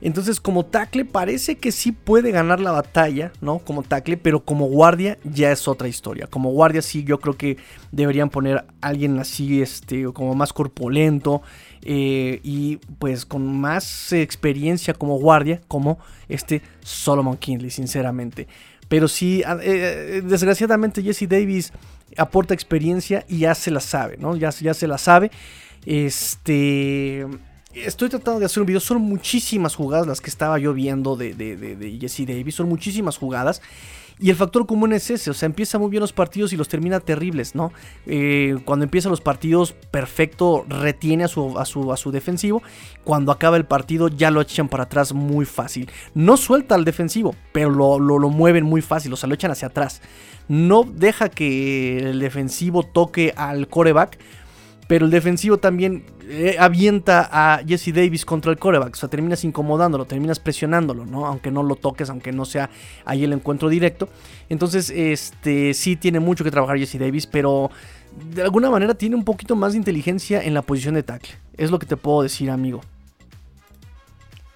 Entonces, 0.00 0.38
como 0.38 0.64
tackle 0.64 1.04
parece 1.04 1.56
que 1.56 1.72
sí 1.72 1.90
puede 1.92 2.30
ganar 2.30 2.60
la 2.60 2.70
batalla, 2.70 3.32
¿no? 3.40 3.58
Como 3.58 3.82
tackle, 3.82 4.16
pero 4.16 4.44
como 4.44 4.66
guardia 4.66 5.18
ya 5.24 5.50
es 5.50 5.66
otra 5.66 5.88
historia. 5.88 6.28
Como 6.28 6.50
guardia 6.50 6.82
sí, 6.82 7.02
yo 7.02 7.18
creo 7.18 7.36
que 7.36 7.56
deberían 7.90 8.30
poner 8.30 8.58
a 8.58 8.64
alguien 8.80 9.18
así, 9.18 9.60
este, 9.60 10.04
como 10.12 10.34
más 10.34 10.52
corpulento 10.52 11.42
eh, 11.82 12.40
y 12.44 12.76
pues 12.98 13.26
con 13.26 13.60
más 13.60 14.12
experiencia 14.12 14.94
como 14.94 15.18
guardia, 15.18 15.60
como 15.66 15.98
este 16.28 16.62
Solomon 16.80 17.36
Kinley, 17.36 17.70
sinceramente. 17.70 18.46
Pero 18.88 19.08
sí, 19.08 19.42
eh, 19.42 19.58
eh, 19.62 20.22
desgraciadamente 20.24 21.02
Jesse 21.02 21.28
Davis 21.28 21.72
aporta 22.16 22.54
experiencia 22.54 23.24
y 23.28 23.38
ya 23.40 23.54
se 23.54 23.70
la 23.70 23.80
sabe, 23.80 24.16
¿no? 24.16 24.36
Ya, 24.36 24.50
ya 24.50 24.74
se 24.74 24.86
la 24.86 24.98
sabe. 24.98 25.30
Este 25.84 27.26
estoy 27.74 28.08
tratando 28.08 28.40
de 28.40 28.46
hacer 28.46 28.60
un 28.60 28.66
video. 28.66 28.80
Son 28.80 29.00
muchísimas 29.00 29.74
jugadas 29.74 30.06
las 30.06 30.20
que 30.20 30.30
estaba 30.30 30.58
yo 30.58 30.72
viendo 30.72 31.16
de, 31.16 31.98
Jesse 32.00 32.26
Davis. 32.26 32.54
Son 32.54 32.68
muchísimas 32.68 33.16
jugadas. 33.16 33.62
Y 34.20 34.30
el 34.30 34.36
factor 34.36 34.66
común 34.66 34.92
es 34.92 35.10
ese, 35.10 35.30
o 35.30 35.34
sea, 35.34 35.46
empieza 35.46 35.78
muy 35.78 35.90
bien 35.90 36.00
los 36.00 36.12
partidos 36.12 36.52
y 36.52 36.56
los 36.56 36.66
termina 36.66 36.98
terribles, 36.98 37.54
¿no? 37.54 37.72
Eh, 38.04 38.56
cuando 38.64 38.82
empiezan 38.82 39.10
los 39.12 39.20
partidos, 39.20 39.74
perfecto, 39.92 40.66
retiene 40.68 41.22
a 41.22 41.28
su, 41.28 41.56
a, 41.56 41.64
su, 41.64 41.92
a 41.92 41.96
su 41.96 42.10
defensivo. 42.10 42.60
Cuando 43.04 43.30
acaba 43.30 43.56
el 43.56 43.64
partido, 43.64 44.08
ya 44.08 44.32
lo 44.32 44.40
echan 44.40 44.68
para 44.68 44.84
atrás 44.84 45.12
muy 45.12 45.44
fácil. 45.44 45.88
No 46.14 46.36
suelta 46.36 46.74
al 46.74 46.84
defensivo, 46.84 47.36
pero 47.52 47.70
lo, 47.70 48.00
lo 48.00 48.28
mueven 48.28 48.64
muy 48.64 48.82
fácil, 48.82 49.12
o 49.12 49.16
sea, 49.16 49.28
lo 49.28 49.36
echan 49.36 49.52
hacia 49.52 49.68
atrás. 49.68 50.02
No 50.48 50.82
deja 50.82 51.28
que 51.28 51.98
el 51.98 52.18
defensivo 52.18 52.82
toque 52.82 53.34
al 53.36 53.68
coreback 53.68 54.18
pero 54.88 55.04
el 55.04 55.12
defensivo 55.12 55.58
también 55.58 56.02
eh, 56.28 56.56
avienta 56.58 57.28
a 57.30 57.60
Jesse 57.64 57.92
Davis 57.94 58.24
contra 58.24 58.50
el 58.50 58.58
coreback. 58.58 58.94
O 58.94 58.96
sea, 58.96 59.08
terminas 59.08 59.44
incomodándolo, 59.44 60.06
terminas 60.06 60.40
presionándolo, 60.40 61.04
¿no? 61.04 61.26
Aunque 61.26 61.50
no 61.50 61.62
lo 61.62 61.76
toques, 61.76 62.10
aunque 62.10 62.32
no 62.32 62.46
sea 62.46 62.70
ahí 63.04 63.22
el 63.22 63.34
encuentro 63.34 63.68
directo. 63.68 64.08
Entonces, 64.48 64.90
este 64.90 65.74
sí 65.74 65.94
tiene 65.94 66.20
mucho 66.20 66.42
que 66.42 66.50
trabajar 66.50 66.78
Jesse 66.78 66.98
Davis, 66.98 67.26
pero 67.26 67.70
de 68.34 68.42
alguna 68.42 68.70
manera 68.70 68.94
tiene 68.94 69.14
un 69.14 69.24
poquito 69.24 69.54
más 69.54 69.72
de 69.72 69.78
inteligencia 69.78 70.42
en 70.42 70.54
la 70.54 70.62
posición 70.62 70.94
de 70.94 71.02
tackle. 71.02 71.34
Es 71.58 71.70
lo 71.70 71.78
que 71.78 71.86
te 71.86 71.98
puedo 71.98 72.22
decir, 72.22 72.50
amigo. 72.50 72.80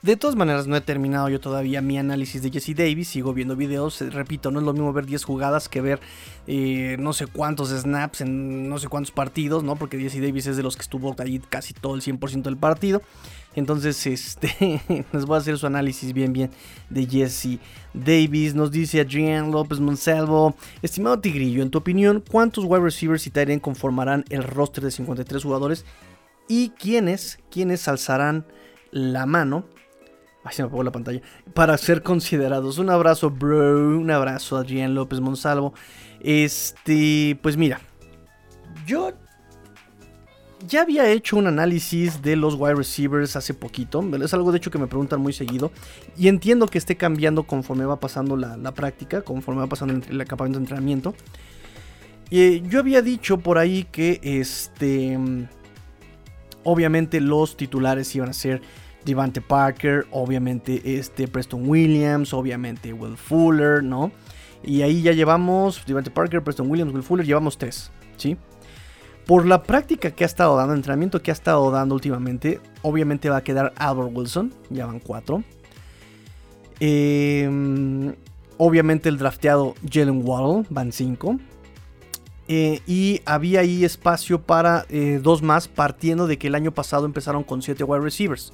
De 0.03 0.17
todas 0.17 0.35
maneras, 0.35 0.67
no 0.67 0.75
he 0.75 0.81
terminado 0.81 1.29
yo 1.29 1.39
todavía 1.39 1.81
mi 1.81 1.97
análisis 1.97 2.43
de 2.43 2.51
Jesse 2.51 2.75
Davis. 2.75 3.07
Sigo 3.07 3.33
viendo 3.35 3.55
videos. 3.55 4.03
Eh, 4.03 4.11
repito, 4.11 4.51
no 4.51 4.59
es 4.59 4.67
lo 4.67 4.73
mismo 4.73 4.93
ver 4.93 5.07
10 5.07 5.23
jugadas 5.23 5.69
que 5.69 5.81
ver 5.81 6.01
eh, 6.49 6.97
no 6.99 7.13
sé 7.13 7.29
cuántos 7.29 7.69
snaps 7.69 8.23
en 8.23 8.69
no 8.69 8.79
sé 8.79 8.89
cuántos 8.89 9.13
partidos, 9.13 9.63
¿no? 9.63 9.77
Porque 9.77 10.01
Jesse 10.01 10.21
Davis 10.21 10.49
es 10.49 10.57
de 10.57 10.65
los 10.65 10.75
que 10.75 10.83
estuvo 10.83 11.15
ahí 11.21 11.41
casi 11.49 11.73
todo 11.73 11.95
el 11.95 12.01
100% 12.03 12.43
del 12.43 12.57
partido. 12.57 13.01
Entonces, 13.55 14.05
este, 14.09 14.83
les 15.13 15.25
voy 15.25 15.37
a 15.37 15.39
hacer 15.39 15.57
su 15.57 15.69
análisis 15.69 16.13
bien, 16.13 16.33
bien 16.33 16.51
de 16.91 17.07
Jesse 17.07 17.61
Davis. 17.95 18.57
Nos 18.57 18.73
dice 18.73 19.01
Adrián 19.01 19.53
López 19.53 19.79
Monsalvo. 19.79 20.57
Estimado 20.83 21.21
Tigrillo, 21.21 21.63
en 21.63 21.71
tu 21.71 21.79
opinión, 21.79 22.25
¿cuántos 22.29 22.65
wide 22.65 22.83
receivers 22.83 23.25
y 23.29 23.31
Tyrion 23.31 23.61
conformarán 23.61 24.25
el 24.31 24.43
roster 24.43 24.83
de 24.83 24.91
53 24.91 25.45
jugadores? 25.45 25.85
¿Y 26.49 26.71
quiénes, 26.71 27.39
quiénes 27.53 27.87
alzarán 27.87 28.45
la 28.91 29.27
mano 29.27 29.65
Ay, 30.45 30.55
se 30.55 30.62
me 30.62 30.66
apagó 30.66 30.82
la 30.82 30.93
pantalla. 30.93 31.20
Para 31.55 31.76
ser 31.78 32.03
considerados. 32.03 32.78
Un 32.78 32.90
abrazo, 32.90 33.30
bro. 33.30 33.99
Un 33.99 34.11
abrazo, 34.11 34.57
Adrián 34.57 34.95
López 34.95 35.20
Monsalvo. 35.20 35.74
Este, 36.20 37.38
pues 37.43 37.57
mira. 37.57 37.80
Yo 38.86 39.12
ya 40.66 40.82
había 40.82 41.09
hecho 41.11 41.36
un 41.36 41.47
análisis 41.47 42.22
de 42.22 42.36
los 42.36 42.55
wide 42.55 42.74
receivers 42.74 43.36
hace 43.36 43.55
poquito. 43.55 44.03
Es 44.16 44.34
algo 44.34 44.53
de 44.53 44.59
hecho 44.59 44.70
que 44.70 44.78
me 44.78 44.86
preguntan 44.86 45.20
muy 45.20 45.32
seguido. 45.32 45.70
Y 46.16 46.28
entiendo 46.28 46.66
que 46.66 46.78
esté 46.78 46.97
cambiando 46.97 47.45
conforme 47.45 47.84
va 47.84 48.01
pasando 48.01 48.36
la, 48.36 48.72
práctica, 48.72 49.22
conforme 49.22 49.61
va 49.61 49.66
pasando 49.68 49.95
el 49.95 50.24
campamento 50.26 50.59
de 50.59 50.64
entrenamiento. 50.64 51.14
Y 52.30 52.62
yo 52.62 52.80
había 52.80 53.03
dicho 53.03 53.38
por 53.38 53.59
ahí 53.59 53.86
que 53.93 54.18
este. 54.22 55.18
Obviamente 56.64 57.20
los 57.20 57.57
titulares 57.57 58.14
iban 58.14 58.30
a 58.30 58.32
ser 58.32 58.62
Devante 59.05 59.41
Parker, 59.41 60.07
obviamente 60.11 60.97
este 60.97 61.29
Preston 61.29 61.69
Williams, 61.69 62.33
obviamente 62.33 62.93
Will 62.93 63.17
Fuller, 63.17 63.83
¿no? 63.83 64.13
Y 64.63 64.83
ahí 64.83 65.03
ya 65.03 65.13
llevamos 65.13 65.85
Devante 65.87 66.11
Parker, 66.11 66.43
Preston 66.43 66.71
Williams, 66.71 66.93
Will 66.93 67.03
Fuller, 67.03 67.27
llevamos 67.27 67.59
tres, 67.59 67.91
¿sí? 68.17 68.37
Por 69.27 69.47
la 69.47 69.63
práctica 69.63 70.11
que 70.11 70.25
ha 70.25 70.27
estado 70.27 70.57
dando, 70.57 70.75
entrenamiento 70.75 71.23
que 71.23 71.31
ha 71.31 71.35
estado 71.35 71.71
dando 71.71 71.95
últimamente, 71.95 72.61
obviamente 72.83 73.31
va 73.31 73.39
a 73.39 73.45
quedar 73.45 73.73
Albert 73.77 74.11
Wilson, 74.13 74.53
ya 74.71 74.87
van 74.87 74.99
cuatro. 74.99 75.45
Em, 76.81 78.15
obviamente 78.59 79.09
el 79.09 79.19
drafteado 79.19 79.75
Jalen 79.89 80.23
Waddle, 80.25 80.67
van 80.71 80.93
cinco. 80.93 81.39
Eh, 82.49 82.81
y 82.89 83.21
había 83.25 83.61
ahí 83.61 83.85
espacio 83.85 84.43
para 84.43 84.85
eh, 84.89 85.21
dos 85.23 85.43
más, 85.43 85.69
partiendo 85.69 86.27
de 86.27 86.39
que 86.39 86.49
el 86.49 86.57
año 86.57 86.73
pasado 86.73 87.07
empezaron 87.07 87.45
con 87.45 87.63
siete 87.63 87.85
wide 87.85 88.03
receivers. 88.03 88.53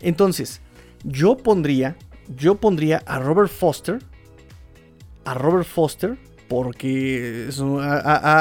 Entonces, 0.00 0.60
yo 1.04 1.36
pondría, 1.36 1.96
yo 2.36 2.56
pondría 2.56 3.02
a 3.06 3.18
Robert 3.18 3.50
Foster, 3.50 3.98
a 5.24 5.34
Robert 5.34 5.66
Foster, 5.66 6.16
porque 6.48 7.48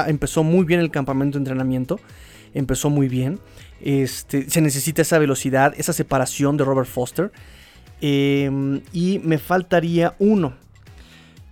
empezó 0.08 0.44
muy 0.44 0.66
bien 0.66 0.80
el 0.80 0.92
campamento 0.92 1.38
de 1.38 1.42
entrenamiento, 1.42 2.00
empezó 2.54 2.90
muy 2.90 3.08
bien. 3.08 3.40
Este, 3.82 4.50
se 4.50 4.62
necesita 4.62 5.02
esa 5.02 5.20
velocidad, 5.20 5.74
esa 5.78 5.94
separación 5.94 6.58
de 6.58 6.64
Robert 6.64 6.88
Foster. 6.88 7.32
Em, 8.02 8.82
y 8.94 9.20
me 9.20 9.38
faltaría 9.38 10.16
uno. 10.20 10.54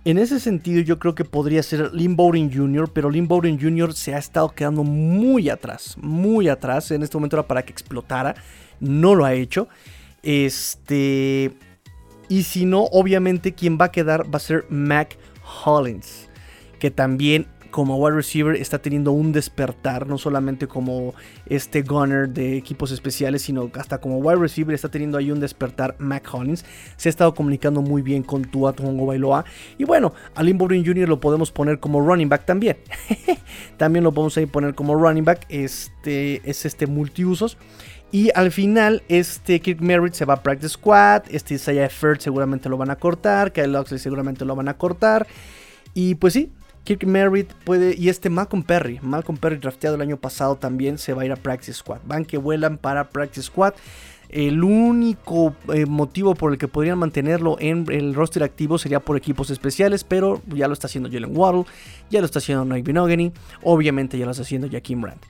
En 0.04 0.18
ese 0.18 0.38
sentido, 0.38 0.82
yo 0.82 0.98
creo 0.98 1.14
que 1.14 1.24
podría 1.24 1.62
ser 1.62 1.94
Lynn 1.94 2.14
Bowden 2.14 2.52
Jr., 2.52 2.90
pero 2.92 3.08
Lynn 3.08 3.26
Bowden 3.26 3.58
Jr. 3.58 3.94
se 3.94 4.14
ha 4.14 4.18
estado 4.18 4.50
quedando 4.50 4.84
muy 4.84 5.48
atrás, 5.48 5.96
muy 5.98 6.48
atrás. 6.48 6.90
En 6.90 7.02
este 7.02 7.16
momento 7.16 7.36
era 7.36 7.46
para 7.46 7.62
que 7.62 7.72
explotara, 7.72 8.34
no 8.80 9.14
lo 9.14 9.24
ha 9.24 9.34
hecho. 9.34 9.68
Este. 10.22 11.52
Y 12.28 12.44
si 12.44 12.64
no, 12.64 12.84
obviamente 12.84 13.52
quien 13.52 13.78
va 13.78 13.86
a 13.86 13.92
quedar 13.92 14.32
va 14.32 14.38
a 14.38 14.40
ser 14.40 14.64
Mac 14.70 15.16
Hollins. 15.64 16.28
Que 16.78 16.90
también 16.90 17.46
como 17.74 17.96
wide 17.96 18.14
receiver 18.14 18.54
está 18.54 18.78
teniendo 18.78 19.10
un 19.10 19.32
despertar, 19.32 20.06
no 20.06 20.16
solamente 20.16 20.68
como 20.68 21.12
este 21.46 21.82
gunner 21.82 22.28
de 22.28 22.56
equipos 22.56 22.92
especiales, 22.92 23.42
sino 23.42 23.68
hasta 23.74 23.98
como 24.00 24.18
wide 24.18 24.36
receiver 24.36 24.72
está 24.72 24.88
teniendo 24.88 25.18
ahí 25.18 25.32
un 25.32 25.40
despertar 25.40 25.96
Mac 25.98 26.24
Hollins. 26.32 26.64
Se 26.96 27.08
ha 27.08 27.10
estado 27.10 27.34
comunicando 27.34 27.82
muy 27.82 28.00
bien 28.00 28.22
con 28.22 28.44
Tua 28.44 28.74
Tongo 28.74 29.06
Bailoa. 29.06 29.44
Y 29.76 29.82
bueno, 29.82 30.14
a 30.36 30.44
Lynn 30.44 30.56
Jr. 30.56 31.08
lo 31.08 31.18
podemos 31.18 31.50
poner 31.50 31.80
como 31.80 32.00
running 32.00 32.28
back 32.28 32.46
también. 32.46 32.76
también 33.76 34.04
lo 34.04 34.12
podemos 34.12 34.38
poner 34.52 34.76
como 34.76 34.94
running 34.94 35.24
back. 35.24 35.44
Este 35.48 36.48
es 36.48 36.64
este 36.66 36.86
multiusos. 36.86 37.58
Y 38.14 38.30
al 38.36 38.52
final, 38.52 39.02
este 39.08 39.58
Kirk 39.58 39.80
Merritt 39.80 40.14
se 40.14 40.24
va 40.24 40.34
a 40.34 40.42
practice 40.44 40.74
squad. 40.74 41.24
Este 41.30 41.54
Isaiah 41.54 41.88
Firth 41.88 42.20
seguramente 42.20 42.68
lo 42.68 42.76
van 42.76 42.90
a 42.90 42.94
cortar. 42.94 43.52
Kyle 43.52 43.74
Oxley 43.74 43.98
seguramente 43.98 44.44
lo 44.44 44.54
van 44.54 44.68
a 44.68 44.74
cortar. 44.74 45.26
Y 45.94 46.14
pues 46.14 46.34
sí, 46.34 46.52
Kirk 46.84 47.04
Merritt 47.06 47.52
puede. 47.64 47.96
Y 47.98 48.10
este 48.10 48.30
Malcolm 48.30 48.62
Perry. 48.62 49.00
Malcolm 49.02 49.36
Perry, 49.36 49.56
drafteado 49.56 49.96
el 49.96 50.02
año 50.02 50.16
pasado, 50.16 50.54
también 50.54 50.96
se 50.96 51.12
va 51.12 51.22
a 51.22 51.24
ir 51.24 51.32
a 51.32 51.36
practice 51.36 51.72
squad. 51.72 52.02
Van 52.06 52.24
que 52.24 52.38
vuelan 52.38 52.78
para 52.78 53.10
practice 53.10 53.46
squad. 53.46 53.74
El 54.28 54.62
único 54.62 55.56
eh, 55.72 55.84
motivo 55.84 56.36
por 56.36 56.52
el 56.52 56.58
que 56.58 56.68
podrían 56.68 57.00
mantenerlo 57.00 57.56
en 57.58 57.84
el 57.90 58.14
roster 58.14 58.44
activo 58.44 58.78
sería 58.78 59.00
por 59.00 59.16
equipos 59.16 59.50
especiales, 59.50 60.04
pero 60.04 60.40
ya 60.46 60.68
lo 60.68 60.74
está 60.74 60.86
haciendo 60.86 61.10
Jalen 61.10 61.36
Waddle, 61.36 61.64
ya 62.10 62.20
lo 62.20 62.26
está 62.26 62.38
haciendo 62.38 62.64
Noy 62.64 62.82
Binogany, 62.82 63.32
obviamente 63.64 64.18
ya 64.18 64.24
lo 64.24 64.30
está 64.30 64.44
haciendo 64.44 64.68
Jaquim 64.70 65.00
Brandt. 65.00 65.24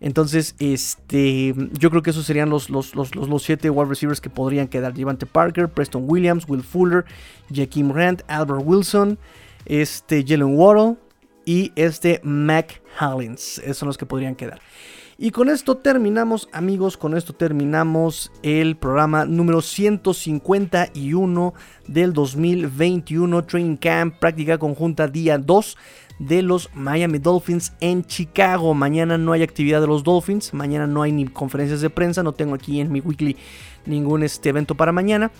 Entonces, 0.00 0.54
este, 0.58 1.54
yo 1.72 1.90
creo 1.90 2.02
que 2.02 2.10
esos 2.10 2.26
serían 2.26 2.50
los, 2.50 2.70
los, 2.70 2.94
los, 2.94 3.14
los, 3.14 3.42
siete 3.42 3.70
wide 3.70 3.88
receivers 3.88 4.20
que 4.20 4.30
podrían 4.30 4.68
quedar. 4.68 4.94
Devante 4.94 5.26
Parker, 5.26 5.68
Preston 5.68 6.04
Williams, 6.06 6.48
Will 6.48 6.62
Fuller, 6.62 7.04
Jakeem 7.52 7.90
Rand, 7.90 8.22
Albert 8.28 8.62
Wilson, 8.64 9.18
este, 9.66 10.24
Jalen 10.26 10.56
Waddle 10.56 10.96
y 11.44 11.72
este 11.76 12.20
Mac 12.22 12.80
Hollins. 13.00 13.58
Esos 13.58 13.78
son 13.78 13.88
los 13.88 13.98
que 13.98 14.06
podrían 14.06 14.36
quedar. 14.36 14.60
Y 15.20 15.32
con 15.32 15.48
esto 15.48 15.76
terminamos, 15.78 16.48
amigos, 16.52 16.96
con 16.96 17.16
esto 17.16 17.32
terminamos 17.32 18.30
el 18.44 18.76
programa 18.76 19.24
número 19.24 19.62
151 19.62 21.54
del 21.88 22.12
2021 22.12 23.44
Training 23.44 23.76
Camp, 23.78 24.14
práctica 24.20 24.58
conjunta 24.58 25.08
día 25.08 25.36
2 25.36 25.76
de 26.18 26.42
los 26.42 26.70
Miami 26.74 27.18
Dolphins 27.18 27.72
en 27.80 28.04
Chicago. 28.04 28.74
Mañana 28.74 29.18
no 29.18 29.32
hay 29.32 29.42
actividad 29.42 29.80
de 29.80 29.86
los 29.86 30.02
Dolphins, 30.04 30.52
mañana 30.54 30.86
no 30.86 31.02
hay 31.02 31.12
ni 31.12 31.26
conferencias 31.26 31.80
de 31.80 31.90
prensa, 31.90 32.22
no 32.22 32.32
tengo 32.32 32.54
aquí 32.54 32.80
en 32.80 32.90
mi 32.92 33.00
weekly 33.00 33.36
ningún 33.86 34.22
este 34.22 34.48
evento 34.48 34.74
para 34.74 34.92
mañana. 34.92 35.30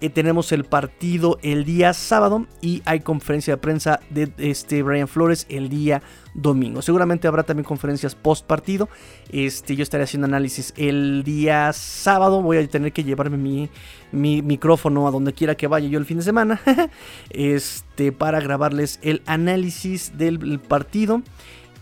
Eh, 0.00 0.10
tenemos 0.10 0.50
el 0.52 0.64
partido 0.64 1.38
el 1.42 1.64
día 1.64 1.92
sábado 1.92 2.46
y 2.60 2.82
hay 2.84 3.00
conferencia 3.00 3.54
de 3.54 3.58
prensa 3.58 4.00
de 4.10 4.32
este 4.38 4.82
Brian 4.82 5.06
Flores 5.06 5.46
el 5.48 5.68
día 5.68 6.02
domingo. 6.34 6.82
Seguramente 6.82 7.28
habrá 7.28 7.44
también 7.44 7.64
conferencias 7.64 8.14
post 8.14 8.44
partido. 8.44 8.88
Este, 9.30 9.76
yo 9.76 9.82
estaré 9.82 10.04
haciendo 10.04 10.26
análisis 10.26 10.74
el 10.76 11.22
día 11.22 11.72
sábado. 11.72 12.42
Voy 12.42 12.58
a 12.58 12.66
tener 12.66 12.92
que 12.92 13.04
llevarme 13.04 13.36
mi, 13.36 13.70
mi 14.10 14.42
micrófono 14.42 15.06
a 15.06 15.12
donde 15.12 15.32
quiera 15.32 15.54
que 15.54 15.68
vaya 15.68 15.88
yo 15.88 15.98
el 15.98 16.06
fin 16.06 16.18
de 16.18 16.24
semana. 16.24 16.60
este, 17.30 18.10
para 18.10 18.40
grabarles 18.40 18.98
el 19.02 19.22
análisis 19.26 20.18
del 20.18 20.58
partido. 20.58 21.22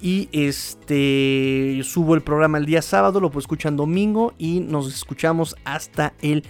Y 0.03 0.29
este 0.33 1.81
subo 1.85 2.17
el 2.17 2.23
programa 2.23 2.59
el 2.59 2.67
día 2.67 2.83
sábado, 2.83 3.21
lo 3.21 3.31
escuchan 3.39 3.77
domingo 3.77 4.35
y 4.37 4.59
nos 4.59 4.93
escuchamos 4.93 5.55
hasta 5.65 6.13
el 6.23 6.43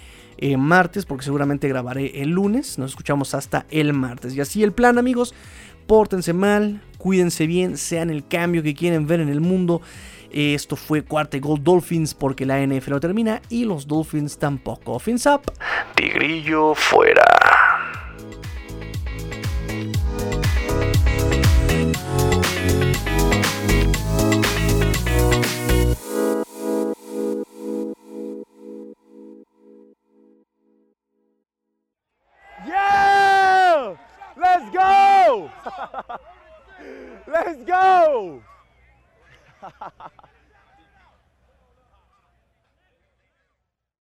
eh, 0.45 0.57
martes, 0.57 1.07
porque 1.07 1.24
seguramente 1.24 1.68
grabaré 1.68 2.20
el 2.20 2.30
lunes. 2.30 2.76
Nos 2.76 2.90
escuchamos 2.90 3.32
hasta 3.32 3.64
el 3.70 3.93
martes. 3.93 4.34
Y 4.34 4.40
así 4.40 4.64
el 4.64 4.72
plan, 4.72 4.99
amigos. 4.99 5.36
Pórtense 5.86 6.32
mal, 6.32 6.82
cuídense 6.99 7.47
bien, 7.47 7.76
sean 7.76 8.11
el 8.11 8.26
cambio 8.26 8.64
que 8.64 8.74
quieren 8.74 9.07
ver 9.07 9.20
en 9.20 9.28
el 9.28 9.40
mundo. 9.40 9.82
Esto 10.32 10.74
fue 10.74 11.03
Cuarta 11.05 11.38
Gold 11.38 11.62
Dolphins 11.62 12.14
porque 12.14 12.45
la 12.45 12.61
NFL 12.66 12.90
no 12.90 13.01
termina 13.01 13.40
y 13.51 13.64
los 13.64 13.86
Dolphins 13.86 14.36
tampoco. 14.36 14.99
Fins 14.99 15.26
up. 15.26 15.43
Tigrillo 15.95 16.74
fuera. 16.74 17.61
Let's 34.53 34.70
go! 34.70 35.50
Let's 37.26 37.64
go! 37.64 38.42